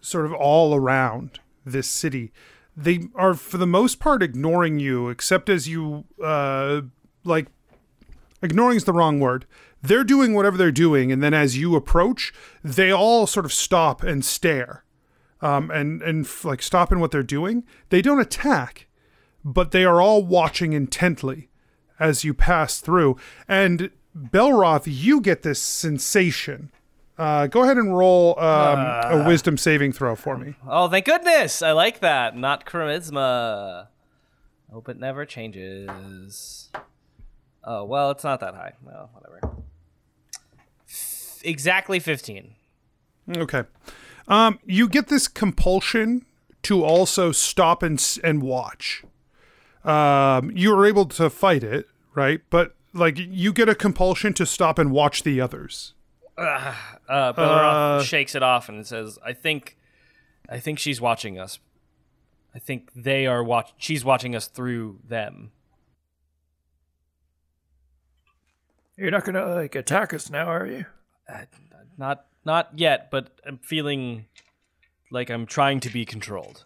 sort 0.00 0.24
of 0.24 0.32
all 0.32 0.74
around 0.74 1.40
this 1.66 1.88
city, 1.88 2.32
they 2.78 3.00
are 3.16 3.34
for 3.34 3.58
the 3.58 3.66
most 3.66 3.98
part 3.98 4.22
ignoring 4.22 4.78
you, 4.78 5.08
except 5.08 5.48
as 5.48 5.68
you 5.68 6.04
uh, 6.22 6.82
like. 7.24 7.48
Ignoring 8.40 8.76
is 8.76 8.84
the 8.84 8.92
wrong 8.92 9.18
word. 9.18 9.46
They're 9.82 10.04
doing 10.04 10.32
whatever 10.32 10.56
they're 10.56 10.70
doing, 10.70 11.10
and 11.10 11.20
then 11.20 11.34
as 11.34 11.58
you 11.58 11.74
approach, 11.74 12.32
they 12.62 12.92
all 12.92 13.26
sort 13.26 13.44
of 13.44 13.52
stop 13.52 14.04
and 14.04 14.24
stare, 14.24 14.84
um, 15.40 15.72
and 15.72 16.00
and 16.02 16.24
f- 16.24 16.44
like 16.44 16.62
stop 16.62 16.92
in 16.92 17.00
what 17.00 17.10
they're 17.10 17.24
doing. 17.24 17.64
They 17.88 18.00
don't 18.00 18.20
attack, 18.20 18.86
but 19.44 19.72
they 19.72 19.84
are 19.84 20.00
all 20.00 20.24
watching 20.24 20.72
intently 20.72 21.48
as 21.98 22.22
you 22.22 22.32
pass 22.32 22.78
through. 22.78 23.16
And 23.48 23.90
Belroth, 24.16 24.84
you 24.86 25.20
get 25.20 25.42
this 25.42 25.60
sensation. 25.60 26.70
Uh, 27.18 27.48
go 27.48 27.64
ahead 27.64 27.76
and 27.76 27.96
roll 27.96 28.38
um, 28.38 28.78
a 28.78 29.24
wisdom 29.26 29.58
saving 29.58 29.92
throw 29.92 30.14
for 30.14 30.38
me. 30.38 30.54
Oh, 30.68 30.88
thank 30.88 31.04
goodness! 31.04 31.62
I 31.62 31.72
like 31.72 31.98
that. 32.00 32.36
Not 32.36 32.64
charisma. 32.64 33.88
Hope 34.72 34.88
it 34.88 35.00
never 35.00 35.24
changes. 35.24 36.70
Oh 37.64 37.84
well, 37.84 38.12
it's 38.12 38.22
not 38.22 38.38
that 38.40 38.54
high. 38.54 38.74
Well, 38.82 39.10
whatever. 39.12 39.56
F- 40.88 41.40
exactly 41.42 41.98
fifteen. 41.98 42.54
Okay. 43.36 43.64
Um, 44.28 44.60
you 44.64 44.88
get 44.88 45.08
this 45.08 45.26
compulsion 45.26 46.24
to 46.62 46.84
also 46.84 47.32
stop 47.32 47.82
and 47.82 48.00
and 48.22 48.42
watch. 48.42 49.02
Um, 49.84 50.52
you 50.54 50.72
are 50.72 50.86
able 50.86 51.06
to 51.06 51.30
fight 51.30 51.64
it, 51.64 51.88
right? 52.14 52.42
But 52.48 52.76
like 52.92 53.18
you 53.18 53.52
get 53.52 53.68
a 53.68 53.74
compulsion 53.74 54.34
to 54.34 54.46
stop 54.46 54.78
and 54.78 54.92
watch 54.92 55.24
the 55.24 55.40
others. 55.40 55.94
Uh, 57.08 57.32
Belroth 57.32 58.00
Uh, 58.00 58.02
shakes 58.04 58.34
it 58.34 58.42
off 58.42 58.68
and 58.68 58.86
says, 58.86 59.18
"I 59.24 59.32
think, 59.32 59.76
I 60.48 60.60
think 60.60 60.78
she's 60.78 61.00
watching 61.00 61.38
us. 61.38 61.58
I 62.54 62.58
think 62.58 62.90
they 62.94 63.26
are 63.26 63.42
watch. 63.42 63.72
She's 63.78 64.04
watching 64.04 64.36
us 64.36 64.46
through 64.46 64.98
them. 65.08 65.52
You're 68.96 69.10
not 69.10 69.24
gonna 69.24 69.46
like 69.54 69.74
attack 69.74 70.12
us 70.12 70.28
now, 70.30 70.46
are 70.46 70.66
you? 70.66 70.84
Not, 71.96 72.26
not 72.44 72.70
yet, 72.74 73.10
but 73.10 73.30
I'm 73.46 73.58
feeling 73.58 74.26
like 75.10 75.30
I'm 75.30 75.46
trying 75.46 75.80
to 75.80 75.90
be 75.90 76.04
controlled. 76.04 76.64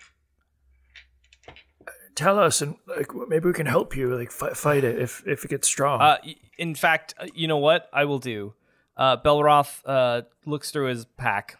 Tell 2.15 2.39
us, 2.39 2.61
and 2.61 2.77
like 2.87 3.11
maybe 3.29 3.47
we 3.47 3.53
can 3.53 3.67
help 3.67 3.97
you 3.97 4.15
like 4.17 4.31
fi- 4.31 4.53
fight 4.55 4.85
it 4.85 4.99
if 4.99 5.23
if 5.27 5.45
it 5.45 5.49
gets 5.49 5.67
strong. 5.69 6.01
Uh, 6.01 6.19
in 6.59 6.75
fact, 6.75 7.15
uh, 7.19 7.27
you 7.35 7.49
know 7.49 7.57
what 7.57 7.89
I 7.93 8.05
will 8.05 8.19
do? 8.19 8.55
Uh, 8.97 9.17
Belroth 9.17 9.81
uh, 9.87 10.23
looks 10.45 10.71
through 10.71 10.89
his 10.89 11.05
pack. 11.05 11.59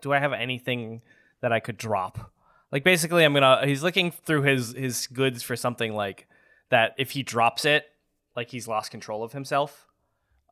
Do 0.00 0.12
I 0.12 0.18
have 0.18 0.32
anything 0.32 1.02
that 1.40 1.52
I 1.52 1.60
could 1.60 1.76
drop? 1.76 2.32
Like 2.70 2.84
basically, 2.84 3.24
I'm 3.24 3.34
gonna. 3.34 3.66
He's 3.66 3.82
looking 3.82 4.10
through 4.10 4.42
his 4.42 4.72
his 4.72 5.06
goods 5.06 5.42
for 5.42 5.56
something 5.56 5.94
like 5.94 6.26
that. 6.70 6.94
If 6.96 7.10
he 7.10 7.22
drops 7.22 7.64
it, 7.64 7.86
like 8.34 8.50
he's 8.50 8.66
lost 8.66 8.90
control 8.90 9.22
of 9.22 9.32
himself. 9.32 9.86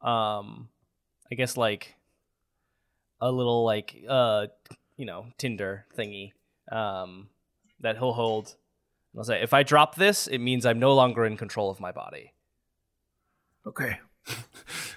Um, 0.03 0.69
I 1.31 1.35
guess 1.35 1.57
like 1.57 1.95
a 3.21 3.31
little 3.33 3.65
like 3.65 4.05
uh, 4.09 4.49
you 4.97 5.07
know, 5.07 5.27
Tinder 5.39 5.87
thingy. 5.97 6.33
Um, 6.71 7.29
that 7.81 7.97
he'll 7.97 8.13
hold. 8.13 8.55
I'll 9.17 9.25
say, 9.25 9.43
if 9.43 9.53
I 9.53 9.63
drop 9.63 9.97
this, 9.97 10.27
it 10.27 10.39
means 10.39 10.65
I'm 10.65 10.79
no 10.79 10.95
longer 10.95 11.25
in 11.25 11.37
control 11.37 11.71
of 11.71 11.81
my 11.81 11.91
body. 11.91 12.33
okay. 13.67 13.99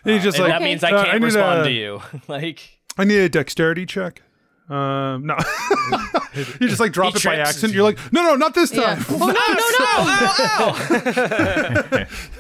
And 0.06 0.16
you 0.16 0.20
just 0.20 0.38
and 0.38 0.48
like 0.48 0.54
that 0.54 0.62
means 0.62 0.84
I 0.84 0.92
uh, 0.92 1.04
can't 1.06 1.20
need 1.20 1.26
respond 1.26 1.62
a- 1.62 1.64
to 1.66 1.72
you. 1.72 2.02
like 2.28 2.80
I 2.98 3.04
need 3.06 3.20
a 3.20 3.30
dexterity 3.30 3.86
check. 3.86 4.22
Um, 4.70 5.26
no, 5.26 5.36
you 6.60 6.70
just 6.70 6.80
like 6.80 6.94
drop 6.94 7.14
He 7.14 7.20
it 7.20 7.24
by 7.26 7.36
accident. 7.36 7.74
You're 7.74 7.84
like, 7.84 8.00
no, 8.14 8.22
no, 8.24 8.36
not 8.36 8.54
this 8.56 8.72
Yeah. 8.74 8.96
time. 8.96 9.06
Oh 9.10 9.28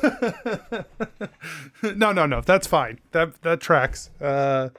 no, 0.01 0.11
no, 1.81 1.91
no! 1.91 1.93
no, 1.95 2.11
no, 2.13 2.25
no. 2.25 2.41
That's 2.41 2.65
fine. 2.65 2.99
That 3.11 3.41
that 3.41 3.59
tracks 3.59 4.09
uh, 4.21 4.69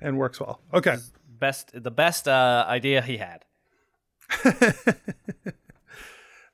and 0.00 0.16
works 0.18 0.38
well. 0.40 0.60
Okay. 0.72 0.96
best, 1.28 1.72
the 1.82 1.90
best 1.90 2.28
uh, 2.28 2.64
idea 2.68 3.02
he 3.02 3.16
had. 3.18 3.44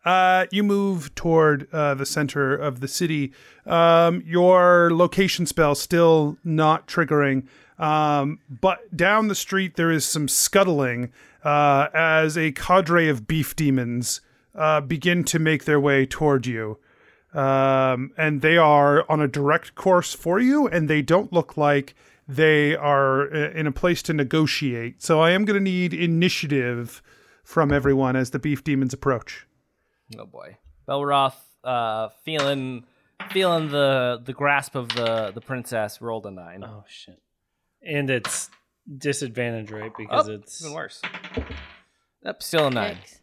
Uh, 0.04 0.46
you 0.50 0.62
move 0.62 1.14
toward 1.14 1.72
uh, 1.72 1.94
the 1.94 2.06
center 2.06 2.54
of 2.54 2.80
the 2.80 2.88
city. 2.88 3.32
Um, 3.66 4.22
your 4.26 4.90
location 4.92 5.46
spell 5.46 5.74
still 5.74 6.36
not 6.42 6.88
triggering, 6.88 7.46
um, 7.78 8.40
but 8.48 8.96
down 8.96 9.28
the 9.28 9.34
street 9.34 9.76
there 9.76 9.92
is 9.92 10.04
some 10.04 10.26
scuttling 10.26 11.12
uh, 11.44 11.88
as 11.94 12.36
a 12.36 12.52
cadre 12.52 13.08
of 13.08 13.26
beef 13.26 13.54
demons 13.54 14.20
uh, 14.54 14.80
begin 14.80 15.24
to 15.24 15.38
make 15.38 15.64
their 15.64 15.80
way 15.80 16.04
toward 16.04 16.46
you. 16.46 16.78
Um, 17.32 18.12
and 18.18 18.42
they 18.42 18.58
are 18.58 19.10
on 19.10 19.20
a 19.20 19.28
direct 19.28 19.74
course 19.74 20.14
for 20.14 20.38
you, 20.38 20.66
and 20.68 20.88
they 20.88 21.00
don't 21.00 21.32
look 21.32 21.56
like 21.56 21.94
they 22.28 22.76
are 22.76 23.32
uh, 23.32 23.50
in 23.52 23.66
a 23.66 23.72
place 23.72 24.02
to 24.02 24.12
negotiate. 24.12 25.02
So 25.02 25.20
I 25.20 25.30
am 25.30 25.44
going 25.44 25.58
to 25.58 25.62
need 25.62 25.94
initiative 25.94 27.02
from 27.42 27.72
everyone 27.72 28.16
as 28.16 28.30
the 28.30 28.38
beef 28.38 28.62
demons 28.62 28.92
approach. 28.92 29.46
Oh 30.18 30.26
boy, 30.26 30.56
Belroth, 30.88 31.34
uh, 31.64 32.08
feeling 32.24 32.84
feeling 33.30 33.68
the 33.70 34.20
the 34.24 34.32
grasp 34.32 34.74
of 34.74 34.88
the 34.90 35.30
the 35.34 35.40
princess, 35.40 36.00
rolled 36.00 36.26
a 36.26 36.30
nine. 36.30 36.64
Oh 36.64 36.84
shit. 36.88 37.20
And 37.84 38.08
it's 38.10 38.48
disadvantage, 38.98 39.70
right? 39.70 39.92
Because 39.96 40.28
Oh, 40.28 40.32
it's 40.32 40.62
even 40.62 40.74
worse. 40.74 41.00
Yep, 42.24 42.42
still 42.42 42.66
a 42.68 42.70
nine. 42.70 42.96
Yikes. 42.96 43.18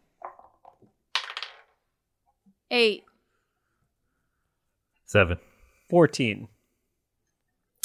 Eight. 2.70 3.04
Seven. 5.06 5.38
14. 5.88 6.46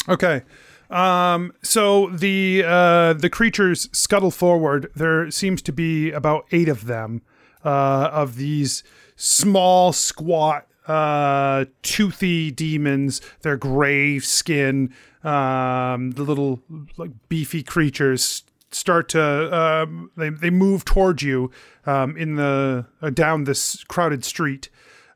Okay. 0.08 0.44
Um, 0.92 1.54
so 1.64 2.10
the 2.12 2.64
uh, 2.64 3.14
the 3.14 3.30
creatures 3.30 3.90
scuttle 3.92 4.30
forward. 4.30 4.92
There 4.96 5.32
seems 5.32 5.64
to 5.64 5.72
be 5.72 6.12
about 6.12 6.46
eight 6.52 6.70
of 6.70 6.86
them, 6.86 7.24
uh, 7.66 8.10
of 8.14 8.36
these 8.36 8.84
small, 9.16 9.92
squat, 9.92 10.68
uh, 10.88 11.66
toothy 11.82 12.52
demons. 12.52 13.20
Their 13.42 13.58
gray 13.58 14.20
skin, 14.20 14.94
um, 15.24 16.12
the 16.12 16.24
little 16.24 16.62
like 16.98 17.12
beefy 17.28 17.64
creatures 17.64 18.44
start 18.72 19.10
to 19.10 19.58
um, 19.58 20.12
they 20.18 20.30
they 20.30 20.50
move 20.50 20.86
towards 20.86 21.24
you 21.24 21.50
um, 21.86 22.16
in 22.18 22.36
the 22.36 22.86
uh, 23.02 23.10
down 23.10 23.46
this 23.46 23.84
crowded 23.86 24.24
street. 24.24 24.70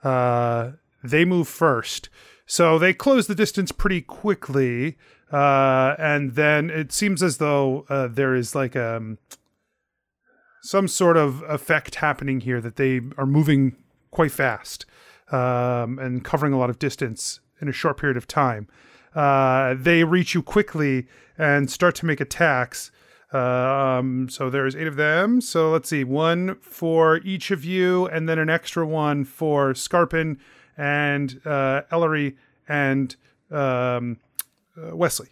Uh, 0.04 0.72
they 1.04 1.26
move 1.26 1.48
first. 1.48 2.10
So 2.46 2.80
they 2.80 2.94
close 2.94 3.28
the 3.28 3.36
distance 3.36 3.72
pretty 3.72 4.02
quickly, 4.02 4.98
uh, 5.32 5.96
and 6.00 6.34
then 6.34 6.72
it 6.72 6.92
seems 6.92 7.22
as 7.22 7.38
though 7.38 7.86
uh, 7.90 8.08
there 8.08 8.34
is 8.34 8.56
like 8.56 8.76
um, 8.76 9.20
some 10.62 10.88
sort 10.88 11.18
of 11.18 11.42
effect 11.44 11.96
happening 11.96 12.42
here 12.42 12.62
that 12.62 12.76
they 12.76 13.02
are 13.18 13.26
moving 13.26 13.76
quite 14.12 14.32
fast 14.32 14.86
um, 15.32 16.00
and 16.00 16.24
covering 16.24 16.54
a 16.54 16.58
lot 16.58 16.70
of 16.70 16.80
distance 16.80 17.40
in 17.62 17.68
a 17.68 17.72
short 17.72 17.98
period 17.98 18.18
of 18.18 18.28
time. 18.28 18.68
Uh, 19.16 19.76
they 19.78 20.04
reach 20.04 20.34
you 20.34 20.44
quickly 20.44 21.08
and 21.38 21.70
start 21.70 21.96
to 21.96 22.06
make 22.06 22.22
attacks. 22.22 22.92
Um, 23.32 24.28
so 24.30 24.50
there's 24.50 24.76
eight 24.76 24.88
of 24.88 24.96
them. 24.96 25.42
So 25.42 25.72
let's 25.72 25.90
see, 25.90 26.04
one 26.04 26.56
for 26.62 27.18
each 27.18 27.52
of 27.52 27.64
you, 27.64 28.08
and 28.08 28.28
then 28.28 28.40
an 28.40 28.50
extra 28.50 28.86
one 28.86 29.24
for 29.24 29.74
Scarpin 29.74 30.38
and 30.78 31.42
uh, 31.46 31.82
Ellery 31.92 32.38
and 32.68 33.16
um, 33.52 34.18
uh, 34.78 34.96
Wesley. 34.96 35.30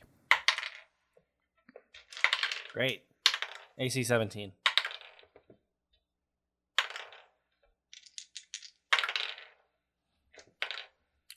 Great. 2.73 3.03
AC 3.79 4.03
17. 4.03 4.51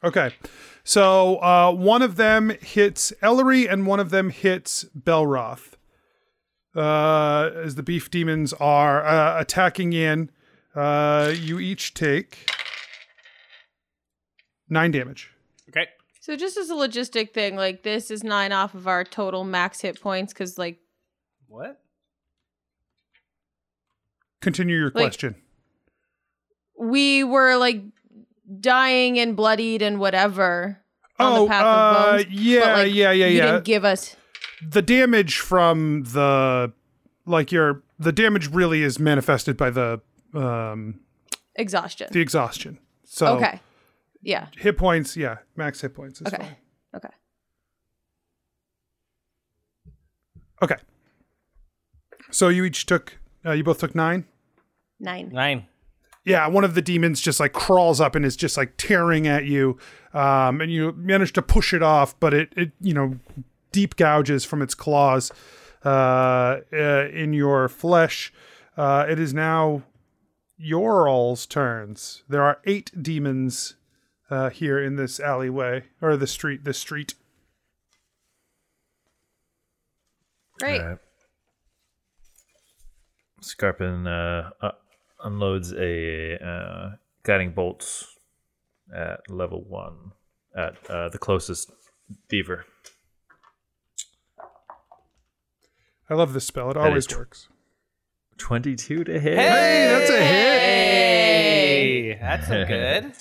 Okay. 0.02 0.32
So 0.84 1.36
uh, 1.42 1.72
one 1.72 2.02
of 2.02 2.16
them 2.16 2.50
hits 2.60 3.12
Ellery 3.22 3.68
and 3.68 3.86
one 3.86 4.00
of 4.00 4.10
them 4.10 4.30
hits 4.30 4.84
Belroth. 4.98 5.74
Uh, 6.74 7.50
as 7.64 7.74
the 7.74 7.82
beef 7.82 8.10
demons 8.10 8.52
are 8.54 9.04
uh, 9.04 9.40
attacking 9.40 9.92
in, 9.92 10.30
uh, 10.74 11.32
you 11.36 11.58
each 11.58 11.94
take 11.94 12.48
nine 14.68 14.90
damage. 14.92 15.30
Okay. 15.68 15.86
So 16.20 16.36
just 16.36 16.56
as 16.56 16.70
a 16.70 16.74
logistic 16.74 17.32
thing, 17.34 17.56
like 17.56 17.82
this 17.82 18.10
is 18.10 18.22
nine 18.22 18.52
off 18.52 18.74
of 18.74 18.86
our 18.86 19.02
total 19.04 19.42
max 19.42 19.80
hit 19.80 20.00
points 20.00 20.32
because 20.32 20.58
like 20.58 20.78
What? 21.48 21.80
Continue 24.40 24.76
your 24.76 24.86
Like- 24.86 24.92
question. 24.94 25.34
we 26.78 27.24
were 27.24 27.56
like 27.56 27.82
dying 28.58 29.18
and 29.18 29.36
bloodied 29.36 29.82
and 29.82 30.00
whatever 30.00 30.80
on 31.18 31.32
oh, 31.32 31.42
the 31.44 31.48
path 31.48 31.64
uh, 31.64 31.68
of 31.68 32.26
bones. 32.26 32.26
yeah, 32.30 32.60
but, 32.60 32.78
like, 32.78 32.94
yeah, 32.94 33.10
yeah, 33.12 33.26
you 33.26 33.36
yeah. 33.38 33.46
didn't 33.46 33.64
give 33.64 33.84
us 33.84 34.16
the 34.68 34.82
damage 34.82 35.38
from 35.38 36.02
the 36.04 36.72
like 37.26 37.52
your 37.52 37.82
the 37.98 38.12
damage 38.12 38.48
really 38.48 38.82
is 38.82 38.98
manifested 38.98 39.56
by 39.56 39.70
the 39.70 40.00
um 40.34 41.00
exhaustion. 41.54 42.08
the 42.12 42.20
exhaustion. 42.20 42.78
So 43.04 43.36
okay. 43.36 43.60
Yeah. 44.22 44.46
hit 44.58 44.76
points, 44.76 45.16
yeah, 45.16 45.38
max 45.56 45.80
hit 45.80 45.94
points 45.94 46.20
is 46.20 46.26
Okay. 46.26 46.36
fine. 46.36 46.56
Okay. 46.94 47.08
Okay. 50.62 50.76
So 52.30 52.48
you 52.48 52.64
each 52.64 52.86
took 52.86 53.18
uh, 53.44 53.52
you 53.52 53.64
both 53.64 53.78
took 53.78 53.94
9? 53.94 54.26
Nine. 54.98 55.30
Nine. 55.32 55.66
Yeah, 56.24 56.46
one 56.48 56.64
of 56.64 56.74
the 56.74 56.82
demons 56.82 57.20
just 57.20 57.40
like 57.40 57.52
crawls 57.52 58.00
up 58.00 58.14
and 58.14 58.24
is 58.24 58.36
just 58.36 58.56
like 58.56 58.76
tearing 58.76 59.26
at 59.26 59.46
you. 59.46 59.78
Um 60.12 60.60
and 60.60 60.72
you 60.72 60.92
manage 60.92 61.32
to 61.34 61.42
push 61.42 61.72
it 61.72 61.82
off, 61.82 62.18
but 62.20 62.34
it 62.34 62.52
it 62.56 62.72
you 62.80 62.94
know 62.94 63.18
deep 63.72 63.96
gouges 63.96 64.44
from 64.44 64.62
its 64.62 64.74
claws 64.74 65.30
uh, 65.84 66.58
uh 66.72 67.08
in 67.12 67.32
your 67.32 67.68
flesh. 67.68 68.32
Uh 68.76 69.06
it 69.08 69.18
is 69.18 69.32
now 69.32 69.82
your 70.58 71.08
all's 71.08 71.46
turns. 71.46 72.22
There 72.28 72.42
are 72.42 72.60
8 72.66 73.02
demons 73.02 73.76
uh 74.28 74.50
here 74.50 74.78
in 74.82 74.96
this 74.96 75.18
alleyway 75.20 75.84
or 76.02 76.16
the 76.16 76.26
street 76.26 76.64
The 76.64 76.74
street. 76.74 77.14
Great. 80.58 80.80
Alright. 80.82 80.98
Scarpin 83.40 84.06
uh, 84.06 84.50
uh, 84.60 84.72
unloads 85.24 85.72
a 85.72 86.38
uh, 86.44 86.90
guiding 87.22 87.52
bolt 87.52 88.06
at 88.94 89.30
level 89.30 89.62
one 89.62 90.12
at 90.56 90.74
uh, 90.90 91.08
the 91.08 91.18
closest 91.18 91.70
beaver. 92.28 92.64
I 96.08 96.14
love 96.14 96.32
this 96.32 96.44
spell. 96.46 96.70
It 96.70 96.74
That 96.74 96.80
always 96.86 97.04
is 97.04 97.12
tw- 97.12 97.16
works. 97.18 97.48
22 98.38 99.04
to 99.04 99.12
hit. 99.20 99.38
Hey, 99.38 99.86
that's 99.88 100.10
a 100.10 100.18
hit. 100.18 100.60
Hey, 100.60 102.18
that's 102.20 102.48
so 102.48 102.64
good. 102.68 103.12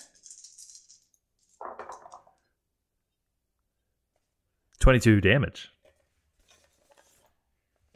22 4.79 5.21
damage. 5.21 5.71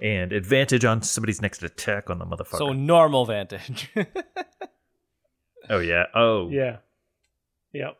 And 0.03 0.33
advantage 0.33 0.83
on 0.83 1.01
somebody's 1.01 1.41
next 1.41 1.63
attack 1.63 2.09
on 2.09 2.19
the 2.19 2.25
motherfucker. 2.25 2.57
So 2.57 2.73
normal 2.73 3.25
vantage. 3.25 3.89
oh, 5.69 5.79
yeah. 5.79 6.03
Oh. 6.13 6.49
Yeah. 6.49 6.77
Yep. 7.71 7.97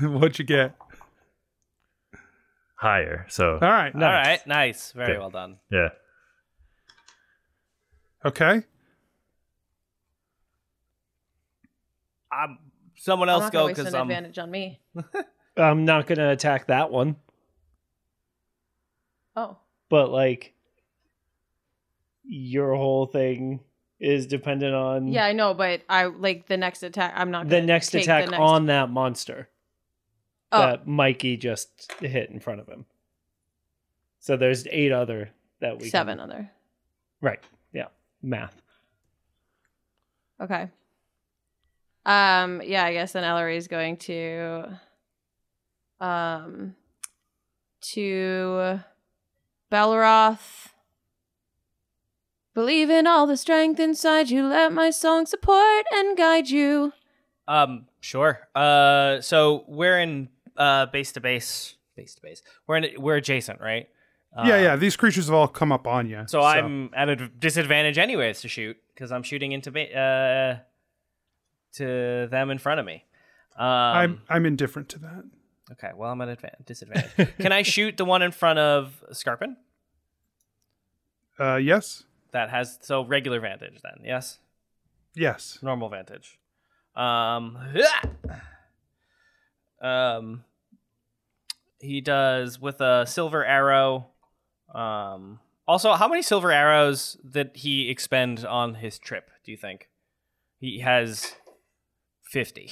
What'd 0.02 0.38
you 0.40 0.44
get? 0.44 0.74
Higher. 2.74 3.26
So, 3.28 3.54
All 3.54 3.58
right. 3.60 3.94
Nice. 3.94 4.02
All 4.04 4.10
right. 4.12 4.46
nice. 4.46 4.92
Very 4.92 5.12
Okay. 5.12 5.18
well 5.20 5.30
done. 5.30 5.58
yeah. 5.70 5.90
Okay. 8.24 8.62
Um, 12.36 12.58
someone 12.96 13.28
I'm 13.28 13.34
else 13.34 13.42
not 13.44 13.52
gonna 13.52 13.64
go 13.64 13.68
because 13.68 13.86
an 13.94 14.00
I'm. 14.00 14.10
advantage 14.10 14.38
on 14.38 14.50
me. 14.50 14.80
I'm 15.56 15.84
not 15.84 16.06
going 16.06 16.18
to 16.18 16.30
attack 16.30 16.66
that 16.68 16.90
one, 16.90 17.16
Oh. 19.36 19.56
But 19.90 20.10
like 20.10 20.54
your 22.24 22.74
whole 22.74 23.04
thing 23.06 23.60
is 23.98 24.26
dependent 24.26 24.74
on 24.74 25.08
Yeah, 25.08 25.26
I 25.26 25.32
know, 25.32 25.52
but 25.52 25.82
I 25.88 26.04
like 26.06 26.46
the 26.46 26.56
next 26.56 26.82
attack. 26.82 27.12
I'm 27.14 27.30
not 27.30 27.48
the 27.48 27.56
gonna 27.56 27.66
next 27.66 27.94
attack 27.94 28.24
the 28.24 28.30
next- 28.30 28.40
on 28.40 28.66
that 28.66 28.88
monster 28.88 29.48
Oh, 30.52 30.60
that 30.62 30.86
Mikey 30.86 31.36
just 31.36 31.92
hit 32.00 32.30
in 32.30 32.40
front 32.40 32.60
of 32.60 32.66
him. 32.66 32.86
So 34.20 34.36
there's 34.36 34.66
eight 34.70 34.90
other 34.92 35.30
that 35.60 35.74
we 35.74 35.82
can- 35.82 35.90
seven 35.90 36.18
other. 36.18 36.50
right. 37.20 37.40
Yeah. 37.72 37.86
Math. 38.22 38.60
Okay. 40.40 40.68
Um. 42.06 42.62
Yeah. 42.62 42.84
I 42.84 42.92
guess 42.94 43.12
then 43.12 43.24
Ellery 43.24 43.56
is 43.56 43.68
going 43.68 43.96
to. 43.98 44.80
Um. 46.00 46.74
To. 47.92 48.80
Belroth. 49.70 50.68
Believe 52.54 52.90
in 52.90 53.06
all 53.06 53.26
the 53.26 53.36
strength 53.36 53.78
inside 53.78 54.28
you. 54.30 54.46
Let 54.46 54.72
my 54.72 54.90
song 54.90 55.24
support 55.26 55.86
and 55.94 56.16
guide 56.16 56.50
you. 56.50 56.92
Um, 57.46 57.86
sure. 58.00 58.48
Uh, 58.54 59.20
so 59.20 59.64
we're 59.68 59.98
in 60.00 60.28
uh 60.56 60.86
base 60.86 61.12
to 61.12 61.20
base, 61.20 61.76
base 61.96 62.14
to 62.16 62.22
base. 62.22 62.42
We're 62.66 62.76
in 62.78 63.00
we're 63.00 63.16
adjacent, 63.16 63.60
right? 63.60 63.88
Uh, 64.36 64.44
yeah, 64.46 64.60
yeah. 64.60 64.76
These 64.76 64.96
creatures 64.96 65.26
have 65.26 65.34
all 65.34 65.48
come 65.48 65.72
up 65.72 65.86
on 65.86 66.08
you. 66.08 66.24
So, 66.26 66.42
I'm 66.42 66.90
at 66.94 67.08
a 67.08 67.16
disadvantage 67.16 67.98
anyways 67.98 68.40
to 68.42 68.48
shoot 68.48 68.76
because 68.94 69.10
I'm 69.10 69.22
shooting 69.22 69.52
into 69.52 69.70
ba- 69.70 69.96
uh 69.96 70.58
to 71.74 72.28
them 72.30 72.50
in 72.50 72.58
front 72.58 72.80
of 72.80 72.86
me. 72.86 73.04
Um, 73.56 73.66
I'm 73.66 74.22
I'm 74.28 74.46
indifferent 74.46 74.88
to 74.90 74.98
that. 75.00 75.24
Okay, 75.72 75.90
well 75.94 76.10
I'm 76.10 76.20
at 76.20 76.38
advan- 76.38 76.64
disadvantage. 76.66 77.34
Can 77.38 77.52
I 77.52 77.62
shoot 77.62 77.96
the 77.96 78.04
one 78.04 78.22
in 78.22 78.32
front 78.32 78.58
of 78.58 79.02
Scarpin? 79.12 79.56
Uh, 81.38 81.56
yes. 81.56 82.04
That 82.32 82.50
has 82.50 82.78
so 82.82 83.04
regular 83.04 83.40
vantage 83.40 83.80
then, 83.82 84.04
yes? 84.04 84.38
Yes. 85.14 85.58
Normal 85.62 85.88
vantage. 85.88 86.38
Um 86.94 87.58
Um 89.80 90.44
he 91.78 92.00
does 92.00 92.60
with 92.60 92.80
a 92.80 93.06
silver 93.06 93.44
arrow. 93.44 94.08
Um 94.74 95.40
also 95.66 95.92
how 95.94 96.08
many 96.08 96.22
silver 96.22 96.52
arrows 96.52 97.16
did 97.28 97.52
he 97.54 97.90
expend 97.90 98.44
on 98.44 98.74
his 98.74 98.98
trip, 98.98 99.30
do 99.44 99.50
you 99.50 99.56
think? 99.56 99.88
He 100.58 100.80
has 100.80 101.34
50. 102.24 102.70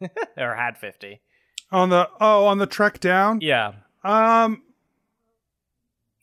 or 0.36 0.54
had 0.54 0.76
50. 0.76 1.20
On 1.72 1.88
the 1.88 2.08
oh, 2.20 2.46
on 2.46 2.58
the 2.58 2.66
trek 2.66 3.00
down. 3.00 3.40
Yeah. 3.40 3.72
Um. 4.04 4.62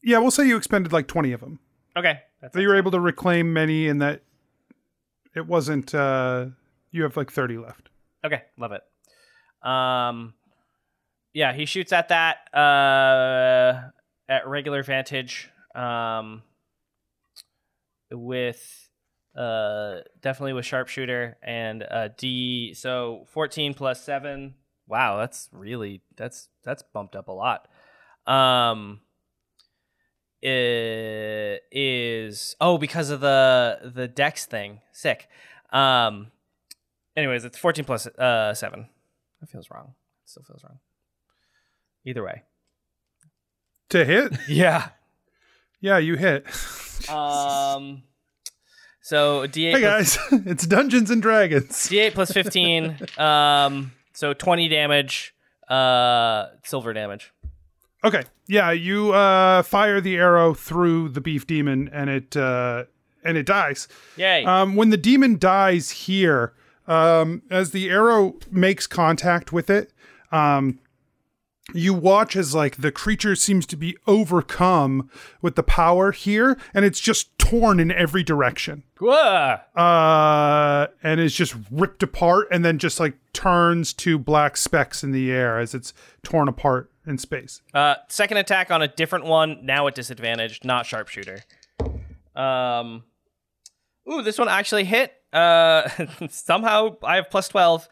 Yeah, 0.02 0.18
we'll 0.20 0.32
say 0.32 0.48
you 0.48 0.58
expended 0.58 0.92
like 0.94 1.08
twenty 1.08 1.32
of 1.34 1.40
them. 1.42 1.60
Okay. 1.96 2.20
That's 2.42 2.54
That 2.54 2.62
you 2.62 2.68
were 2.68 2.76
able 2.76 2.92
to 2.92 3.00
reclaim 3.00 3.54
many, 3.54 3.88
and 3.88 4.02
that 4.02 4.22
it 5.36 5.46
wasn't. 5.48 5.94
uh 5.96 6.48
You 6.92 7.04
have 7.04 7.16
like 7.18 7.32
thirty 7.32 7.58
left. 7.58 7.90
Okay, 8.26 8.42
love 8.58 8.72
it. 8.72 8.82
Um, 9.68 10.34
yeah, 11.34 11.54
he 11.54 11.66
shoots 11.66 11.92
at 11.92 12.10
that 12.10 12.54
uh, 12.54 13.90
at 14.30 14.48
regular 14.48 14.84
vantage. 14.84 15.50
Um, 15.76 16.44
with 18.12 18.90
uh, 19.36 20.00
definitely 20.22 20.54
with 20.54 20.66
sharpshooter 20.66 21.38
and 21.42 21.84
uh, 21.84 22.10
D. 22.18 22.74
So 22.76 23.26
fourteen 23.30 23.74
plus 23.74 24.04
seven. 24.04 24.56
Wow, 24.88 25.18
that's 25.18 25.50
really 25.52 26.02
that's 26.18 26.50
that's 26.64 26.84
bumped 26.84 27.16
up 27.16 27.28
a 27.28 27.32
lot. 27.32 27.68
Um, 28.26 29.02
i- 30.44 31.60
is 31.72 32.56
oh 32.60 32.78
because 32.78 33.10
of 33.10 33.22
the 33.22 33.92
the 33.96 34.08
dex 34.08 34.46
thing. 34.46 34.82
Sick. 34.92 35.28
Um, 35.72 36.32
anyways, 37.16 37.46
it's 37.46 37.58
14 37.58 37.86
plus 37.86 38.08
uh 38.08 38.54
7. 38.54 38.88
That 39.42 39.50
feels 39.50 39.70
wrong. 39.72 39.94
It 40.24 40.30
still 40.30 40.44
feels 40.44 40.64
wrong. 40.64 40.80
Either 42.06 42.24
way. 42.24 42.44
To 43.90 44.04
hit. 44.06 44.34
Yeah. 44.48 44.90
yeah, 45.80 45.98
you 45.98 46.16
hit. 46.16 46.46
Um 47.10 48.04
so 49.02 49.46
D8 49.46 49.72
hey 49.74 49.82
plus, 49.82 49.82
guys, 49.82 50.18
it's 50.46 50.66
Dungeons 50.66 51.12
and 51.12 51.22
Dragons. 51.22 51.70
D8 51.90 52.14
plus 52.14 52.32
15 52.32 52.98
um 53.18 53.92
so 54.14 54.34
20 54.34 54.68
damage 54.68 55.36
uh 55.70 56.48
silver 56.64 56.94
damage. 56.94 57.34
Okay. 58.04 58.24
Yeah, 58.48 58.72
you 58.72 59.14
uh 59.14 59.64
fire 59.64 60.02
the 60.02 60.18
arrow 60.18 60.54
through 60.54 61.10
the 61.10 61.22
beef 61.22 61.48
demon, 61.48 61.90
and 61.94 62.10
it 62.10 62.36
uh 62.36 62.84
and 63.24 63.38
it 63.38 63.46
dies. 63.46 63.88
Yay. 64.18 64.44
Um, 64.44 64.76
when 64.76 64.90
the 64.90 64.98
demon 64.98 65.38
dies 65.38 65.92
here, 65.92 66.54
um, 66.88 67.42
as 67.50 67.72
the 67.72 67.90
arrow 67.90 68.36
makes 68.52 68.88
contact 68.88 69.54
with 69.54 69.70
it, 69.70 69.94
um, 70.32 70.80
you 71.74 71.94
watch 71.94 72.36
as 72.36 72.54
like 72.54 72.78
the 72.78 72.92
creature 72.92 73.36
seems 73.36 73.66
to 73.68 73.78
be 73.78 73.96
overcome 74.06 75.10
with 75.42 75.56
the 75.56 75.64
power 75.64 76.12
here, 76.12 76.58
and 76.74 76.84
it's 76.84 77.00
just 77.00 77.38
torn 77.38 77.80
in 77.80 77.92
every 77.92 78.24
direction. 78.24 78.84
Uh, 79.76 80.88
and 81.02 81.22
it's 81.22 81.36
just 81.36 81.56
ripped 81.72 82.04
apart, 82.04 82.48
and 82.52 82.66
then 82.66 82.80
just 82.80 83.00
like 83.00 83.16
turns 83.32 83.94
to 83.94 84.20
black 84.20 84.58
specks 84.58 85.04
in 85.04 85.12
the 85.12 85.32
air 85.32 85.58
as 85.60 85.74
it's 85.74 85.94
torn 86.22 86.48
apart 86.48 86.92
in 87.08 87.18
space. 87.18 87.62
Uh, 87.74 87.96
second 88.10 88.38
attack 88.38 88.70
on 88.72 88.82
a 88.82 88.88
different 88.88 89.26
one, 89.26 89.66
now 89.66 89.88
at 89.88 89.96
disadvantage, 89.96 90.62
not 90.64 90.86
sharpshooter. 90.86 91.44
Um, 92.36 93.04
ooh, 94.12 94.22
this 94.22 94.38
one 94.38 94.50
actually 94.50 94.84
hit. 94.84 95.14
Uh, 95.32 95.88
somehow 96.30 96.98
I 97.04 97.16
have 97.16 97.30
plus 97.30 97.48
twelve. 97.48 97.88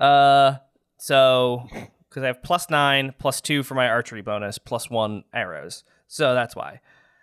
Uh, 0.00 0.54
so 0.98 1.66
because 2.10 2.24
I 2.24 2.26
have 2.26 2.42
plus 2.42 2.68
nine, 2.68 3.14
plus 3.18 3.40
two 3.40 3.62
for 3.62 3.74
my 3.74 3.88
archery 3.88 4.20
bonus, 4.20 4.58
plus 4.58 4.90
one 4.90 5.24
arrows. 5.32 5.84
So 6.08 6.34
that's 6.34 6.56
why. 6.56 6.80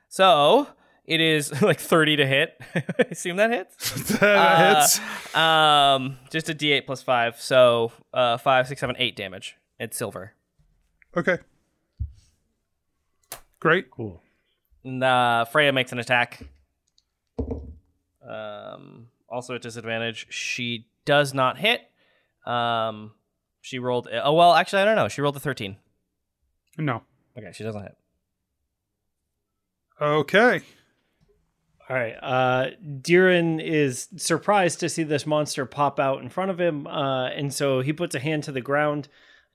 So 0.08 0.68
it 1.06 1.20
is 1.22 1.62
like 1.62 1.80
thirty 1.80 2.16
to 2.16 2.26
hit. 2.26 2.60
I 2.74 2.84
assume 3.12 3.38
that 3.38 3.52
hits. 3.52 4.02
that 4.20 4.80
hits. 4.80 5.36
Um, 5.36 6.18
just 6.32 6.50
a 6.50 6.56
D8 6.56 6.86
plus 6.86 7.04
five. 7.04 7.40
So 7.40 7.92
uh, 8.14 8.38
five, 8.38 8.68
six, 8.68 8.80
seven, 8.80 8.96
eight 8.98 9.16
damage. 9.16 9.58
It's 9.80 9.98
silver. 9.98 10.34
Okay. 11.16 11.38
Great. 13.60 13.92
Cool. 13.92 14.22
And, 14.84 15.04
uh, 15.04 15.46
Freya 15.46 15.74
makes 15.74 15.92
an 15.92 16.00
attack. 16.00 16.42
Um, 18.28 19.08
also 19.30 19.56
at 19.56 19.62
disadvantage. 19.62 20.28
She 20.30 20.88
does 21.06 21.34
not 21.34 21.58
hit. 21.58 21.82
Um, 22.46 23.12
she 23.68 23.80
rolled. 23.80 24.07
Oh 24.11 24.32
well, 24.32 24.53
actually, 24.53 24.82
I 24.82 24.86
don't 24.86 24.95
know. 24.95 25.09
She 25.09 25.22
rolled 25.22 25.36
a 25.36 25.41
thirteen. 25.41 25.76
No. 26.78 27.03
Okay, 27.38 27.51
she 27.51 27.63
doesn't 27.63 27.82
hit. 27.82 27.97
Okay. 30.01 30.61
All 31.89 31.95
right. 31.95 32.15
Uh, 32.22 32.68
Diran 32.82 33.61
is 33.61 34.07
surprised 34.15 34.80
to 34.80 34.89
see 34.89 35.03
this 35.03 35.26
monster 35.26 35.65
pop 35.65 35.99
out 35.99 36.22
in 36.22 36.30
front 36.30 36.49
of 36.51 36.59
him, 36.59 36.88
uh, 36.88 37.28
and 37.28 37.53
so 37.53 37.82
he 37.82 37.91
puts 37.91 38.15
a 38.15 38.20
hand 38.20 38.43
to 38.45 38.53
the 38.53 38.61
ground 38.61 39.09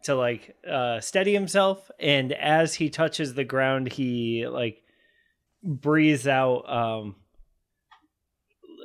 to 0.04 0.14
like 0.14 0.56
uh, 0.70 1.00
steady 1.00 1.32
himself. 1.32 1.90
And 1.98 2.32
as 2.32 2.74
he 2.74 2.90
touches 2.90 3.32
the 3.32 3.44
ground, 3.44 3.92
he 3.92 4.46
like 4.46 4.82
breathes 5.62 6.26
out 6.26 6.70
um, 6.70 7.16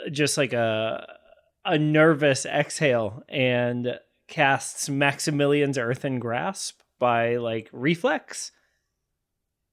just 0.09 0.37
like 0.37 0.53
a 0.53 1.15
a 1.65 1.77
nervous 1.77 2.45
exhale 2.45 3.23
and 3.27 3.99
casts 4.27 4.89
Maximilian's 4.89 5.77
Earthen 5.77 6.19
Grasp 6.19 6.81
by 6.99 7.37
like 7.37 7.69
reflex. 7.71 8.51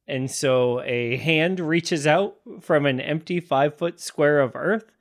And 0.06 0.30
so 0.30 0.82
a 0.82 1.16
hand 1.16 1.60
reaches 1.60 2.06
out 2.06 2.36
from 2.60 2.86
an 2.86 3.00
empty 3.00 3.40
five 3.40 3.76
foot 3.76 4.00
square 4.00 4.40
of 4.40 4.54
earth 4.54 4.92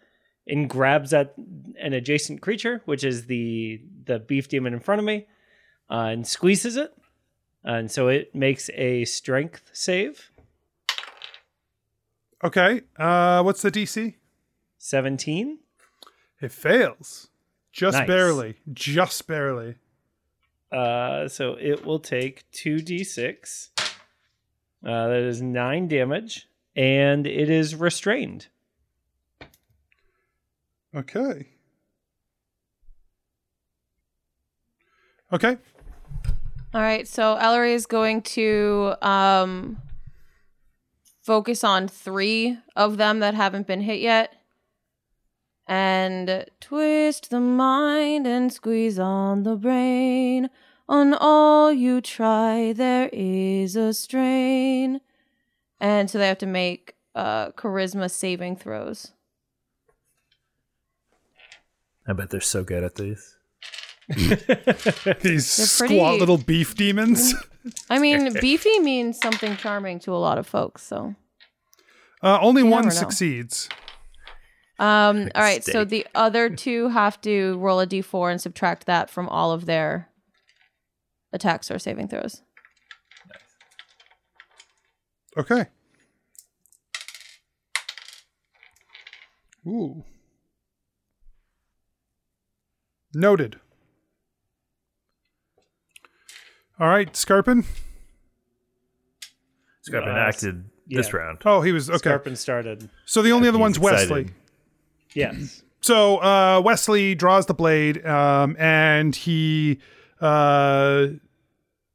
and 0.47 0.69
grabs 0.69 1.13
at 1.13 1.35
an 1.79 1.93
adjacent 1.93 2.41
creature, 2.41 2.81
which 2.85 3.03
is 3.03 3.25
the 3.25 3.81
the 4.05 4.19
beef 4.19 4.47
demon 4.47 4.73
in 4.73 4.79
front 4.79 4.99
of 4.99 5.05
me, 5.05 5.27
uh, 5.89 6.09
and 6.11 6.27
squeezes 6.27 6.77
it. 6.77 6.93
And 7.63 7.89
so 7.89 8.07
it 8.07 8.35
makes 8.35 8.69
a 8.73 9.05
strength 9.05 9.69
save. 9.73 10.31
Okay. 12.43 12.81
Uh, 12.97 13.41
what's 13.41 13.61
the 13.61 13.71
DC? 13.71 14.15
17. 14.77 15.59
It 16.41 16.51
fails. 16.51 17.29
Just 17.73 17.97
Nice. 17.97 18.07
barely. 18.07 18.55
Just 18.71 19.27
barely. 19.27 19.75
Uh, 20.71 21.27
so 21.27 21.57
it 21.59 21.83
will 21.85 21.99
take 21.99 22.49
2d6. 22.51 23.69
Uh, 24.85 25.07
that 25.07 25.21
is 25.21 25.41
9 25.41 25.87
damage. 25.87 26.47
And 26.75 27.27
it 27.27 27.49
is 27.49 27.75
restrained. 27.75 28.47
Okay. 30.95 31.47
Okay. 35.31 35.57
All 36.75 36.81
right, 36.81 37.07
so 37.07 37.35
Ellery 37.35 37.73
is 37.73 37.85
going 37.87 38.21
to 38.21 38.95
um 39.01 39.77
focus 41.21 41.63
on 41.63 41.87
three 41.87 42.57
of 42.75 42.97
them 42.97 43.19
that 43.19 43.33
haven't 43.33 43.65
been 43.65 43.81
hit 43.81 43.99
yet. 43.99 44.33
And 45.67 46.45
twist 46.59 47.29
the 47.29 47.39
mind 47.39 48.27
and 48.27 48.51
squeeze 48.51 48.99
on 48.99 49.43
the 49.43 49.55
brain. 49.55 50.49
On 50.89 51.13
all 51.13 51.71
you 51.71 52.01
try, 52.01 52.73
there 52.73 53.09
is 53.13 53.75
a 53.77 53.93
strain. 53.93 54.99
And 55.79 56.09
so 56.09 56.17
they 56.17 56.27
have 56.27 56.37
to 56.39 56.45
make 56.45 56.95
uh 57.15 57.51
charisma 57.51 58.09
saving 58.11 58.57
throws. 58.57 59.11
I 62.07 62.13
bet 62.13 62.29
they're 62.31 62.41
so 62.41 62.63
good 62.63 62.83
at 62.83 62.95
these. 62.95 63.37
These 64.09 64.35
They're 65.23 65.45
squat 65.65 65.87
pretty- 65.89 66.19
little 66.19 66.37
beef 66.37 66.75
demons. 66.75 67.33
I 67.89 67.99
mean, 67.99 68.33
beefy 68.41 68.79
means 68.79 69.17
something 69.17 69.55
charming 69.55 69.99
to 69.99 70.11
a 70.13 70.17
lot 70.19 70.37
of 70.37 70.45
folks, 70.45 70.83
so 70.83 71.15
Uh, 72.21 72.37
only 72.41 72.63
one 72.63 72.91
succeeds. 72.91 73.69
know. 73.71 73.77
Succeeds. 74.77 75.25
Um, 75.25 75.31
all 75.35 75.41
right, 75.41 75.63
so 75.63 75.83
the 75.85 76.05
other 76.15 76.49
two 76.49 76.89
have 76.89 77.19
to 77.21 77.57
roll 77.57 77.79
a 77.79 77.87
d4 77.87 78.31
and 78.31 78.41
subtract 78.41 78.85
that 78.85 79.09
from 79.09 79.29
all 79.29 79.51
of 79.51 79.65
their 79.65 80.09
attacks 81.31 81.69
or 81.71 81.79
saving 81.79 82.07
throws. 82.07 82.41
Okay. 85.37 85.65
Ooh. 89.65 90.03
Noted. 93.15 93.59
All 96.79 96.87
right, 96.87 97.11
Scarpin. 97.13 97.65
Scarpin 99.87 100.09
Uh, 100.09 100.17
acted 100.17 100.65
this 100.87 101.13
round. 101.13 101.39
Oh, 101.45 101.61
he 101.61 101.71
was 101.71 101.89
okay. 101.89 101.97
Scarpin 102.09 102.35
started. 102.35 102.89
So 103.05 103.21
the 103.21 103.31
only 103.31 103.47
other 103.47 103.59
one's 103.59 103.77
excited. 103.77 104.09
Wesley. 104.09 104.33
Yes. 105.13 105.63
So 105.81 106.17
uh, 106.17 106.61
Wesley 106.63 107.13
draws 107.13 107.45
the 107.45 107.53
blade, 107.53 108.05
um, 108.05 108.55
and 108.57 109.13
he 109.15 109.79
uh, 110.21 111.07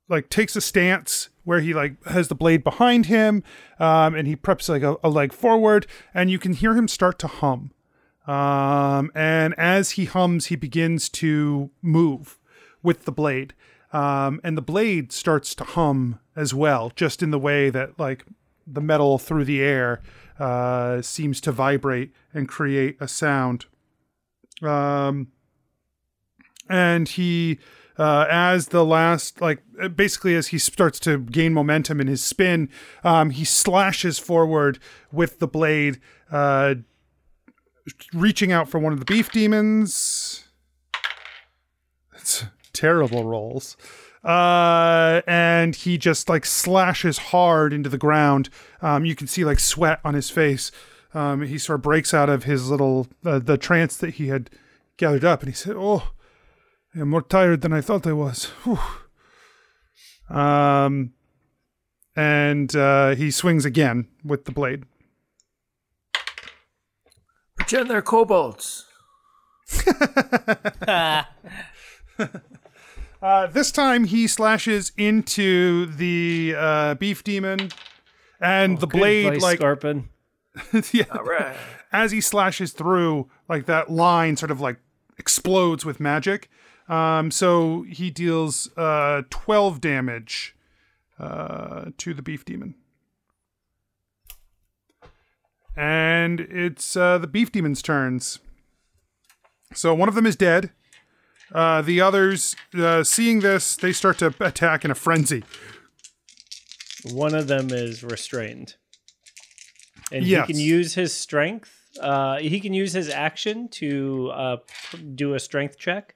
like 0.09 0.29
takes 0.29 0.57
a 0.57 0.61
stance 0.61 1.31
where 1.45 1.61
he 1.61 1.73
like 1.73 2.03
has 2.05 2.29
the 2.29 2.35
blade 2.35 2.63
behind 2.63 3.07
him, 3.07 3.43
um, 3.79 4.15
and 4.15 4.29
he 4.29 4.37
preps 4.37 4.69
like 4.69 4.83
a, 4.83 4.97
a 5.03 5.09
leg 5.09 5.33
forward, 5.33 5.87
and 6.13 6.31
you 6.31 6.39
can 6.39 6.53
hear 6.53 6.75
him 6.75 6.87
start 6.87 7.19
to 7.21 7.27
hum. 7.27 7.73
Um, 8.27 9.11
and 9.15 9.55
as 9.59 9.93
he 9.93 10.05
hums, 10.05 10.47
he 10.47 10.57
begins 10.57 11.09
to 11.09 11.71
move 11.81 12.39
with 12.83 13.07
the 13.07 13.13
blade, 13.13 13.55
um, 13.95 14.39
and 14.45 14.55
the 14.55 14.63
blade 14.63 15.13
starts 15.13 15.55
to 15.55 15.65
hum 15.65 16.21
as 16.37 16.53
well, 16.53 16.93
just 16.95 17.23
in 17.23 17.31
the 17.31 17.39
way 17.39 17.71
that 17.71 17.99
like 17.99 18.27
the 18.67 18.83
metal 18.83 19.19
through 19.19 19.47
the 19.47 19.63
air 19.63 20.03
uh, 20.39 21.01
seems 21.01 21.41
to 21.41 21.53
vibrate 21.53 22.13
and 22.39 22.49
create 22.49 22.97
a 23.01 23.09
sound. 23.09 23.67
Um, 24.63 25.29
and 26.71 27.09
he, 27.09 27.59
uh, 27.99 28.27
as 28.31 28.69
the 28.69 28.85
last, 28.85 29.41
like 29.41 29.63
basically 29.95 30.35
as 30.35 30.49
he 30.49 30.59
starts 30.59 31.01
to 31.01 31.19
gain 31.19 31.53
momentum 31.53 32.01
in 32.01 32.07
his 32.07 32.23
spin, 32.23 32.71
um, 33.05 33.31
he 33.31 33.45
slashes 33.45 34.19
forward 34.19 34.79
with 35.13 35.41
the 35.41 35.49
blade, 35.49 36.01
uh, 36.31 36.77
reaching 38.15 38.53
out 38.53 38.69
for 38.69 38.79
one 38.79 38.93
of 38.93 39.01
the 39.01 39.05
beef 39.05 39.31
demons. 39.33 40.45
It's 42.15 42.45
terrible 42.73 43.25
rolls. 43.25 43.77
Uh, 44.25 45.23
and 45.27 45.75
he 45.75 45.97
just 45.97 46.29
like 46.29 46.45
slashes 46.45 47.19
hard 47.19 47.73
into 47.73 47.89
the 47.89 47.99
ground. 47.99 48.51
Um, 48.83 49.05
you 49.05 49.15
can 49.15 49.27
see 49.27 49.45
like 49.45 49.59
sweat 49.59 50.01
on 50.05 50.15
his 50.15 50.29
face. 50.29 50.71
Um, 51.19 51.43
he 51.43 51.59
sort 51.59 51.81
of 51.81 51.83
breaks 51.83 52.15
out 52.15 52.29
of 52.29 52.45
his 52.45 52.71
little 52.71 53.09
uh, 53.25 53.41
the 53.41 53.59
trance 53.59 53.97
that 53.97 54.15
he 54.15 54.29
had 54.29 54.51
gathered 54.97 55.25
up, 55.25 55.41
and 55.41 55.49
he 55.49 55.55
said, 55.55 55.75
"Oh, 55.77 56.13
I'm 56.95 57.09
more 57.09 57.23
tired 57.23 57.63
than 57.63 57.73
I 57.73 57.81
thought 57.81 58.07
I 58.07 58.13
was." 58.13 58.45
Whew." 58.63 58.79
Um, 60.31 61.15
and 62.15 62.77
uh, 62.77 63.17
he 63.17 63.33
swings 63.33 63.65
again 63.65 64.07
with 64.23 64.45
the 64.45 64.53
blade. 64.53 64.85
Pretend 67.57 67.91
they're 67.91 68.01
kobolds. 68.01 68.87
Uh, 73.21 73.49
this 73.49 73.73
time 73.73 74.05
he 74.05 74.29
slashes 74.29 74.93
into 74.97 75.87
the 75.87 76.55
uh, 76.57 76.95
beef 76.95 77.25
demon, 77.25 77.69
and 78.41 78.79
the 78.79 78.87
blade 78.87 79.27
advice, 79.27 79.43
like 79.43 79.59
Scarpin. 79.59 80.09
yeah, 80.93 81.05
All 81.13 81.25
right. 81.25 81.57
as 81.93 82.13
he 82.13 82.21
slashes 82.21 82.73
through, 82.73 83.29
like 83.49 83.67
that 83.67 83.91
line 83.91 84.37
sort 84.37 84.51
of 84.51 84.61
like 84.61 84.79
explodes 85.19 85.85
with 85.85 86.01
magic. 86.01 86.51
Um, 86.89 87.31
so 87.31 87.83
he 87.89 88.11
deals 88.11 88.71
uh, 88.77 89.23
12 89.31 89.81
damage 89.81 90.57
uh, 91.19 91.87
to 91.99 92.15
the 92.15 92.23
beef 92.23 92.45
demon. 92.45 92.75
And 95.77 96.41
it's 96.41 96.97
uh, 96.97 97.19
the 97.19 97.27
beef 97.27 97.53
demon's 97.53 97.83
turns. 97.83 98.41
So 99.75 99.95
one 99.95 100.09
of 100.09 100.15
them 100.15 100.27
is 100.27 100.35
dead. 100.35 100.71
Uh, 101.55 101.83
the 101.83 102.01
others, 102.01 102.57
uh, 102.75 103.05
seeing 103.05 103.41
this, 103.41 103.77
they 103.77 103.93
start 103.93 104.19
to 104.19 104.35
attack 104.41 104.85
in 104.85 104.91
a 104.91 104.95
frenzy. 104.95 105.45
One 107.13 107.35
of 107.35 107.47
them 107.47 107.69
is 107.71 108.03
restrained. 108.03 108.75
And 110.11 110.25
Yes. 110.25 110.47
he 110.47 110.53
can 110.55 110.61
use 110.63 110.95
his 110.95 111.13
strength. 111.15 111.75
Uh, 112.01 112.39
he 112.39 112.61
can 112.61 112.73
use 112.73 112.93
his 112.93 113.09
action 113.09 113.69
to 113.69 114.31
uh, 114.33 114.57
do 115.15 115.35
a 115.35 115.39
strength 115.41 115.79
check 115.79 116.15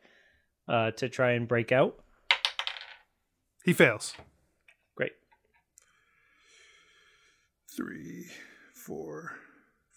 uh, 0.69 0.93
to 0.93 1.09
try 1.09 1.33
and 1.33 1.47
break 1.47 1.73
out. 1.73 1.99
He 3.65 3.73
fails. 3.73 4.15
Great. 4.97 5.13
three, 7.77 8.27
four, 8.75 9.33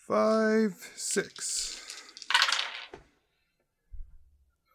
five, 0.08 0.74
six. 0.96 1.82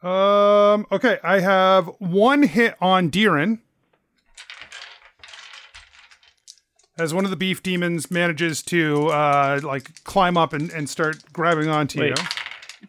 Um. 0.03 0.87
Okay, 0.91 1.19
I 1.23 1.41
have 1.41 1.87
one 1.99 2.43
hit 2.43 2.75
on 2.81 3.11
Deeren. 3.11 3.59
As 7.01 7.15
one 7.15 7.25
of 7.25 7.31
the 7.31 7.37
beef 7.37 7.63
demons 7.63 8.11
manages 8.11 8.63
to 8.65 9.09
uh 9.09 9.61
like 9.63 10.05
climb 10.05 10.37
up 10.37 10.53
and, 10.53 10.71
and 10.71 10.89
start 10.89 11.33
grabbing 11.33 11.69
onto 11.69 12.01
Wait. 12.01 12.19
you. 12.19 12.25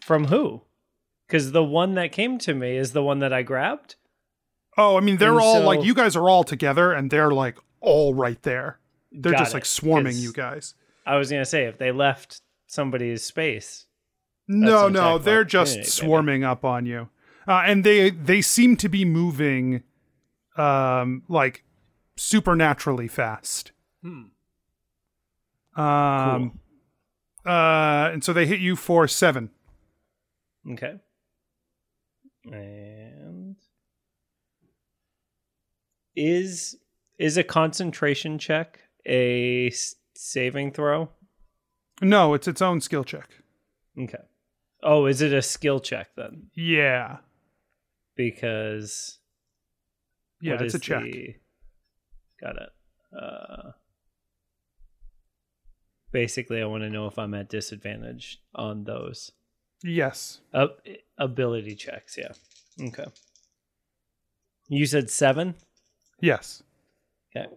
From 0.02 0.26
who? 0.26 0.62
Because 1.28 1.52
the 1.54 1.64
one 1.64 1.96
that 1.96 2.12
came 2.12 2.38
to 2.40 2.54
me 2.54 2.76
is 2.76 2.92
the 2.92 3.04
one 3.04 3.20
that 3.20 3.32
I 3.32 3.42
grabbed. 3.42 3.96
Oh, 4.78 4.98
I 4.98 5.00
mean 5.02 5.18
they're 5.18 5.32
And 5.32 5.40
all 5.42 5.56
so- 5.62 5.66
like 5.66 5.84
you 5.84 5.94
guys 5.94 6.16
are 6.16 6.30
all 6.30 6.44
together 6.44 6.92
and 6.92 7.10
they're 7.10 7.32
like 7.32 7.58
all 7.80 8.14
right 8.14 8.42
there. 8.44 8.80
They're 9.12 9.32
Got 9.34 9.40
just 9.40 9.52
it, 9.52 9.56
like 9.58 9.66
swarming 9.66 10.18
you 10.18 10.32
guys. 10.34 10.74
I 11.06 11.16
was 11.18 11.30
gonna 11.32 11.46
say 11.46 11.66
if 11.66 11.78
they 11.78 11.92
left 11.92 12.42
somebody's 12.68 13.24
space. 13.24 13.86
No, 14.48 14.90
no, 14.90 15.18
they're 15.18 15.44
just 15.46 15.72
opportunity, 15.72 15.80
maybe. 15.80 15.90
swarming 15.90 16.44
up 16.44 16.66
on 16.66 16.86
you, 16.86 17.10
uh, 17.48 17.64
and 17.66 17.84
they 17.84 18.10
they 18.10 18.42
seem 18.42 18.76
to 18.78 18.90
be 18.90 19.06
moving, 19.06 19.84
um, 20.58 21.24
like 21.30 21.64
supernaturally 22.18 23.08
fast. 23.08 23.72
Um, 24.04 24.32
uh, 27.46 28.10
and 28.14 28.24
so 28.24 28.34
they 28.34 28.46
hit 28.46 28.60
you 28.60 28.76
for 28.76 29.08
seven. 29.08 29.50
Okay. 30.72 30.96
And 32.46 33.56
is 36.16 36.78
is 37.18 37.38
a 37.38 37.44
concentration 37.44 38.38
check 38.40 38.80
a 39.06 39.68
s- 39.68 39.96
saving 40.16 40.72
throw? 40.74 41.10
No, 42.02 42.34
it's 42.34 42.48
its 42.48 42.62
own 42.62 42.82
skill 42.82 43.04
check. 43.04 43.30
Okay. 43.98 44.18
Oh, 44.84 45.06
is 45.06 45.22
it 45.22 45.34
a 45.34 45.42
skill 45.42 45.80
check 45.80 46.10
then? 46.16 46.48
Yeah, 46.56 47.18
Because 48.16 49.20
yeah, 50.42 50.58
it's 50.62 50.74
a 50.74 50.80
check. 50.80 51.04
the- 51.04 51.36
Got 52.42 52.56
it. 52.58 52.70
Uh, 53.16 53.72
basically, 56.12 56.62
I 56.62 56.66
want 56.66 56.84
to 56.84 56.90
know 56.90 57.08
if 57.08 57.18
I'm 57.18 57.34
at 57.34 57.50
disadvantage 57.50 58.42
on 58.54 58.84
those 58.84 59.32
Yes, 59.84 60.42
uh, 60.54 60.68
ability 61.18 61.76
checks. 61.76 62.18
Yeah. 62.18 62.34
Okay. 62.88 63.06
You 64.68 64.86
said 64.86 65.10
seven. 65.10 65.56
yes. 66.20 66.62
Okay. 67.36 67.48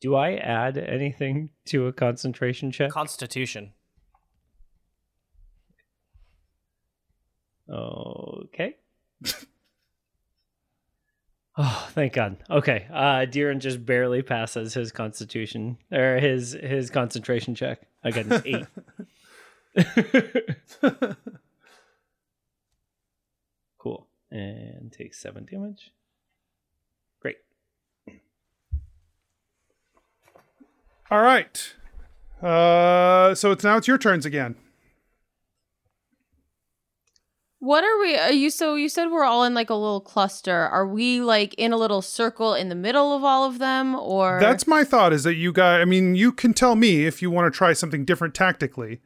Do 0.00 0.14
I 0.16 0.36
add 0.36 0.78
anything 0.78 1.50
to 1.66 1.86
a 1.86 1.92
concentration 1.92 2.72
check? 2.72 2.90
Constitution. 2.90 3.72
Okay. 7.68 8.76
oh, 11.62 11.88
thank 11.92 12.14
God. 12.14 12.36
Okay. 12.48 12.86
Uh 12.92 13.26
Deeren 13.26 13.58
just 13.58 13.84
barely 13.84 14.22
passes 14.22 14.74
his 14.74 14.90
constitution 14.92 15.78
or 15.92 16.18
his 16.18 16.52
his 16.52 16.90
concentration 16.90 17.54
check. 17.54 17.82
I 18.02 18.10
got 18.10 18.26
an 18.26 18.42
eight. 18.44 18.66
cool. 23.78 24.06
And 24.30 24.92
takes 24.92 25.20
seven 25.20 25.46
damage. 25.50 25.92
Great. 27.20 27.36
All 31.10 31.22
right. 31.22 31.74
Uh, 32.42 33.34
so 33.34 33.50
it's 33.50 33.64
now 33.64 33.76
it's 33.76 33.86
your 33.86 33.98
turns 33.98 34.24
again. 34.24 34.56
What 37.60 37.84
are 37.84 37.98
we? 38.00 38.16
Are 38.16 38.32
you 38.32 38.48
so 38.48 38.74
you 38.74 38.88
said 38.88 39.10
we're 39.10 39.24
all 39.24 39.44
in 39.44 39.52
like 39.52 39.68
a 39.68 39.74
little 39.74 40.00
cluster. 40.00 40.54
Are 40.68 40.86
we 40.86 41.20
like 41.20 41.52
in 41.54 41.72
a 41.74 41.76
little 41.76 42.00
circle 42.00 42.54
in 42.54 42.70
the 42.70 42.74
middle 42.74 43.14
of 43.14 43.22
all 43.22 43.44
of 43.44 43.58
them, 43.58 43.94
or 43.94 44.38
That's 44.40 44.66
my 44.66 44.82
thought 44.82 45.12
is 45.12 45.24
that 45.24 45.34
you 45.34 45.52
guys, 45.52 45.82
I 45.82 45.84
mean, 45.84 46.14
you 46.14 46.32
can 46.32 46.54
tell 46.54 46.74
me 46.74 47.04
if 47.04 47.20
you 47.20 47.30
want 47.30 47.52
to 47.52 47.56
try 47.56 47.74
something 47.74 48.06
different 48.06 48.34
tactically, 48.34 49.02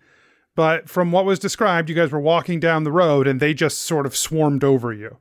but 0.55 0.88
from 0.88 1.11
what 1.11 1.24
was 1.24 1.40
described, 1.40 1.88
you 1.88 1.96
guys 1.96 2.12
were 2.12 2.20
walking 2.20 2.61
down 2.61 2.84
the 2.84 2.92
road 2.92 3.26
and 3.26 3.40
they 3.40 3.55
just 3.55 3.78
sort 3.80 4.07
of 4.07 4.16
swarmed 4.16 4.62
over 4.62 4.92
you. 4.92 5.18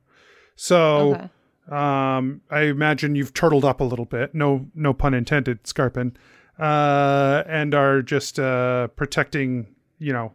So, 0.54 1.14
Okay. 1.14 1.28
um, 1.76 2.40
I 2.52 2.60
imagine 2.62 3.16
you've 3.16 3.34
turtled 3.34 3.64
up 3.64 3.80
a 3.80 3.84
little 3.84 4.04
bit. 4.04 4.32
No, 4.32 4.66
no 4.76 4.94
pun 4.94 5.12
intended, 5.12 5.64
Scarpin. 5.64 6.14
Uh, 6.56 7.42
and 7.48 7.74
are 7.74 8.00
just, 8.00 8.38
uh, 8.38 8.86
protecting, 8.94 9.74
you 9.98 10.12
know, 10.12 10.34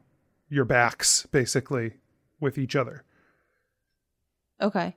your 0.49 0.65
backs 0.65 1.25
basically 1.31 1.93
with 2.39 2.57
each 2.57 2.75
other. 2.75 3.03
Okay. 4.61 4.95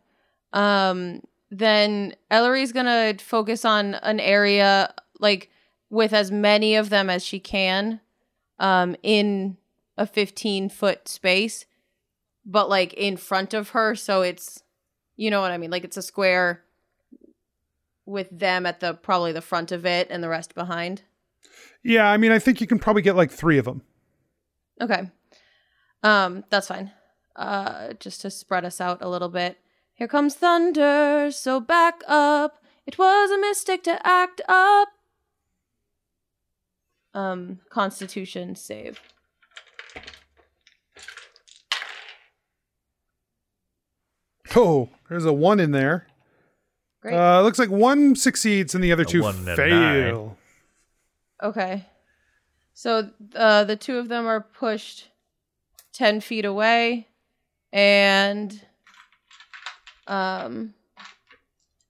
Um, 0.52 1.22
then 1.50 2.14
Ellery's 2.30 2.72
gonna 2.72 3.14
focus 3.18 3.64
on 3.64 3.94
an 3.96 4.20
area 4.20 4.94
like 5.20 5.50
with 5.90 6.12
as 6.12 6.30
many 6.30 6.74
of 6.74 6.90
them 6.90 7.10
as 7.10 7.24
she 7.24 7.38
can, 7.38 8.00
um, 8.58 8.96
in 9.02 9.56
a 9.96 10.06
15 10.06 10.68
foot 10.68 11.06
space, 11.06 11.66
but 12.44 12.68
like 12.68 12.92
in 12.94 13.16
front 13.16 13.54
of 13.54 13.70
her, 13.70 13.94
so 13.94 14.22
it's, 14.22 14.62
you 15.16 15.30
know 15.30 15.40
what 15.40 15.52
I 15.52 15.58
mean, 15.58 15.70
like 15.70 15.84
it's 15.84 15.96
a 15.96 16.02
square 16.02 16.62
with 18.06 18.28
them 18.30 18.66
at 18.66 18.80
the 18.80 18.94
probably 18.94 19.32
the 19.32 19.40
front 19.40 19.70
of 19.70 19.86
it 19.86 20.08
and 20.10 20.22
the 20.22 20.28
rest 20.28 20.54
behind. 20.54 21.02
Yeah, 21.84 22.10
I 22.10 22.16
mean, 22.16 22.32
I 22.32 22.38
think 22.38 22.60
you 22.60 22.66
can 22.66 22.78
probably 22.78 23.02
get 23.02 23.16
like 23.16 23.30
three 23.30 23.58
of 23.58 23.64
them. 23.64 23.82
Okay. 24.80 25.10
Um, 26.02 26.44
that's 26.50 26.68
fine. 26.68 26.90
Uh, 27.34 27.94
just 27.94 28.20
to 28.20 28.30
spread 28.30 28.64
us 28.64 28.80
out 28.80 28.98
a 29.00 29.08
little 29.08 29.28
bit. 29.28 29.58
Here 29.94 30.08
comes 30.08 30.34
thunder, 30.34 31.30
so 31.30 31.60
back 31.60 32.02
up. 32.06 32.62
It 32.86 32.98
was 32.98 33.30
a 33.30 33.38
mistake 33.38 33.84
to 33.84 34.06
act 34.06 34.40
up. 34.48 34.88
Um, 37.14 37.60
Constitution 37.70 38.54
save. 38.56 39.00
Oh, 44.54 44.90
there's 45.08 45.24
a 45.24 45.32
one 45.32 45.60
in 45.60 45.70
there. 45.70 46.06
Great. 47.00 47.14
Uh, 47.14 47.42
looks 47.42 47.58
like 47.58 47.70
one 47.70 48.14
succeeds 48.14 48.74
and 48.74 48.84
the 48.84 48.92
other 48.92 49.02
A 49.02 49.06
two 49.06 49.22
one 49.22 49.36
and 49.36 49.48
a 49.48 49.56
fail. 49.56 50.36
Okay. 51.42 51.86
So 52.74 53.10
uh, 53.34 53.64
the 53.64 53.76
two 53.76 53.98
of 53.98 54.08
them 54.08 54.26
are 54.26 54.40
pushed 54.40 55.08
10 55.92 56.20
feet 56.20 56.44
away, 56.44 57.08
and 57.72 58.60
um, 60.06 60.74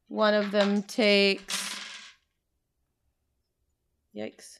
one 0.08 0.34
of 0.34 0.50
them 0.50 0.82
takes. 0.82 1.70
Yikes. 4.14 4.58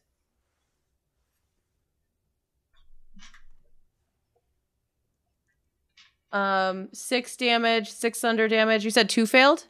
Um, 6.33 6.89
six 6.95 7.37
damage, 7.37 7.91
six 7.91 8.25
under 8.25 8.49
damage. 8.49 8.85
You 8.85 8.91
said 8.91 9.11
two 9.11 9.27
failed? 9.27 9.66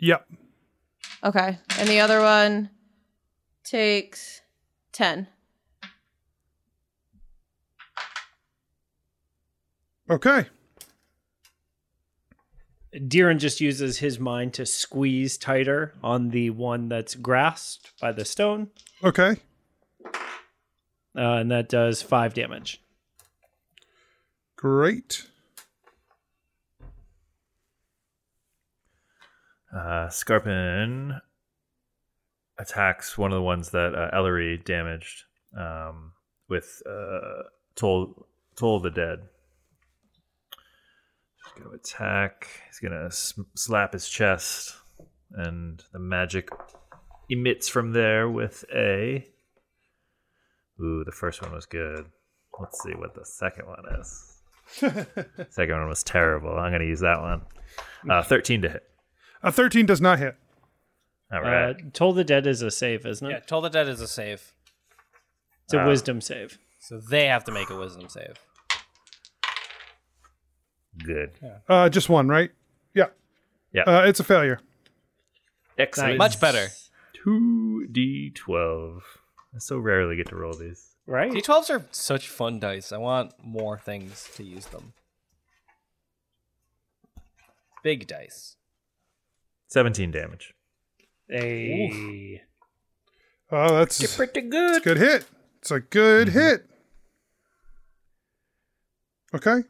Yep. 0.00 0.26
Okay. 1.22 1.58
And 1.78 1.88
the 1.88 2.00
other 2.00 2.20
one 2.20 2.70
takes 3.62 4.40
10. 4.92 5.28
Okay. 10.10 10.46
Deeren 12.94 13.38
just 13.38 13.60
uses 13.60 13.98
his 13.98 14.18
mind 14.18 14.52
to 14.54 14.66
squeeze 14.66 15.38
tighter 15.38 15.94
on 16.02 16.30
the 16.30 16.50
one 16.50 16.88
that's 16.88 17.14
grasped 17.14 17.92
by 18.00 18.10
the 18.12 18.24
stone, 18.24 18.68
Okay. 19.04 19.36
uh, 21.16 21.34
and 21.38 21.50
that 21.50 21.68
does 21.68 22.02
five 22.02 22.34
damage. 22.34 22.80
Great. 24.56 25.26
Uh, 29.74 30.08
Scarpin 30.08 31.20
attacks 32.58 33.16
one 33.16 33.30
of 33.30 33.36
the 33.36 33.42
ones 33.42 33.70
that 33.70 33.94
uh, 33.94 34.10
Ellery 34.12 34.58
damaged 34.58 35.24
um, 35.56 36.12
with 36.48 36.82
uh, 36.90 37.44
Toll, 37.76 38.26
Toll 38.56 38.78
of 38.78 38.82
the 38.82 38.90
Dead. 38.90 39.20
He's 41.60 41.66
going 41.66 41.78
to 41.78 41.82
attack. 41.82 42.48
He's 42.68 42.78
going 42.78 42.92
to 43.10 43.14
slap 43.54 43.92
his 43.92 44.08
chest, 44.08 44.74
and 45.32 45.82
the 45.92 45.98
magic 45.98 46.48
emits 47.28 47.68
from 47.68 47.92
there 47.92 48.28
with 48.30 48.64
a. 48.74 49.26
Ooh, 50.80 51.04
the 51.04 51.12
first 51.12 51.42
one 51.42 51.52
was 51.52 51.66
good. 51.66 52.06
Let's 52.58 52.82
see 52.82 52.92
what 52.94 53.14
the 53.14 53.24
second 53.26 53.66
one 53.66 53.84
is. 54.00 54.36
second 55.50 55.78
one 55.78 55.88
was 55.88 56.02
terrible. 56.02 56.56
I'm 56.56 56.70
going 56.70 56.80
to 56.82 56.88
use 56.88 57.00
that 57.00 57.20
one. 57.20 57.42
Uh, 58.08 58.22
13 58.22 58.62
to 58.62 58.68
hit. 58.70 58.82
A 59.42 59.52
13 59.52 59.84
does 59.86 60.00
not 60.00 60.18
hit. 60.18 60.36
All 61.32 61.40
right. 61.42 61.70
Uh, 61.70 61.74
Toll 61.92 62.12
the 62.12 62.24
Dead 62.24 62.46
is 62.46 62.62
a 62.62 62.70
save, 62.70 63.04
isn't 63.06 63.26
it? 63.26 63.30
Yeah, 63.30 63.38
Toll 63.40 63.60
the 63.60 63.70
Dead 63.70 63.88
is 63.88 64.00
a 64.00 64.08
save. 64.08 64.52
It's 65.64 65.74
a 65.74 65.82
Uh, 65.82 65.86
wisdom 65.86 66.20
save. 66.20 66.58
So 66.80 66.98
they 66.98 67.26
have 67.26 67.44
to 67.44 67.52
make 67.52 67.68
a 67.70 67.76
wisdom 67.76 68.08
save. 68.08 68.34
Good. 70.98 71.32
Uh, 71.68 71.88
just 71.88 72.08
one, 72.08 72.28
right? 72.28 72.50
Yeah. 72.94 73.06
Yeah. 73.72 73.82
Uh, 73.84 74.02
it's 74.06 74.20
a 74.20 74.24
failure. 74.24 74.60
Excellent. 75.78 76.18
Much 76.18 76.40
better. 76.40 76.68
2d12. 77.24 79.00
I 79.54 79.58
so 79.58 79.78
rarely 79.78 80.16
get 80.16 80.28
to 80.28 80.36
roll 80.36 80.54
these. 80.54 80.94
Right? 81.06 81.30
D12s 81.32 81.70
are 81.70 81.84
such 81.90 82.28
fun 82.28 82.60
dice. 82.60 82.92
I 82.92 82.98
want 82.98 83.32
more 83.42 83.78
things 83.78 84.28
to 84.36 84.44
use 84.44 84.66
them. 84.66 84.92
Big 87.82 88.06
dice. 88.06 88.56
17 89.68 90.10
damage. 90.10 90.54
A 91.32 92.42
Oh, 93.52 93.78
that's 93.78 93.98
Pretty 94.16 94.32
it's 94.40 94.48
good. 94.50 94.76
a 94.76 94.80
good 94.80 94.96
hit. 94.98 95.24
It's 95.60 95.70
a 95.70 95.80
good 95.80 96.28
hit. 96.28 96.66
Okay. 99.34 99.62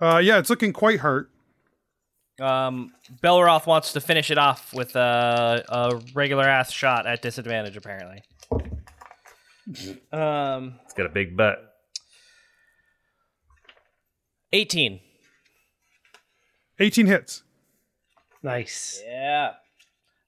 Uh, 0.00 0.18
yeah, 0.18 0.38
it's 0.38 0.50
looking 0.50 0.72
quite 0.72 1.00
hurt. 1.00 1.30
Um, 2.40 2.92
Belroth 3.22 3.66
wants 3.66 3.92
to 3.94 4.00
finish 4.00 4.30
it 4.30 4.36
off 4.36 4.74
with 4.74 4.94
a, 4.94 5.64
a 5.68 6.00
regular 6.14 6.44
ass 6.44 6.70
shot 6.70 7.06
at 7.06 7.22
disadvantage, 7.22 7.76
apparently. 7.76 8.22
Um, 10.12 10.78
It's 10.84 10.92
got 10.94 11.06
a 11.06 11.10
big 11.10 11.36
butt. 11.36 11.62
18. 14.52 15.00
18 16.78 17.06
hits. 17.06 17.42
nice. 18.42 19.02
Yeah. 19.04 19.52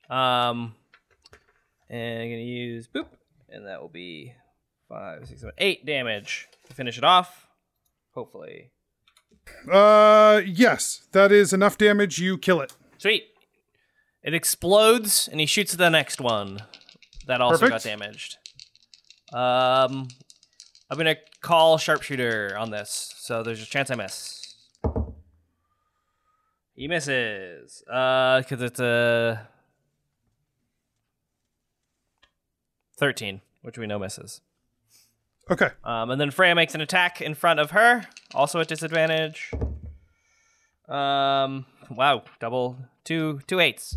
Um, 0.08 0.74
and 1.90 2.22
I'm 2.22 2.28
gonna 2.30 2.40
use 2.40 2.88
boop, 2.88 3.06
and 3.50 3.66
that 3.66 3.80
will 3.82 3.90
be 3.90 4.32
five, 4.88 5.28
six, 5.28 5.40
seven, 5.42 5.54
eight 5.58 5.84
damage 5.84 6.48
to 6.66 6.72
finish 6.74 6.96
it 6.96 7.04
off. 7.04 7.46
Hopefully, 8.14 8.70
Uh, 9.70 10.40
yes, 10.46 11.06
that 11.12 11.30
is 11.32 11.52
enough 11.52 11.76
damage. 11.78 12.18
You 12.18 12.38
kill 12.38 12.60
it. 12.60 12.74
sweet. 12.98 13.24
It 14.22 14.34
explodes, 14.34 15.28
and 15.30 15.40
he 15.40 15.46
shoots 15.46 15.74
the 15.74 15.88
next 15.88 16.20
one 16.20 16.60
that 17.26 17.40
also 17.40 17.68
got 17.68 17.82
damaged. 17.82 18.36
Um, 19.32 20.08
I'm 20.90 20.96
gonna 20.98 21.16
call 21.40 21.78
sharpshooter 21.78 22.56
on 22.58 22.70
this, 22.70 23.14
so 23.18 23.42
there's 23.42 23.62
a 23.62 23.66
chance 23.66 23.90
I 23.90 23.94
miss. 23.94 24.54
He 26.74 26.88
misses. 26.88 27.82
Uh, 27.90 28.40
because 28.40 28.62
it's 28.62 28.80
a 28.80 29.48
thirteen, 32.98 33.40
which 33.62 33.78
we 33.78 33.86
know 33.86 33.98
misses. 33.98 34.40
Okay. 35.50 35.70
Um, 35.84 36.10
and 36.10 36.20
then 36.20 36.30
Freya 36.30 36.54
makes 36.54 36.74
an 36.74 36.80
attack 36.80 37.20
in 37.22 37.34
front 37.34 37.58
of 37.60 37.70
her, 37.72 38.06
also 38.34 38.60
at 38.60 38.68
disadvantage. 38.68 39.50
Um, 40.88 41.64
wow, 41.90 42.22
double 42.40 42.76
two 43.04 43.40
two 43.46 43.60
eights. 43.60 43.96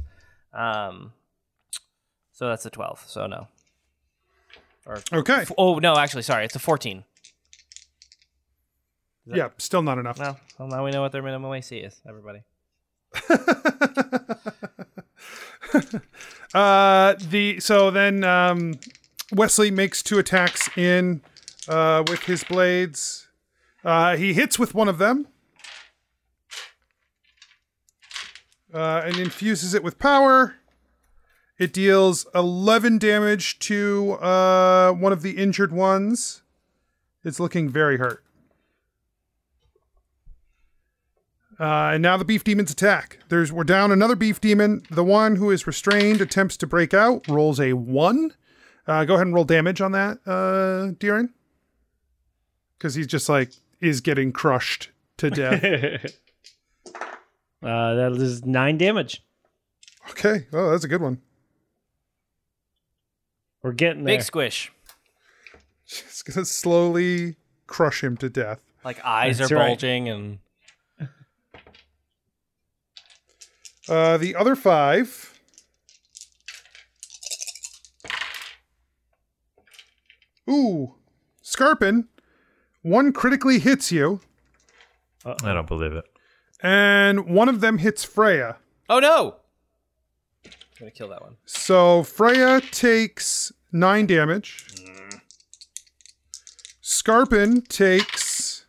Um, 0.54 1.14
so 2.32 2.48
that's 2.48 2.66
a 2.66 2.70
twelve. 2.70 3.04
So 3.08 3.28
no. 3.28 3.48
Or 4.86 5.00
Okay. 5.14 5.42
f- 5.42 5.52
oh 5.58 5.80
no, 5.80 5.98
actually, 5.98 6.24
sorry, 6.24 6.46
it's 6.46 6.56
a 6.56 6.60
fourteen. 6.60 7.04
Yeah, 9.26 9.50
still 9.58 9.82
not 9.84 9.98
enough. 10.00 10.18
Well, 10.20 10.40
well, 10.58 10.68
now 10.68 10.84
we 10.84 10.92
know 10.92 11.02
what 11.02 11.12
their 11.12 11.22
minimum 11.22 11.54
AC 11.54 11.78
is. 11.78 12.02
Everybody. 12.08 12.44
Uh, 16.54 17.14
the 17.30 17.62
so 17.62 17.90
then 17.92 18.26
um, 18.26 18.78
Wesley 19.32 19.72
makes 19.72 20.04
two 20.04 20.20
attacks 20.20 20.70
in 20.78 21.22
uh, 21.72 22.04
with 22.08 22.24
his 22.24 22.44
blades. 22.44 23.30
Uh, 23.84 24.16
he 24.18 24.34
hits 24.34 24.60
with 24.60 24.76
one 24.76 24.90
of 24.90 24.98
them 24.98 25.28
uh, 28.74 29.02
and 29.06 29.18
infuses 29.18 29.74
it 29.74 29.84
with 29.84 29.98
power. 29.98 30.56
It 31.58 31.74
deals 31.74 32.26
11 32.36 32.98
damage 32.98 33.58
to 33.60 34.14
uh, 34.14 34.92
one 34.92 35.14
of 35.14 35.22
the 35.22 35.32
injured 35.32 35.72
ones. 35.72 36.42
It's 37.24 37.40
looking 37.40 37.70
very 37.70 37.98
hurt. 37.98 38.24
Uh, 41.60 41.92
and 41.94 42.02
now 42.02 42.18
the 42.18 42.26
beef 42.26 42.44
demons 42.44 42.72
attack. 42.72 43.20
There's 43.30 43.52
we're 43.52 43.64
down 43.64 43.92
another 43.92 44.16
beef 44.16 44.42
demon. 44.42 44.82
The 44.90 45.04
one 45.04 45.36
who 45.36 45.52
is 45.52 45.68
restrained 45.68 46.20
attempts 46.20 46.58
to 46.58 46.68
break 46.68 46.94
out. 46.94 47.28
Rolls 47.28 47.60
a 47.60 47.74
one. 47.74 48.34
Uh, 48.88 49.06
go 49.06 49.14
ahead 49.14 49.28
and 49.28 49.36
roll 49.36 49.44
damage 49.44 49.80
on 49.80 49.92
that, 49.92 50.18
uh, 50.26 50.98
Deeren. 50.98 51.30
Because 52.82 52.96
he's 52.96 53.06
just 53.06 53.30
like 53.30 53.52
is 53.80 54.02
getting 54.02 54.32
crushed 54.32 54.90
to 55.18 55.30
death. 55.30 56.16
Uh, 57.64 57.94
that 57.94 58.14
is 58.14 58.44
nine 58.44 58.76
damage. 58.80 59.24
Okay. 60.10 60.48
Oh, 60.52 60.72
that's 60.72 60.84
a 60.84 60.88
good 60.88 61.00
one. 61.00 61.22
We're 63.62 63.74
getting 63.74 64.04
there. 64.04 64.18
Big 64.18 64.24
squish. 64.24 64.72
It's 65.86 66.24
gonna 66.24 66.44
slowly 66.44 67.36
crush 67.68 68.04
him 68.04 68.18
to 68.18 68.32
death. 68.32 68.62
Like 68.84 69.00
eyes 69.06 69.38
That's 69.38 69.52
are 69.52 69.58
right. 69.58 69.68
bulging 69.68 70.10
and 70.10 70.40
Uh, 73.88 74.18
the 74.18 74.36
other 74.36 74.56
five. 74.56 75.40
Ooh, 80.50 80.96
Scarpin. 81.44 82.08
One 82.84 83.14
critically 83.14 83.60
hits 83.60 83.92
you, 83.92 84.22
I 85.26 85.54
don't 85.54 85.68
believe 85.68 85.94
it. 85.94 86.06
and 86.64 87.26
one 87.30 87.48
of 87.50 87.62
them 87.62 87.78
hits 87.78 88.04
Freya. 88.04 88.58
Oh 88.90 89.00
no! 89.00 89.36
I'm 90.46 90.52
gonna 90.80 90.92
kill 90.92 91.10
that 91.10 91.22
one. 91.22 91.38
So 91.46 92.04
Freya 92.04 92.60
takes 92.62 93.52
nine 93.72 94.06
damage. 94.08 94.66
Scarpin 96.82 97.62
takes. 97.68 98.66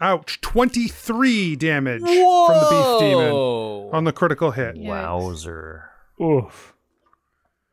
Ouch, 0.00 0.40
23 0.40 1.56
damage 1.56 2.00
from 2.02 2.08
the 2.08 2.68
beef 2.70 3.00
demon 3.00 3.32
on 3.92 4.04
the 4.04 4.12
critical 4.12 4.52
hit. 4.52 4.76
Yikes. 4.76 4.86
Wowzer. 4.86 5.90
Oof. 6.22 6.74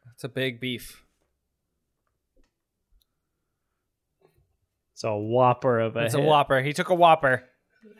That's 0.06 0.24
a 0.24 0.30
big 0.30 0.60
beef. 0.60 1.05
It's 4.96 5.04
a 5.04 5.14
whopper 5.16 5.80
of 5.80 5.96
a 5.98 6.06
It's 6.06 6.14
a 6.16 6.22
whopper. 6.22 6.62
He 6.62 6.72
took 6.74 6.90
a 6.90 6.96
whopper. 6.96 7.44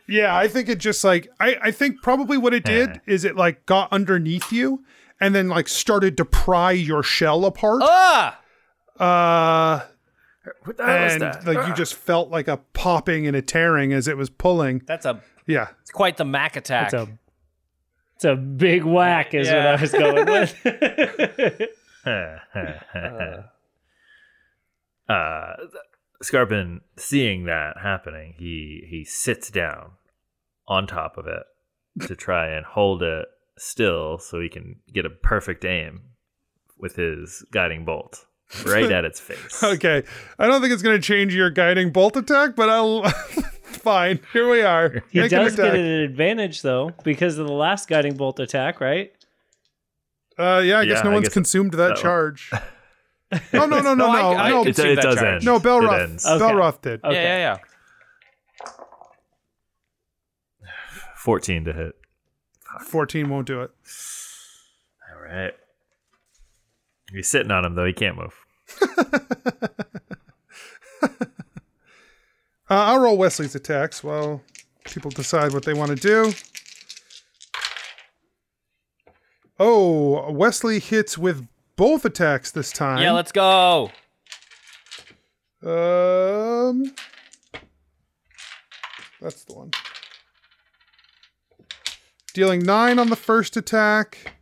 Yeah, 0.08 0.34
I 0.36 0.48
think 0.48 0.68
it 0.68 0.78
just 0.78 1.04
like 1.04 1.28
I, 1.38 1.56
I 1.64 1.70
think 1.70 2.00
probably 2.02 2.38
what 2.38 2.54
it 2.54 2.64
did 2.64 2.88
Eh. 2.88 2.98
is 3.06 3.24
it 3.24 3.36
like 3.36 3.66
got 3.66 3.92
underneath 3.92 4.50
you 4.50 4.82
and 5.20 5.34
then 5.34 5.48
like 5.48 5.68
started 5.68 6.16
to 6.16 6.24
pry 6.24 6.70
your 6.72 7.02
shell 7.02 7.44
apart. 7.44 7.82
Ah! 7.84 8.40
Uh 8.98 9.84
What 10.64 10.76
the 10.78 10.86
hell 10.86 11.04
is 11.06 11.12
and 11.14 11.22
that? 11.22 11.44
like 11.46 11.68
you 11.68 11.74
just 11.74 11.94
felt 11.94 12.30
like 12.30 12.48
a 12.48 12.56
popping 12.72 13.26
and 13.26 13.36
a 13.36 13.42
tearing 13.42 13.92
as 13.92 14.08
it 14.08 14.16
was 14.16 14.30
pulling. 14.30 14.80
That's 14.86 15.04
a. 15.04 15.20
Yeah. 15.46 15.68
It's 15.82 15.90
quite 15.90 16.16
the 16.16 16.24
Mac 16.24 16.56
attack. 16.56 16.92
It's 16.92 16.94
a 16.94 17.08
it's 18.14 18.24
a 18.24 18.34
big 18.36 18.84
whack 18.84 19.34
is 19.34 19.48
what 19.48 19.58
I 19.66 19.76
was 19.80 19.92
going 19.92 20.24
with. 20.26 20.54
uh, 25.08 25.56
Scarpin, 26.22 26.80
seeing 26.96 27.44
that 27.44 27.76
happening, 27.82 28.34
he 28.38 28.86
he 28.88 29.04
sits 29.04 29.50
down 29.50 29.92
on 30.68 30.86
top 30.86 31.16
of 31.18 31.26
it 31.26 31.42
to 32.06 32.16
try 32.16 32.48
and 32.48 32.64
hold 32.66 33.02
it 33.02 33.26
still 33.58 34.18
so 34.18 34.40
he 34.40 34.48
can 34.48 34.76
get 34.92 35.06
a 35.06 35.10
perfect 35.10 35.64
aim 35.64 36.02
with 36.78 36.96
his 36.96 37.44
guiding 37.52 37.84
bolt 37.84 38.26
right 38.66 38.90
at 38.92 39.04
its 39.04 39.18
face. 39.20 39.62
Okay. 39.64 40.02
I 40.38 40.46
don't 40.46 40.60
think 40.60 40.72
it's 40.72 40.82
going 40.82 40.96
to 40.96 41.02
change 41.02 41.34
your 41.34 41.50
guiding 41.50 41.90
bolt 41.90 42.16
attack, 42.16 42.54
but 42.54 42.68
I'll 42.68 43.02
fine. 43.62 44.20
Here 44.32 44.48
we 44.48 44.62
are. 44.62 45.02
he 45.10 45.20
Make 45.20 45.32
an 45.32 45.40
does 45.44 45.56
get 45.56 45.74
an 45.74 45.80
advantage 45.84 46.62
though 46.62 46.92
because 47.02 47.38
of 47.38 47.46
the 47.46 47.52
last 47.52 47.88
guiding 47.88 48.14
bolt 48.16 48.38
attack, 48.40 48.80
right? 48.80 49.12
Uh 50.38 50.60
yeah, 50.64 50.80
I 50.80 50.84
guess 50.84 51.02
no 51.02 51.10
I 51.10 51.14
one's 51.14 51.28
guess- 51.28 51.34
consumed 51.34 51.72
that 51.72 51.88
that- 51.88 51.96
charge. 51.96 52.50
Oh 53.32 53.38
no 53.52 53.66
no 53.66 53.80
no 53.80 53.94
No, 53.94 54.06
no 54.12 54.12
I- 54.12 54.46
I 54.46 54.48
no. 54.50 54.62
It, 54.64 54.78
it 54.78 54.96
does 55.00 55.16
charge. 55.16 55.26
end. 55.36 55.44
no, 55.44 55.56
It 55.56 55.62
Belroth. 55.62 56.02
ends. 56.02 56.24
Okay. 56.26 56.44
Belroth 56.44 56.80
did. 56.80 57.04
Okay. 57.04 57.14
Yeah, 57.14 57.22
yeah, 57.38 57.38
yeah. 57.38 57.56
14 61.16 61.64
to 61.64 61.72
hit. 61.72 61.94
14 62.84 63.28
won't 63.28 63.46
do 63.46 63.62
it. 63.62 63.70
All 65.12 65.22
right. 65.22 65.52
He's 67.12 67.28
sitting 67.28 67.50
on 67.50 67.64
him, 67.64 67.74
though. 67.74 67.84
He 67.86 67.92
can't 67.92 68.16
move. 68.16 68.34
Uh, 72.68 72.74
I'll 72.74 72.98
roll 72.98 73.16
Wesley's 73.16 73.54
attacks 73.54 74.02
while 74.02 74.42
people 74.84 75.08
decide 75.12 75.52
what 75.52 75.64
they 75.64 75.72
want 75.72 75.90
to 75.90 75.94
do. 75.96 76.32
Oh, 79.60 80.32
Wesley 80.32 80.80
hits 80.80 81.16
with 81.16 81.46
both 81.76 82.04
attacks 82.04 82.50
this 82.50 82.72
time. 82.72 83.02
Yeah, 83.02 83.12
let's 83.12 83.32
go. 83.32 83.90
Um, 85.62 86.92
that's 89.20 89.44
the 89.44 89.54
one. 89.54 89.70
Dealing 92.34 92.60
nine 92.60 92.98
on 92.98 93.08
the 93.08 93.16
first 93.16 93.56
attack 93.56 94.34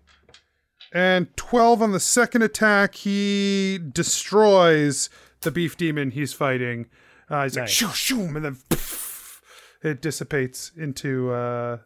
and 0.93 1.35
12 1.37 1.83
on 1.83 1.93
the 1.93 2.01
second 2.01 2.43
attack. 2.43 2.95
He 2.95 3.79
destroys 3.93 5.11
the 5.43 5.51
beef 5.51 5.77
demon 5.77 6.11
he's 6.13 6.33
fighting. 6.33 6.87
Uh, 7.29 7.45
he's 7.45 7.57
like, 7.57 7.69
shoo, 7.69 7.89
shoo, 7.89 8.21
and 8.21 8.45
then 8.45 8.57
poof, 8.69 9.43
it 9.83 10.03
dissipates 10.03 10.73
into 10.77 11.33
uh, 11.33 11.79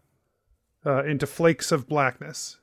uh, 0.85 1.05
into 1.05 1.27
flakes 1.27 1.71
of 1.73 1.89
blackness. 1.89 2.59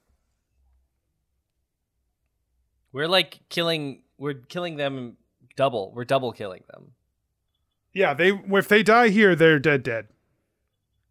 We're 2.96 3.10
like 3.10 3.40
killing. 3.50 4.04
We're 4.18 4.36
killing 4.36 4.78
them 4.78 5.18
double. 5.58 5.92
We're 5.94 6.06
double 6.06 6.32
killing 6.32 6.64
them. 6.72 6.94
Yeah, 7.94 8.14
they 8.14 8.30
if 8.30 8.70
they 8.70 8.84
die 8.84 9.10
here, 9.10 9.36
they're 9.36 9.60
dead, 9.60 9.84
dead. 9.84 10.08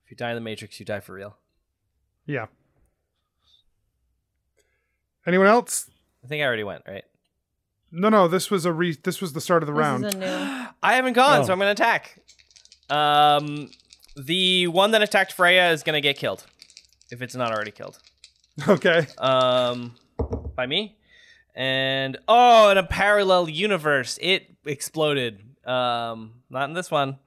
If 0.07 0.11
you 0.13 0.17
die 0.17 0.31
in 0.31 0.35
the 0.35 0.41
Matrix, 0.41 0.81
you 0.81 0.87
die 0.87 1.01
for 1.01 1.13
real. 1.13 1.37
Yeah. 2.25 2.47
Anyone 5.27 5.47
else? 5.47 5.91
I 6.25 6.27
think 6.27 6.41
I 6.43 6.47
already 6.47 6.65
went 6.65 6.85
right. 6.89 7.05
No, 7.93 8.09
no. 8.09 8.29
This 8.29 8.51
was 8.51 8.65
a 8.65 8.73
re. 8.73 8.97
This 9.03 9.21
was 9.21 9.35
the 9.35 9.43
start 9.43 9.63
of 9.63 9.67
the 9.67 9.75
This 9.75 9.79
round. 9.79 10.19
new. 10.19 10.27
I 10.83 10.95
haven't 10.95 11.13
gone, 11.13 11.41
Oh. 11.41 11.45
so 11.45 11.53
I'm 11.53 11.59
gonna 11.59 11.73
attack. 11.73 12.19
Um, 12.89 13.69
the 14.17 14.69
one 14.69 14.93
that 14.93 15.03
attacked 15.03 15.35
Freya 15.35 15.71
is 15.71 15.83
gonna 15.83 16.01
get 16.01 16.17
killed, 16.17 16.47
if 17.11 17.21
it's 17.21 17.35
not 17.35 17.53
already 17.53 17.73
killed. 17.73 17.99
Okay. 18.69 19.07
Um, 19.19 19.97
by 20.57 20.65
me. 20.65 20.97
And 21.55 22.19
oh, 22.27 22.71
in 22.71 22.79
a 22.79 22.83
parallel 22.83 23.49
universe, 23.49 24.19
it 24.21 24.57
exploded. 24.67 25.41
Um, 25.65 26.43
not 26.51 26.69
in 26.69 26.75
this 26.75 26.91
one, 26.91 27.19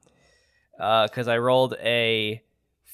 uh, 0.80 1.08
because 1.08 1.28
I 1.28 1.38
rolled 1.38 1.76
a 1.82 2.44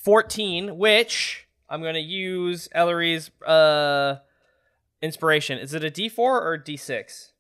14, 0.04 0.78
which 0.78 1.48
I'm 1.70 1.82
gonna 1.82 2.00
use 2.00 2.70
Ellery's 2.72 3.30
uh 3.46 4.18
inspiration. 5.02 5.58
Is 5.60 5.74
it 5.74 5.84
a 5.84 5.90
D4 5.92 6.18
or 6.20 6.58
D6? 6.66 7.32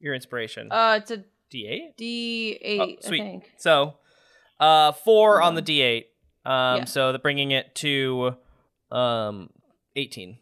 Your 0.00 0.14
inspiration. 0.14 0.70
Uh, 0.70 1.00
it's 1.02 1.10
a 1.10 1.24
D8. 1.52 1.96
D8, 1.98 2.78
Oh, 2.78 2.82
I 2.84 2.96
sweet. 3.00 3.18
think. 3.20 3.52
So, 3.56 3.94
uh, 4.60 4.92
four 4.92 5.40
on 5.42 5.54
the 5.56 5.62
D8. 5.62 6.04
Um, 6.44 6.78
Yeah. 6.80 6.84
so 6.84 7.12
the 7.12 7.18
bringing 7.18 7.50
it 7.52 7.74
to 7.76 8.36
um 8.92 9.50
18. 9.96 10.38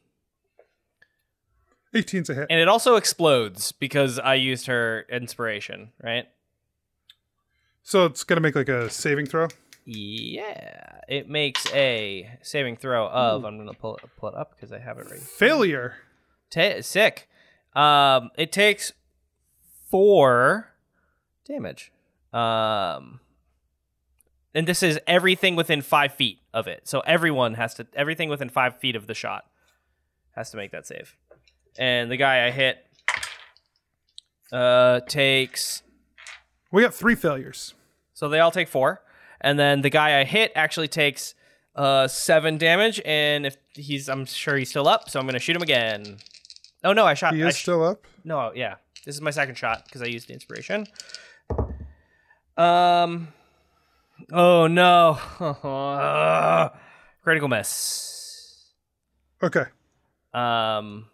18's 1.97 2.31
a 2.31 2.35
hit. 2.35 2.47
And 2.51 2.61
it 2.61 2.69
also 2.69 2.97
explodes 2.97 3.73
because 3.73 4.19
I 4.19 4.35
used 4.35 4.67
her 4.67 5.07
inspiration, 5.11 5.93
right? 6.03 6.27
So 7.83 8.05
it's 8.05 8.25
gonna 8.25 8.41
make 8.41 8.55
like 8.55 8.69
a 8.69 8.91
saving 8.91 9.27
throw. 9.27 9.49
Yeah. 9.85 11.01
It 11.09 11.29
makes 11.29 11.73
a 11.73 12.29
saving 12.43 12.77
throw 12.77 13.07
of. 13.09 13.45
I'm 13.45 13.59
gonna 13.59 13.75
pull 13.75 13.97
it, 13.97 14.05
pull 14.17 14.31
it 14.31 14.35
up 14.35 14.55
because 14.55 14.73
I 14.73 14.79
have 14.79 14.99
it 14.99 15.07
right. 15.11 15.21
Failure. 15.21 15.95
Ta- 16.51 16.81
sick. 16.83 17.29
Um, 17.75 18.31
it 18.37 18.51
takes 18.51 18.93
four 19.89 20.73
damage. 21.45 21.93
Um, 22.33 23.21
and 24.55 24.67
this 24.67 24.83
is 24.83 24.99
everything 25.07 25.55
within 25.55 25.83
five 25.83 26.13
feet 26.13 26.41
of 26.53 26.67
it. 26.67 26.89
So 26.89 27.01
everyone 27.01 27.55
has 27.55 27.75
to. 27.75 27.87
Everything 27.95 28.29
within 28.29 28.49
five 28.49 28.79
feet 28.79 28.97
of 28.97 29.07
the 29.07 29.15
shot 29.15 29.45
has 30.35 30.51
to 30.51 30.57
make 30.57 30.73
that 30.73 30.87
save. 30.87 31.15
And 31.79 32.11
the 32.11 32.17
guy 32.17 32.47
I 32.47 32.51
hit 32.51 32.79
uh 34.53 35.01
takes 35.01 35.83
We 36.73 36.83
got 36.83 36.95
three 36.95 37.15
failures. 37.15 37.75
So 38.15 38.29
they 38.29 38.41
all 38.41 38.51
take 38.51 38.69
four, 38.69 39.03
and 39.41 39.59
then 39.59 39.83
the 39.83 39.91
guy 39.91 40.21
I 40.21 40.25
hit 40.25 40.53
actually 40.55 40.89
takes 40.89 41.35
uh 41.75 42.09
seven 42.09 42.57
damage. 42.59 43.01
And 43.05 43.45
if 43.45 43.57
he's, 43.75 44.09
I'm 44.09 44.25
sure 44.25 44.57
he's 44.57 44.71
still 44.71 44.89
up, 44.89 45.11
so 45.11 45.21
I'm 45.21 45.27
gonna 45.27 45.39
shoot 45.39 45.57
him 45.57 45.63
again. 45.63 46.19
Oh 46.85 46.93
no, 46.93 47.05
I 47.05 47.15
shot. 47.15 47.35
He 47.35 47.43
I 47.43 47.49
is 47.49 47.57
sh- 47.57 47.63
still 47.63 47.85
up. 47.85 48.07
no, 48.25 48.53
yeah, 48.55 48.77
this 49.05 49.15
is 49.15 49.21
my 49.21 49.31
second 49.31 49.57
shot 49.57 49.85
because 49.85 50.01
I 50.03 50.07
used 50.07 50.29
the 50.29 50.33
inspiration. 50.35 50.87
Um. 52.57 53.29
Oh 54.33 54.67
no! 54.67 55.19
Critical 57.23 57.49
miss. 57.49 58.73
Okay. 59.43 59.65
Um. 60.33 61.07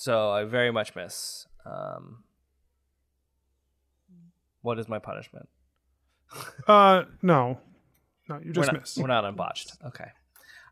So 0.00 0.30
I 0.30 0.44
very 0.44 0.70
much 0.70 0.96
miss. 0.96 1.46
Um. 1.66 2.24
What 4.62 4.78
is 4.78 4.88
my 4.88 4.98
punishment? 4.98 5.46
Uh, 6.66 7.04
no, 7.20 7.60
no, 8.26 8.36
you 8.36 8.46
we're 8.46 8.52
just 8.52 8.72
not, 8.72 8.80
missed. 8.80 8.96
We're 8.96 9.08
not 9.08 9.26
unbotched. 9.26 9.72
Okay. 9.84 10.06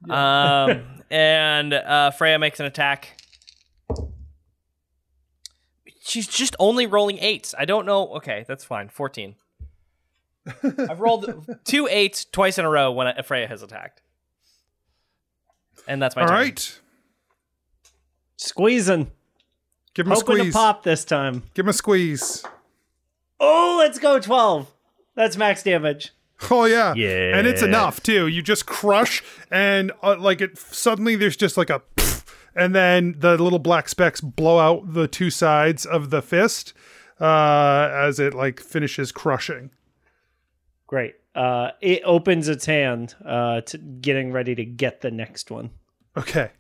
Um, 0.08 1.02
and 1.10 1.74
uh, 1.74 2.10
Freya 2.12 2.38
makes 2.38 2.58
an 2.58 2.64
attack. 2.64 3.20
She's 6.00 6.26
just 6.26 6.56
only 6.58 6.86
rolling 6.86 7.18
eights. 7.18 7.54
I 7.58 7.66
don't 7.66 7.84
know. 7.84 8.14
Okay, 8.14 8.46
that's 8.48 8.64
fine. 8.64 8.88
14. 8.88 9.34
I've 10.62 11.00
rolled 11.00 11.58
two 11.64 11.86
eights 11.90 12.24
twice 12.24 12.56
in 12.56 12.64
a 12.64 12.70
row 12.70 12.92
when 12.92 13.12
Freya 13.24 13.46
has 13.46 13.62
attacked. 13.62 14.00
And 15.86 16.00
that's 16.00 16.16
my 16.16 16.22
All 16.22 16.28
turn. 16.28 16.36
right. 16.36 16.80
Squeezing. 18.38 19.10
Give 19.94 20.06
him 20.06 20.12
a 20.12 20.14
Hoping 20.16 20.36
to 20.36 20.40
squeeze. 20.42 20.54
pop 20.54 20.82
this 20.84 21.04
time. 21.04 21.42
Give 21.54 21.64
him 21.66 21.70
a 21.70 21.72
squeeze. 21.72 22.44
Oh, 23.40 23.76
let's 23.78 23.98
go 23.98 24.18
12. 24.20 24.72
That's 25.14 25.36
max 25.36 25.62
damage. 25.62 26.12
Oh 26.52 26.66
yeah, 26.66 26.94
Yeah. 26.94 27.36
and 27.36 27.48
it's 27.48 27.62
enough 27.62 28.00
too. 28.00 28.28
You 28.28 28.42
just 28.42 28.64
crush, 28.66 29.24
and 29.50 29.90
uh, 30.04 30.16
like 30.20 30.40
it 30.40 30.56
suddenly 30.56 31.16
there's 31.16 31.36
just 31.36 31.56
like 31.56 31.68
a, 31.68 31.82
and 32.54 32.76
then 32.76 33.16
the 33.18 33.36
little 33.36 33.58
black 33.58 33.88
specks 33.88 34.20
blow 34.20 34.60
out 34.60 34.92
the 34.94 35.08
two 35.08 35.30
sides 35.30 35.84
of 35.84 36.10
the 36.10 36.22
fist 36.22 36.74
uh, 37.20 37.90
as 37.92 38.20
it 38.20 38.34
like 38.34 38.60
finishes 38.60 39.10
crushing. 39.10 39.70
Great. 40.86 41.16
Uh, 41.34 41.72
it 41.80 42.02
opens 42.04 42.48
its 42.48 42.66
hand, 42.66 43.16
uh, 43.24 43.60
to 43.62 43.76
getting 43.78 44.30
ready 44.30 44.54
to 44.54 44.64
get 44.64 45.00
the 45.00 45.10
next 45.10 45.50
one. 45.50 45.70
Okay, 46.16 46.50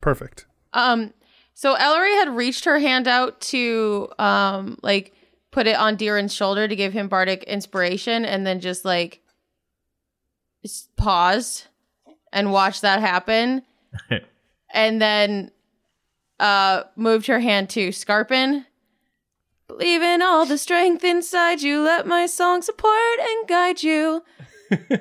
perfect. 0.00 0.46
Um, 0.72 1.12
so 1.54 1.74
Ellery 1.74 2.14
had 2.14 2.34
reached 2.34 2.64
her 2.64 2.78
hand 2.78 3.06
out 3.08 3.40
to 3.42 4.08
um 4.18 4.78
like 4.82 5.12
put 5.50 5.66
it 5.66 5.76
on 5.76 5.96
Deeren's 5.96 6.34
shoulder 6.34 6.68
to 6.68 6.76
give 6.76 6.92
him 6.92 7.08
bardic 7.08 7.42
inspiration, 7.44 8.24
and 8.24 8.46
then 8.46 8.60
just 8.60 8.84
like 8.84 9.20
paused 10.96 11.66
and 12.32 12.52
watched 12.52 12.82
that 12.82 13.00
happen, 13.00 13.62
and 14.72 15.00
then 15.02 15.50
uh 16.38 16.84
moved 16.96 17.26
her 17.26 17.40
hand 17.40 17.68
to 17.70 17.88
Scarpin. 17.88 18.66
Believe 19.68 20.02
in 20.02 20.20
all 20.20 20.46
the 20.46 20.58
strength 20.58 21.04
inside 21.04 21.62
you. 21.62 21.80
Let 21.80 22.04
my 22.04 22.26
song 22.26 22.60
support 22.60 23.20
and 23.20 23.48
guide 23.48 23.84
you. 23.84 24.24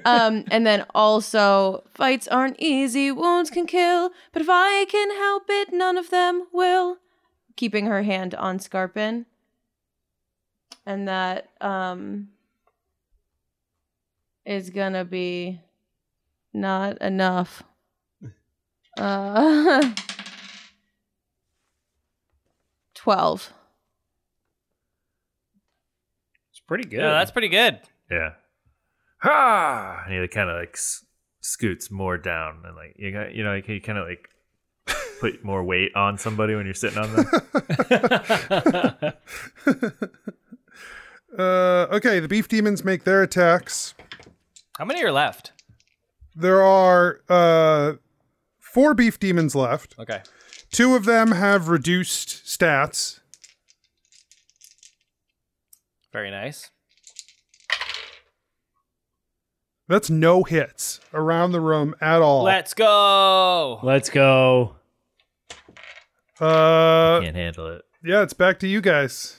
Um, 0.05 0.43
and 0.51 0.65
then 0.65 0.85
also, 0.95 1.83
fights 1.93 2.27
aren't 2.27 2.59
easy, 2.59 3.11
wounds 3.11 3.49
can 3.49 3.65
kill, 3.67 4.11
but 4.31 4.41
if 4.41 4.47
I 4.49 4.85
can 4.89 5.11
help 5.15 5.43
it, 5.49 5.71
none 5.71 5.97
of 5.97 6.09
them 6.09 6.47
will. 6.51 6.97
Keeping 7.55 7.85
her 7.87 8.03
hand 8.03 8.33
on 8.35 8.59
Scarpin. 8.59 9.25
And 10.85 11.07
that 11.07 11.49
um 11.61 12.29
is 14.45 14.69
gonna 14.69 15.05
be 15.05 15.59
not 16.53 16.99
enough. 17.01 17.63
Uh 18.97 19.93
12. 22.95 23.53
It's 26.51 26.59
pretty 26.59 26.83
good. 26.83 26.99
Yeah, 26.99 27.11
that's 27.11 27.31
pretty 27.31 27.47
good. 27.49 27.79
Yeah. 28.09 28.33
Ha! 29.19 30.03
And 30.05 30.21
he 30.21 30.27
kind 30.27 30.49
of 30.49 30.57
like 30.57 30.75
s- 30.75 31.05
scoots 31.41 31.91
more 31.91 32.17
down, 32.17 32.63
and 32.65 32.75
like 32.75 32.95
you 32.97 33.11
got, 33.11 33.33
you 33.33 33.43
know, 33.43 33.51
like 33.53 33.67
you 33.67 33.81
kind 33.81 33.97
of 33.97 34.07
like 34.07 34.29
put 35.19 35.43
more 35.43 35.63
weight 35.63 35.93
on 35.95 36.17
somebody 36.17 36.55
when 36.55 36.65
you're 36.65 36.73
sitting 36.73 36.97
on 36.99 37.15
them. 37.15 37.25
Uh, 41.37 41.85
okay, 41.91 42.19
the 42.19 42.27
beef 42.27 42.47
demons 42.47 42.83
make 42.83 43.03
their 43.03 43.21
attacks. 43.21 43.93
How 44.77 44.83
many 44.85 45.03
are 45.03 45.11
left? 45.11 45.51
There 46.35 46.61
are 46.63 47.21
uh, 47.29 47.93
four 48.59 48.95
beef 48.95 49.19
demons 49.19 49.55
left. 49.55 49.95
Okay. 49.99 50.21
Two 50.71 50.95
of 50.95 51.05
them 51.05 51.33
have 51.33 51.67
reduced 51.67 52.45
stats. 52.45 53.19
Very 56.11 56.31
nice. 56.31 56.71
That's 59.89 60.09
no 60.09 60.43
hits 60.43 60.99
around 61.13 61.51
the 61.51 61.59
room 61.59 61.95
at 61.99 62.21
all. 62.21 62.43
Let's 62.43 62.73
go. 62.75 63.79
Let's 63.83 64.09
go. 64.09 64.75
uh, 66.39 67.19
Can't 67.21 67.35
handle 67.35 67.67
it. 67.67 67.81
yeah, 68.03 68.21
it's 68.21 68.33
back 68.33 68.59
to 68.59 68.67
you 68.67 68.79
guys. 68.81 69.35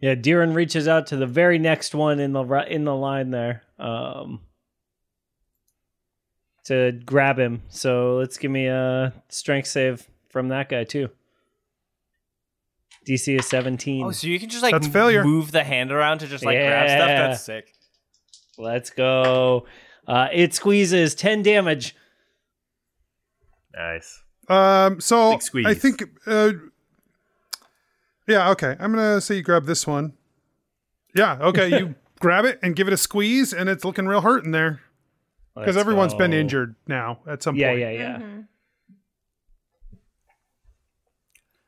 Yeah, 0.00 0.16
Deeren 0.16 0.54
reaches 0.54 0.88
out 0.88 1.06
to 1.06 1.16
the 1.16 1.28
very 1.28 1.58
next 1.60 1.94
one 1.94 2.18
in 2.18 2.32
the 2.32 2.44
ri- 2.44 2.68
in 2.68 2.84
the 2.84 2.94
line 2.94 3.30
there, 3.30 3.62
um, 3.78 4.40
to 6.64 6.92
grab 7.06 7.38
him. 7.38 7.62
So 7.68 8.16
let's 8.16 8.38
give 8.38 8.50
me 8.50 8.66
a 8.66 9.12
strength 9.28 9.68
save 9.68 10.08
from 10.28 10.48
that 10.48 10.68
guy 10.68 10.82
too. 10.84 11.08
DC 13.06 13.38
is 13.38 13.46
seventeen. 13.46 14.04
Oh, 14.06 14.10
so 14.10 14.26
you 14.26 14.40
can 14.40 14.48
just 14.48 14.62
like 14.64 14.72
That's 14.72 14.88
failure. 14.88 15.22
move 15.24 15.52
the 15.52 15.62
hand 15.64 15.92
around 15.92 16.18
to 16.18 16.26
just 16.26 16.44
like 16.44 16.58
grab 16.58 16.88
stuff. 16.88 17.06
That's 17.08 17.42
sick. 17.42 17.72
Let's 18.58 18.90
go. 18.90 19.66
Uh, 20.06 20.28
it 20.32 20.54
squeezes 20.54 21.14
ten 21.14 21.42
damage. 21.42 21.94
Nice. 23.74 24.22
Um, 24.48 25.00
so 25.00 25.38
I 25.64 25.72
think, 25.74 26.02
uh, 26.26 26.52
yeah, 28.28 28.50
okay. 28.50 28.76
I'm 28.78 28.92
gonna 28.92 29.20
say 29.20 29.36
you 29.36 29.42
grab 29.42 29.64
this 29.66 29.86
one. 29.86 30.12
Yeah, 31.14 31.38
okay. 31.40 31.78
You 31.78 31.94
grab 32.20 32.44
it 32.44 32.58
and 32.62 32.76
give 32.76 32.86
it 32.88 32.92
a 32.92 32.96
squeeze, 32.98 33.52
and 33.52 33.68
it's 33.68 33.84
looking 33.84 34.06
real 34.06 34.20
hurt 34.20 34.44
in 34.44 34.50
there 34.50 34.80
because 35.54 35.76
Let's 35.76 35.78
everyone's 35.78 36.14
been 36.14 36.32
injured 36.32 36.74
now 36.86 37.20
at 37.26 37.42
some 37.42 37.56
Yeah, 37.56 37.68
point. 37.70 37.80
yeah, 37.80 37.90
yeah. 37.90 38.18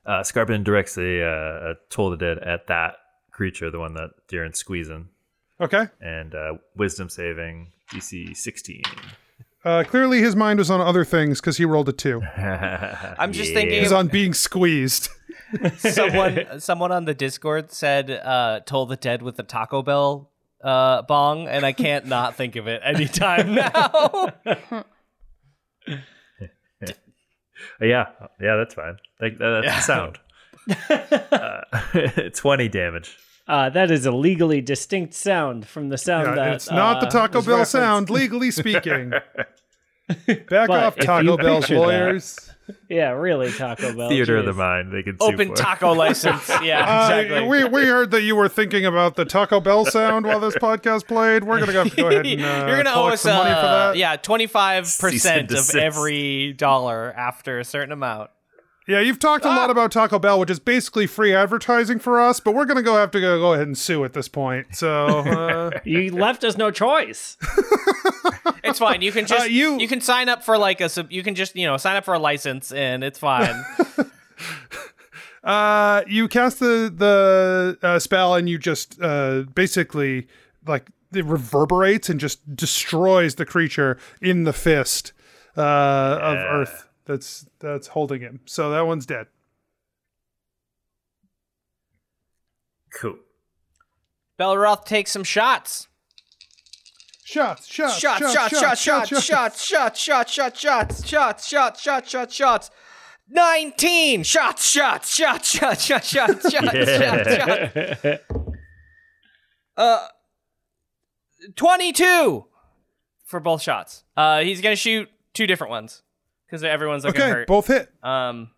Uh, 0.06 0.22
Scarpin 0.22 0.64
directs 0.64 0.98
a, 0.98 1.22
uh, 1.22 1.70
a 1.70 1.74
toll 1.88 2.10
the 2.10 2.16
dead 2.18 2.38
at 2.38 2.66
that 2.66 2.96
creature, 3.30 3.70
the 3.70 3.78
one 3.78 3.94
that 3.94 4.10
Darren's 4.28 4.58
squeezing, 4.58 5.08
Okay. 5.60 5.86
and 6.00 6.34
uh, 6.34 6.54
wisdom 6.76 7.08
saving 7.08 7.72
DC 7.92 8.36
16. 8.36 8.82
Uh, 9.64 9.82
clearly, 9.86 10.20
his 10.20 10.36
mind 10.36 10.58
was 10.58 10.70
on 10.70 10.80
other 10.80 11.04
things 11.04 11.40
because 11.40 11.56
he 11.56 11.64
rolled 11.64 11.88
a 11.88 11.92
two. 11.92 12.20
I'm 12.36 13.32
just 13.32 13.50
Yeah. 13.50 13.54
thinking 13.60 13.80
He's 13.82 13.92
on 13.92 14.08
being 14.08 14.34
squeezed. 14.34 15.08
someone 15.78 16.60
someone 16.60 16.90
on 16.92 17.04
the 17.04 17.14
Discord 17.14 17.70
said 17.72 18.10
uh 18.10 18.60
told 18.66 18.88
the 18.88 18.96
dead 18.96 19.22
with 19.22 19.36
the 19.36 19.42
Taco 19.42 19.82
Bell 19.82 20.28
uh 20.62 21.02
bong 21.02 21.46
and 21.48 21.64
I 21.64 21.72
can't 21.72 22.06
not 22.06 22.34
think 22.34 22.56
of 22.56 22.66
it 22.66 22.80
anytime 22.84 23.54
now. 23.54 24.32
Yeah, 27.80 28.06
yeah, 28.40 28.56
that's 28.56 28.74
fine. 28.74 28.96
Like, 29.20 29.38
that- 29.38 29.62
that's 29.62 29.88
Yeah. 29.88 30.14
the 30.76 31.64
sound. 32.02 32.24
uh, 32.26 32.30
20 32.34 32.68
damage. 32.68 33.16
Uh, 33.46 33.68
that 33.70 33.90
is 33.90 34.06
a 34.06 34.10
legally 34.10 34.60
distinct 34.62 35.12
sound 35.14 35.66
from 35.66 35.90
the 35.90 35.98
sound 35.98 36.28
Yeah, 36.28 36.34
that 36.36 36.54
it's 36.54 36.70
not 36.70 37.00
the 37.00 37.06
uh, 37.06 37.10
Taco 37.10 37.42
Bell 37.42 37.58
referenced. 37.58 37.72
sound, 37.72 38.08
legally 38.10 38.50
speaking. 38.50 39.10
Back 40.26 40.46
But 40.48 40.70
off, 40.70 40.96
Taco 40.96 41.32
you 41.32 41.36
Bell's 41.36 41.64
picture 41.66 41.74
that- 41.74 41.80
lawyers. 41.80 42.50
Yeah, 42.88 43.10
really, 43.10 43.52
Taco 43.52 43.94
Bell. 43.94 44.08
Theater 44.08 44.38
of 44.38 44.46
the 44.46 44.54
mind. 44.54 44.90
They 44.90 45.02
can 45.02 45.18
Open 45.20 45.48
for. 45.48 45.54
taco 45.54 45.92
license. 45.92 46.48
Yeah, 46.62 46.80
Uh, 47.08 47.18
exactly. 47.18 47.46
we, 47.46 47.64
we 47.64 47.84
heard 47.84 48.10
that 48.12 48.22
you 48.22 48.34
were 48.36 48.48
thinking 48.48 48.86
about 48.86 49.16
the 49.16 49.26
Taco 49.26 49.60
Bell 49.60 49.84
sound 49.84 50.24
while 50.24 50.40
this 50.40 50.54
podcast 50.54 51.06
played. 51.06 51.44
We're 51.44 51.60
gonna 51.60 51.72
have 51.84 51.94
go 51.94 52.08
ahead 52.08 52.24
and 52.24 52.40
uh, 52.42 52.64
You're 52.66 52.82
gonna 52.82 52.96
owe 52.98 53.08
us 53.08 53.20
some 53.20 53.36
money 53.36 53.50
for 53.50 53.56
uh, 53.58 53.88
that. 53.92 53.96
yeah, 53.98 54.16
twenty 54.16 54.46
five 54.46 54.84
percent 54.98 55.42
of 55.50 55.56
desist. 55.58 55.74
every 55.76 56.54
dollar 56.54 57.12
after 57.14 57.58
a 57.58 57.64
certain 57.64 57.92
amount. 57.92 58.30
Yeah, 58.86 59.00
you've 59.00 59.18
talked 59.18 59.46
a 59.46 59.48
lot 59.48 59.70
about 59.70 59.90
Taco 59.92 60.18
Bell, 60.18 60.38
which 60.38 60.50
is 60.50 60.58
basically 60.60 61.06
free 61.06 61.34
advertising 61.34 61.98
for 61.98 62.20
us, 62.20 62.38
but 62.38 62.54
we're 62.54 62.66
gonna 62.66 62.82
go 62.82 62.96
have 62.96 63.10
to 63.12 63.20
go, 63.20 63.38
go 63.40 63.54
ahead 63.54 63.66
and 63.66 63.78
sue 63.78 64.04
at 64.04 64.12
this 64.12 64.28
point. 64.28 64.76
So 64.76 65.06
uh, 65.06 65.70
You 65.84 66.10
left 66.10 66.44
us 66.44 66.56
no 66.56 66.70
choice. 66.70 67.36
It's 68.66 68.78
fine. 68.78 69.02
You 69.02 69.12
can 69.12 69.26
just 69.26 69.42
Uh, 69.42 69.44
you- 69.44 69.78
you 69.78 69.86
can 69.86 70.00
sign 70.00 70.30
up 70.30 70.42
for 70.42 70.56
like 70.56 70.80
a 70.80 70.88
sub. 70.88 71.12
You 71.12 71.22
can 71.22 71.34
just 71.34 71.54
you 71.54 71.66
know 71.66 71.76
sign 71.76 71.96
up 71.96 72.04
for 72.06 72.14
a 72.14 72.18
license 72.18 72.72
and 72.72 73.04
it's 73.04 73.18
fine. 73.18 73.62
uh, 75.44 76.02
you 76.06 76.28
cast 76.28 76.60
the 76.60 76.92
the 76.94 77.78
uh, 77.82 77.98
spell, 77.98 78.34
and 78.34 78.48
you 78.48 78.58
just 78.58 79.00
uh, 79.02 79.42
basically 79.54 80.26
like 80.66 80.88
it 81.12 81.24
reverberates 81.26 82.08
and 82.08 82.18
just 82.18 82.56
destroys 82.56 83.34
the 83.34 83.44
creature 83.44 83.98
in 84.22 84.44
the 84.44 84.52
fist 84.54 85.12
uh, 85.58 85.60
of 86.22 86.36
Earth 86.38 86.83
that's 87.06 87.46
that's 87.58 87.88
holding 87.88 88.20
him. 88.20 88.40
So 88.46 88.70
that 88.70 88.86
one's 88.86 89.06
dead. 89.06 89.26
Cool. 92.94 93.16
Belroth 94.38 94.84
takes 94.84 95.10
some 95.10 95.24
shots. 95.24 95.88
Shots, 97.24 97.66
shots, 97.66 97.98
Shots, 97.98 98.18
shots, 98.20 98.32
shots, 98.32 98.80
shots, 98.80 98.80
shots, 98.80 99.24
shots, 99.24 100.00
shots, 100.00 100.30
shots, 100.30 100.30
shots, 100.30 100.60
shots, 100.60 101.08
shots, 101.08 101.48
shots, 101.48 101.82
shots, 101.82 102.10
shots, 102.10 102.34
shots. 102.34 102.70
Nineteen 103.28 104.22
shots, 104.22 104.64
shots, 104.68 105.12
shots, 105.14 105.48
shots, 105.48 105.82
shots, 105.82 106.06
shots, 106.06 106.50
shots, 106.50 106.52
shots, 106.52 107.74
shots. 107.74 108.20
Uh, 109.76 110.06
twenty-two 111.56 112.44
for 113.24 113.40
both 113.40 113.62
shots. 113.62 114.04
Uh, 114.16 114.42
he's 114.42 114.60
gonna 114.60 114.76
shoot 114.76 115.08
two 115.32 115.46
different 115.46 115.70
ones 115.70 116.02
because 116.46 116.62
everyone's 116.64 117.04
looking 117.04 117.20
Okay, 117.22 117.30
hurt. 117.30 117.46
both 117.48 117.66
hit. 117.66 117.90
Um, 118.02 118.50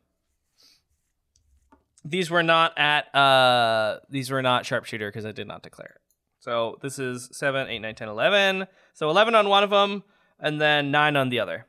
these 2.05 2.31
were 2.31 2.43
not 2.43 2.77
at 2.79 3.13
uh 3.15 3.99
these 4.09 4.31
were 4.31 4.43
not 4.43 4.65
sharpshooter 4.65 5.09
because 5.09 5.27
I 5.27 5.33
did 5.33 5.47
not 5.49 5.63
declare 5.63 5.93
it. 5.97 6.01
So 6.39 6.79
this 6.81 7.01
is 7.01 7.29
7, 7.33 7.69
8, 7.69 7.79
9, 7.81 7.95
10, 7.97 8.09
11. 8.09 8.67
So 8.95 9.11
11 9.11 9.35
on 9.35 9.49
one 9.49 9.65
of 9.65 9.71
them 9.71 10.05
and 10.39 10.61
then 10.61 10.93
9 10.93 11.17
on 11.17 11.29
the 11.29 11.41
other. 11.41 11.67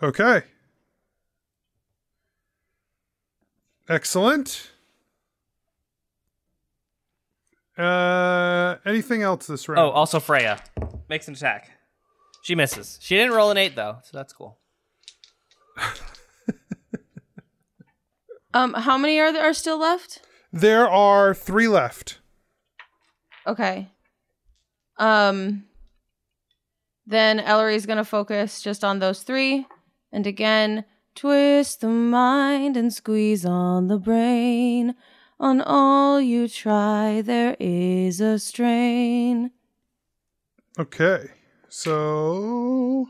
Okay. 0.00 0.42
Excellent. 3.88 4.70
Uh, 7.78 8.76
anything 8.86 9.22
else 9.22 9.46
this 9.46 9.68
round? 9.68 9.80
Oh, 9.80 9.90
also 9.90 10.18
Freya 10.20 10.62
makes 11.08 11.28
an 11.28 11.34
attack. 11.34 11.70
She 12.46 12.54
misses. 12.54 12.96
She 13.02 13.16
didn't 13.16 13.32
roll 13.32 13.50
an 13.50 13.56
8 13.56 13.74
though, 13.74 13.96
so 14.04 14.16
that's 14.16 14.32
cool. 14.32 14.56
Um, 18.54 18.72
how 18.72 18.96
many 18.96 19.18
are 19.18 19.32
there 19.32 19.42
are 19.42 19.52
still 19.52 19.80
left? 19.80 20.22
there 20.52 20.88
are 20.88 21.34
three 21.34 21.66
left. 21.66 22.20
Okay. 23.48 23.88
Um. 24.96 25.64
Then 27.04 27.40
Ellery's 27.40 27.84
gonna 27.84 28.04
focus 28.04 28.62
just 28.62 28.84
on 28.84 29.00
those 29.00 29.24
three, 29.24 29.66
and 30.12 30.24
again, 30.24 30.84
twist 31.16 31.80
the 31.80 31.88
mind 31.88 32.76
and 32.76 32.94
squeeze 32.94 33.44
on 33.44 33.88
the 33.88 33.98
brain. 33.98 34.94
On 35.40 35.60
all 35.60 36.20
you 36.20 36.46
try, 36.46 37.22
there 37.22 37.56
is 37.58 38.20
a 38.20 38.38
strain. 38.38 39.50
Okay, 40.78 41.26
so 41.76 43.06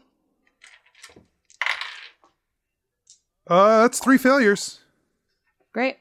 uh, 3.46 3.82
that's 3.82 4.00
three 4.00 4.18
failures. 4.18 4.80
Great. 5.72 5.98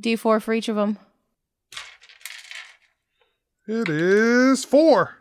D4 0.00 0.42
for 0.42 0.52
each 0.52 0.68
of 0.68 0.74
them. 0.74 0.98
It 3.68 3.88
is 3.88 4.64
four. 4.64 5.18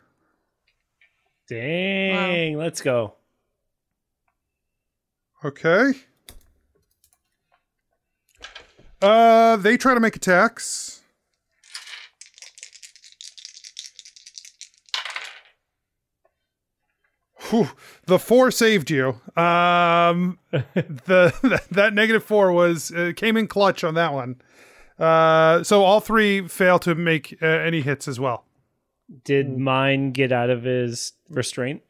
Dang, 1.48 2.58
let's 2.58 2.82
go. 2.82 3.14
Okay. 5.46 5.94
Uh, 9.00 9.58
they 9.58 9.78
try 9.78 9.94
to 9.94 10.00
make 10.00 10.16
attacks. 10.16 10.99
Whew, 17.50 17.70
the 18.06 18.20
four 18.20 18.52
saved 18.52 18.92
you. 18.92 19.20
Um, 19.36 20.40
the 20.52 21.62
that 21.72 21.94
negative 21.94 22.24
four 22.24 22.52
was 22.52 22.92
uh, 22.92 23.14
came 23.16 23.38
in 23.38 23.48
clutch 23.48 23.84
on 23.84 23.96
that 23.96 24.14
one. 24.14 24.42
Uh, 25.00 25.64
so 25.64 25.84
all 25.84 26.00
three 26.00 26.48
fail 26.48 26.78
to 26.80 26.94
make 26.94 27.38
uh, 27.42 27.46
any 27.46 27.82
hits 27.82 28.08
as 28.08 28.20
well. 28.20 28.46
Did 29.24 29.58
mine 29.58 30.12
get 30.12 30.32
out 30.32 30.50
of 30.50 30.64
his 30.64 31.14
restraint? 31.30 31.82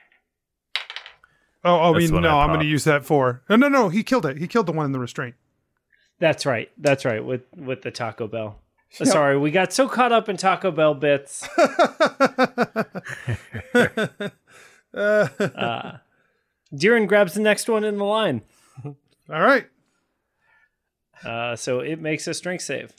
Oh, 1.63 1.77
I 1.77 1.91
That's 1.91 2.05
mean, 2.05 2.13
what 2.13 2.25
I 2.25 2.29
no, 2.29 2.39
I'm 2.39 2.47
going 2.49 2.61
to 2.61 2.65
use 2.65 2.85
that 2.85 3.03
for. 3.05 3.41
No, 3.49 3.57
no, 3.57 3.67
no. 3.67 3.89
He 3.89 4.03
killed 4.03 4.25
it. 4.25 4.37
He 4.37 4.47
killed 4.47 4.65
the 4.67 4.71
one 4.71 4.85
in 4.85 4.93
the 4.93 4.99
restraint. 4.99 5.35
That's 6.19 6.45
right. 6.45 6.69
That's 6.77 7.03
right. 7.03 7.23
With 7.23 7.41
with 7.55 7.81
the 7.81 7.91
Taco 7.91 8.27
Bell. 8.27 8.59
Uh, 8.99 9.05
Sorry, 9.05 9.37
we 9.37 9.51
got 9.51 9.71
so 9.71 9.87
caught 9.87 10.11
up 10.11 10.29
in 10.29 10.35
Taco 10.35 10.71
Bell 10.71 10.95
bits. 10.95 11.47
Uh, 14.93 15.97
Jiren 16.73 17.07
grabs 17.07 17.33
the 17.33 17.41
next 17.41 17.67
one 17.69 17.83
in 17.83 17.97
the 17.97 18.03
line. 18.03 18.41
All 18.85 18.95
right. 19.27 19.67
Uh, 21.23 21.55
so 21.55 21.79
it 21.79 21.99
makes 21.99 22.27
a 22.27 22.33
strength 22.33 22.63
save. 22.63 22.93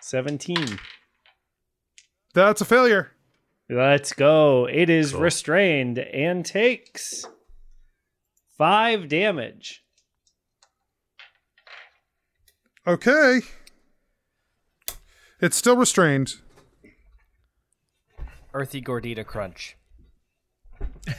17. 0.00 0.78
That's 2.34 2.60
a 2.60 2.64
failure. 2.64 3.12
Let's 3.68 4.12
go. 4.12 4.66
It 4.66 4.90
is 4.90 5.12
Cool. 5.12 5.20
restrained 5.20 5.98
and 5.98 6.44
takes 6.44 7.24
five 8.58 9.08
damage. 9.08 9.84
Okay. 12.86 13.40
It's 15.40 15.56
still 15.56 15.76
restrained. 15.76 16.34
Earthy 18.54 18.82
Gordita 18.82 19.24
Crunch. 19.26 19.76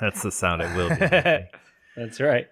That's 0.00 0.22
the 0.22 0.30
sound 0.30 0.62
it 0.62 0.76
will 0.76 0.90
be. 0.90 0.96
That's 1.96 2.20
right. 2.20 2.46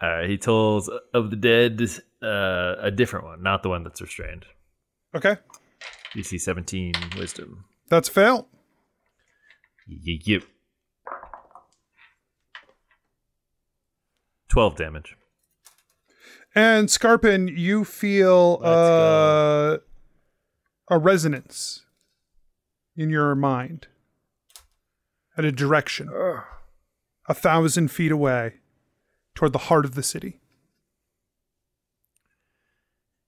All 0.00 0.08
right, 0.08 0.30
he 0.30 0.36
tells 0.38 0.88
of 1.12 1.30
the 1.30 1.36
dead 1.36 1.80
uh, 2.22 2.76
a 2.80 2.90
different 2.90 3.24
one, 3.26 3.42
not 3.42 3.62
the 3.64 3.68
one 3.68 3.82
that's 3.82 4.00
restrained. 4.00 4.44
Okay. 5.14 5.36
DC 6.14 6.40
17 6.40 6.92
wisdom. 7.16 7.64
That's 7.88 8.08
a 8.08 8.12
fail. 8.12 8.48
Y- 9.88 10.20
Yep. 10.24 10.42
12 14.48 14.76
damage. 14.76 15.16
And 16.54 16.88
Scarpin, 16.88 17.48
you 17.48 17.84
feel 17.84 18.60
uh, 18.62 19.78
a 20.90 20.98
resonance 20.98 21.84
in 22.96 23.10
your 23.10 23.34
mind 23.34 23.88
at 25.36 25.44
a 25.44 25.52
direction 25.52 26.08
a 27.28 27.34
thousand 27.34 27.88
feet 27.88 28.10
away 28.10 28.54
toward 29.34 29.52
the 29.52 29.58
heart 29.58 29.84
of 29.84 29.94
the 29.94 30.02
city. 30.02 30.40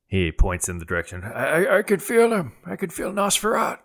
He 0.06 0.32
points 0.32 0.68
in 0.68 0.78
the 0.78 0.84
direction. 0.84 1.22
I, 1.22 1.28
I, 1.66 1.78
I 1.78 1.82
could 1.82 2.02
feel 2.02 2.32
him. 2.32 2.54
I 2.66 2.74
could 2.74 2.92
feel 2.92 3.12
Nosferat. 3.12 3.78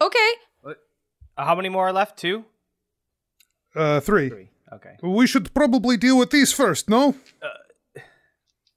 Okay. 0.00 0.30
Uh, 0.64 0.74
How 1.36 1.56
many 1.56 1.68
more 1.68 1.88
are 1.88 1.92
left? 1.92 2.18
Two? 2.18 2.44
Uh, 3.74 3.98
three. 3.98 4.28
Three. 4.28 4.50
Okay. 4.72 4.96
We 5.02 5.26
should 5.26 5.52
probably 5.54 5.96
deal 5.96 6.18
with 6.18 6.30
these 6.30 6.52
first, 6.52 6.88
no? 6.88 7.14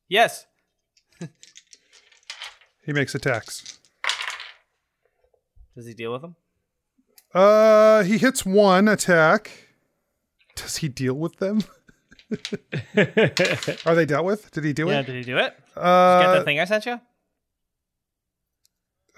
Yes. 0.10 0.46
He 2.84 2.94
makes 2.94 3.14
attacks. 3.14 3.80
Does 5.76 5.86
he 5.86 5.94
deal 5.94 6.12
with 6.12 6.24
them? 6.24 6.36
Uh, 7.34 8.02
he 8.04 8.18
hits 8.18 8.44
one 8.44 8.88
attack. 8.88 9.52
Does 10.56 10.78
he 10.78 10.90
deal 10.90 11.14
with 11.14 11.38
them? 11.38 11.62
Are 13.86 13.94
they 13.96 14.06
dealt 14.08 14.26
with? 14.26 14.50
Did 14.52 14.64
he 14.64 14.74
do 14.74 14.90
it? 14.90 14.94
Yeah, 14.94 15.00
it? 15.02 15.06
did 15.06 15.16
he 15.16 15.22
do 15.24 15.38
it? 15.38 15.54
Get 15.76 15.82
Uh, 15.84 16.40
the 16.40 16.44
thing 16.44 16.60
I 16.60 16.66
sent 16.66 16.88
you? 16.88 17.00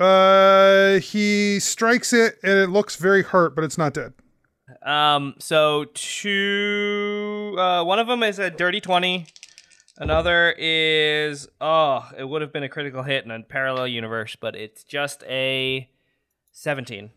uh, 0.05 0.99
he 0.99 1.59
strikes 1.61 2.11
it 2.11 2.35
and 2.43 2.57
it 2.59 2.69
looks 2.69 2.97
very 2.97 3.23
hurt, 3.23 3.55
but 3.55 3.63
it's 3.63 3.77
not 3.77 3.93
dead. 3.93 4.13
Um, 4.81 5.35
so 5.39 5.85
two, 5.93 7.55
uh, 7.57 7.83
one 7.83 7.99
of 7.99 8.07
them 8.07 8.23
is 8.23 8.39
a 8.39 8.49
dirty 8.49 8.81
20. 8.81 9.27
Another 9.97 10.55
is, 10.57 11.47
oh, 11.61 12.09
it 12.17 12.23
would 12.23 12.41
have 12.41 12.51
been 12.51 12.63
a 12.63 12.69
critical 12.69 13.03
hit 13.03 13.25
in 13.25 13.31
a 13.31 13.41
parallel 13.43 13.87
universe, 13.87 14.35
but 14.35 14.55
it's 14.55 14.83
just 14.83 15.23
a 15.25 15.87
17. 16.51 17.11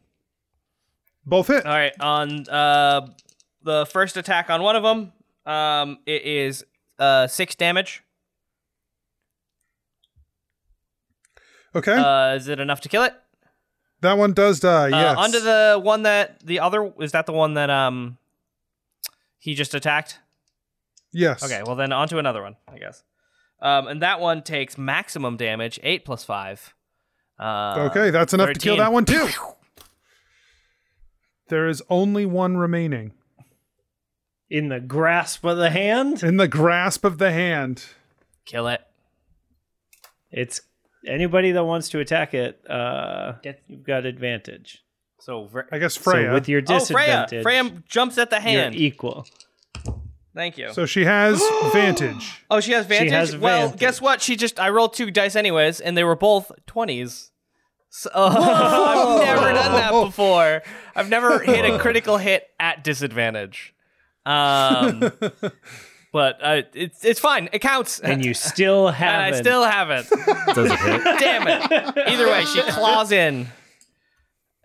Both 1.24 1.46
hit. 1.48 1.64
All 1.64 1.72
right, 1.72 1.92
on 2.00 2.48
uh, 2.48 3.08
the 3.62 3.86
first 3.86 4.16
attack 4.16 4.50
on 4.50 4.62
one 4.62 4.76
of 4.76 4.82
them, 4.82 5.12
um, 5.46 5.98
it 6.06 6.22
is 6.22 6.64
uh, 6.98 7.26
six 7.26 7.54
damage. 7.54 8.02
Okay, 11.74 11.92
Uh, 11.94 12.34
is 12.34 12.48
it 12.48 12.60
enough 12.60 12.80
to 12.82 12.88
kill 12.88 13.02
it? 13.02 13.14
That 14.06 14.16
one 14.18 14.32
does 14.32 14.60
die. 14.60 14.90
Uh, 14.90 15.20
under 15.20 15.40
the 15.40 15.80
one 15.82 16.02
that 16.04 16.40
the 16.44 16.60
other 16.60 16.92
is 17.00 17.12
that 17.12 17.26
the 17.26 17.32
one 17.32 17.54
that 17.54 17.68
um 17.70 18.16
he 19.38 19.54
just 19.54 19.74
attacked. 19.74 20.18
yes. 21.12 21.42
Okay, 21.44 21.62
well 21.66 21.76
then 21.76 21.92
onto 21.92 22.18
another 22.18 22.42
one, 22.42 22.56
I 22.68 22.78
guess. 22.78 23.02
Um, 23.60 23.86
and 23.88 24.02
that 24.02 24.20
one 24.20 24.42
takes 24.42 24.76
maximum 24.76 25.36
damage, 25.36 25.78
eight 25.82 26.04
plus 26.04 26.24
five. 26.24 26.74
Uh, 27.38 27.88
Okay, 27.90 28.10
that's 28.10 28.32
enough 28.34 28.52
to 28.52 28.58
kill 28.58 28.76
that 28.78 28.92
one 28.92 29.04
too. 29.04 29.28
There 31.48 31.68
is 31.68 31.82
only 31.88 32.26
one 32.26 32.56
remaining 32.56 33.12
In 34.50 34.68
the 34.68 34.80
grasp 34.80 35.44
of 35.44 35.56
the 35.58 35.70
hand, 35.70 36.22
in 36.22 36.36
the 36.38 36.48
grasp 36.48 37.04
of 37.04 37.18
the 37.18 37.30
hand. 37.32 37.84
Kill 38.44 38.68
it. 38.68 38.80
it's 40.30 40.60
anybody 41.06 41.52
that 41.52 41.64
wants 41.64 41.88
to 41.90 42.00
attack 42.00 42.34
it. 42.34 42.60
Uh, 42.68 43.34
Get- 43.42 43.62
you've 43.66 43.84
got 43.84 44.06
advantage. 44.06 44.82
So, 45.20 45.46
Vre- 45.46 45.60
I 45.72 45.78
guess 45.78 45.96
Freya. 45.96 46.28
So 46.28 46.34
with 46.34 46.48
your 46.48 46.60
oh 46.60 46.64
Freya, 46.66 46.78
disadvantage, 46.78 47.42
Freya 47.42 47.82
jumps 47.88 48.18
at 48.18 48.30
the 48.30 48.36
you're 48.36 48.42
hand. 48.42 48.74
equal. 48.76 49.26
Thank 50.34 50.58
you. 50.58 50.72
So 50.74 50.84
she 50.84 51.04
has 51.06 51.42
vantage. 51.72 52.42
oh, 52.50 52.60
she 52.60 52.72
has 52.72 52.84
vantage. 52.86 53.10
has 53.10 53.36
well, 53.36 53.62
vantage. 53.68 53.80
guess 53.80 54.00
what? 54.02 54.20
She 54.20 54.36
just 54.36 54.60
I 54.60 54.68
rolled 54.68 54.92
two 54.94 55.10
dice 55.10 55.34
anyways, 55.34 55.80
and 55.80 55.96
they 55.96 56.04
were 56.04 56.14
both 56.16 56.52
twenties. 56.66 57.30
So, 57.88 58.10
I've 58.14 59.24
never 59.24 59.52
done 59.54 59.72
that 59.72 59.90
before. 60.04 60.62
I've 60.94 61.08
never 61.08 61.38
hit 61.38 61.64
a 61.64 61.78
critical 61.80 62.18
hit 62.18 62.46
at 62.60 62.84
disadvantage. 62.84 63.74
Um, 64.26 65.10
but 66.16 66.38
uh, 66.40 66.62
it's 66.72 67.04
it's 67.04 67.20
fine. 67.20 67.50
It 67.52 67.58
counts. 67.58 68.00
and 68.00 68.24
you 68.24 68.32
still 68.32 68.86
And 68.88 68.96
haven't. 68.96 69.34
I 69.34 69.38
still 69.38 69.64
haven't. 69.64 70.08
Does 70.54 70.70
it 70.72 70.78
hit? 70.80 71.02
Damn 71.20 71.46
it. 71.46 72.08
Either 72.08 72.26
way, 72.30 72.42
she 72.46 72.62
claws 72.62 73.12
in. 73.12 73.48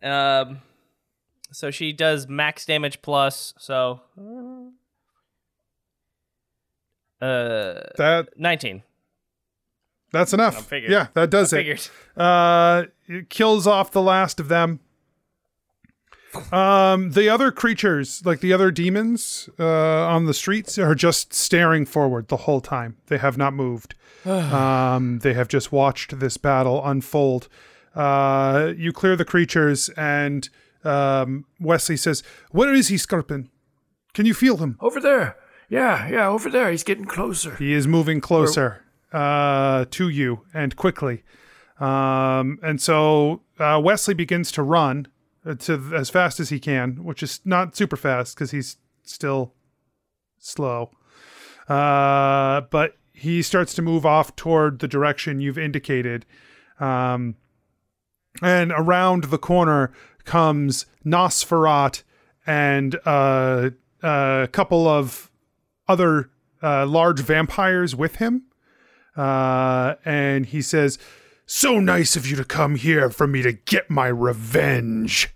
Um, 0.01 0.61
so 1.51 1.69
she 1.69 1.91
does 1.91 2.29
max 2.29 2.65
damage 2.65 3.01
plus. 3.01 3.53
So, 3.57 3.99
uh, 7.21 7.81
That 7.97 8.29
nineteen. 8.37 8.83
that's 10.13 10.31
enough. 10.33 10.65
figured. 10.67 10.89
Yeah, 10.91 11.07
that 11.15 11.29
does 11.29 11.51
it. 11.51 11.57
Figured. 11.57 11.87
Uh, 12.15 12.83
it 13.09 13.29
kills 13.29 13.67
off 13.67 13.91
the 13.91 14.01
last 14.01 14.39
of 14.39 14.47
them. 14.47 14.79
Um, 16.51 17.11
the 17.11 17.29
other 17.29 17.51
creatures, 17.51 18.21
like 18.25 18.39
the 18.39 18.53
other 18.53 18.71
demons, 18.71 19.49
uh, 19.59 20.05
on 20.07 20.25
the 20.25 20.33
streets, 20.33 20.77
are 20.77 20.95
just 20.95 21.33
staring 21.33 21.85
forward 21.85 22.27
the 22.27 22.37
whole 22.37 22.61
time. 22.61 22.97
They 23.07 23.17
have 23.17 23.37
not 23.37 23.53
moved. 23.53 23.95
um, 24.25 25.19
they 25.19 25.33
have 25.33 25.47
just 25.47 25.71
watched 25.71 26.19
this 26.19 26.37
battle 26.37 26.85
unfold. 26.85 27.47
Uh, 27.95 28.73
you 28.77 28.93
clear 28.93 29.15
the 29.15 29.25
creatures, 29.25 29.89
and 29.89 30.49
um, 30.83 31.45
Wesley 31.59 31.97
says, 31.97 32.23
"Where 32.51 32.73
is 32.73 32.87
he, 32.87 32.97
Scarpin? 32.97 33.49
Can 34.13 34.25
you 34.25 34.33
feel 34.33 34.57
him? 34.57 34.77
Over 34.79 34.99
there. 34.99 35.37
Yeah, 35.69 36.09
yeah, 36.09 36.27
over 36.27 36.49
there. 36.49 36.69
He's 36.69 36.83
getting 36.83 37.05
closer. 37.05 37.55
He 37.55 37.73
is 37.73 37.87
moving 37.87 38.19
closer 38.19 38.83
uh, 39.13 39.85
to 39.91 40.09
you 40.09 40.41
and 40.53 40.75
quickly. 40.75 41.23
Um, 41.79 42.59
and 42.61 42.81
so 42.81 43.41
uh, 43.57 43.81
Wesley 43.83 44.13
begins 44.13 44.51
to 44.53 44.63
run 44.63 45.07
to 45.45 45.91
as 45.95 46.09
fast 46.09 46.39
as 46.39 46.49
he 46.49 46.59
can, 46.59 47.03
which 47.03 47.23
is 47.23 47.41
not 47.45 47.75
super 47.75 47.95
fast 47.97 48.35
because 48.35 48.51
he's 48.51 48.77
still 49.03 49.53
slow. 50.37 50.91
Uh, 51.67 52.61
but 52.69 52.97
he 53.13 53.41
starts 53.41 53.73
to 53.75 53.81
move 53.81 54.05
off 54.05 54.35
toward 54.35 54.79
the 54.79 54.87
direction 54.87 55.39
you've 55.39 55.57
indicated. 55.57 56.25
Um, 56.79 57.35
and 58.41 58.71
around 58.71 59.25
the 59.25 59.37
corner 59.37 59.91
comes 60.25 60.85
Nosferat 61.05 62.03
and 62.45 62.97
uh, 63.05 63.69
a 64.01 64.49
couple 64.51 64.87
of 64.87 65.29
other 65.87 66.29
uh, 66.63 66.85
large 66.85 67.19
vampires 67.19 67.95
with 67.95 68.17
him. 68.17 68.43
Uh, 69.15 69.95
and 70.05 70.45
he 70.45 70.61
says, 70.61 70.97
So 71.53 71.81
nice 71.81 72.15
of 72.15 72.25
you 72.25 72.37
to 72.37 72.45
come 72.45 72.75
here 72.75 73.09
for 73.09 73.27
me 73.27 73.41
to 73.41 73.51
get 73.51 73.89
my 73.89 74.07
revenge. 74.07 75.33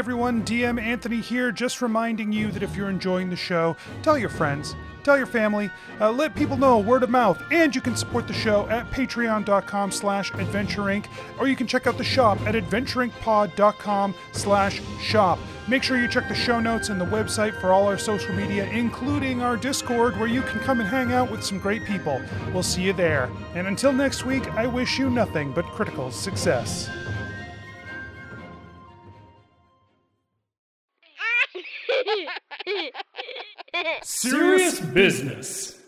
Everyone, 0.00 0.42
DM 0.46 0.80
Anthony 0.80 1.20
here, 1.20 1.52
just 1.52 1.82
reminding 1.82 2.32
you 2.32 2.50
that 2.50 2.62
if 2.62 2.74
you're 2.74 2.88
enjoying 2.88 3.28
the 3.28 3.36
show, 3.36 3.76
tell 4.02 4.16
your 4.16 4.30
friends, 4.30 4.74
tell 5.04 5.14
your 5.14 5.26
family, 5.26 5.70
uh, 6.00 6.10
let 6.10 6.34
people 6.34 6.56
know 6.56 6.78
word 6.78 7.02
of 7.02 7.10
mouth, 7.10 7.38
and 7.52 7.74
you 7.74 7.82
can 7.82 7.94
support 7.94 8.26
the 8.26 8.32
show 8.32 8.66
at 8.68 8.90
patreon.com 8.92 9.92
slash 9.92 10.32
adventureinc, 10.32 11.04
or 11.38 11.48
you 11.48 11.54
can 11.54 11.66
check 11.66 11.86
out 11.86 11.98
the 11.98 12.02
shop 12.02 12.40
at 12.46 12.54
adventureincpod.com 12.54 14.14
slash 14.32 14.80
shop. 15.02 15.38
Make 15.68 15.82
sure 15.82 16.00
you 16.00 16.08
check 16.08 16.28
the 16.28 16.34
show 16.34 16.60
notes 16.60 16.88
and 16.88 16.98
the 16.98 17.04
website 17.04 17.60
for 17.60 17.70
all 17.70 17.86
our 17.86 17.98
social 17.98 18.34
media, 18.34 18.70
including 18.70 19.42
our 19.42 19.58
Discord, 19.58 20.18
where 20.18 20.28
you 20.28 20.40
can 20.40 20.60
come 20.60 20.80
and 20.80 20.88
hang 20.88 21.12
out 21.12 21.30
with 21.30 21.44
some 21.44 21.58
great 21.58 21.84
people. 21.84 22.22
We'll 22.54 22.62
see 22.62 22.84
you 22.84 22.94
there. 22.94 23.30
And 23.54 23.66
until 23.66 23.92
next 23.92 24.24
week, 24.24 24.50
I 24.54 24.66
wish 24.66 24.98
you 24.98 25.10
nothing 25.10 25.52
but 25.52 25.66
critical 25.66 26.10
success. 26.10 26.88
Serious 34.22 34.80
business. 34.80 35.79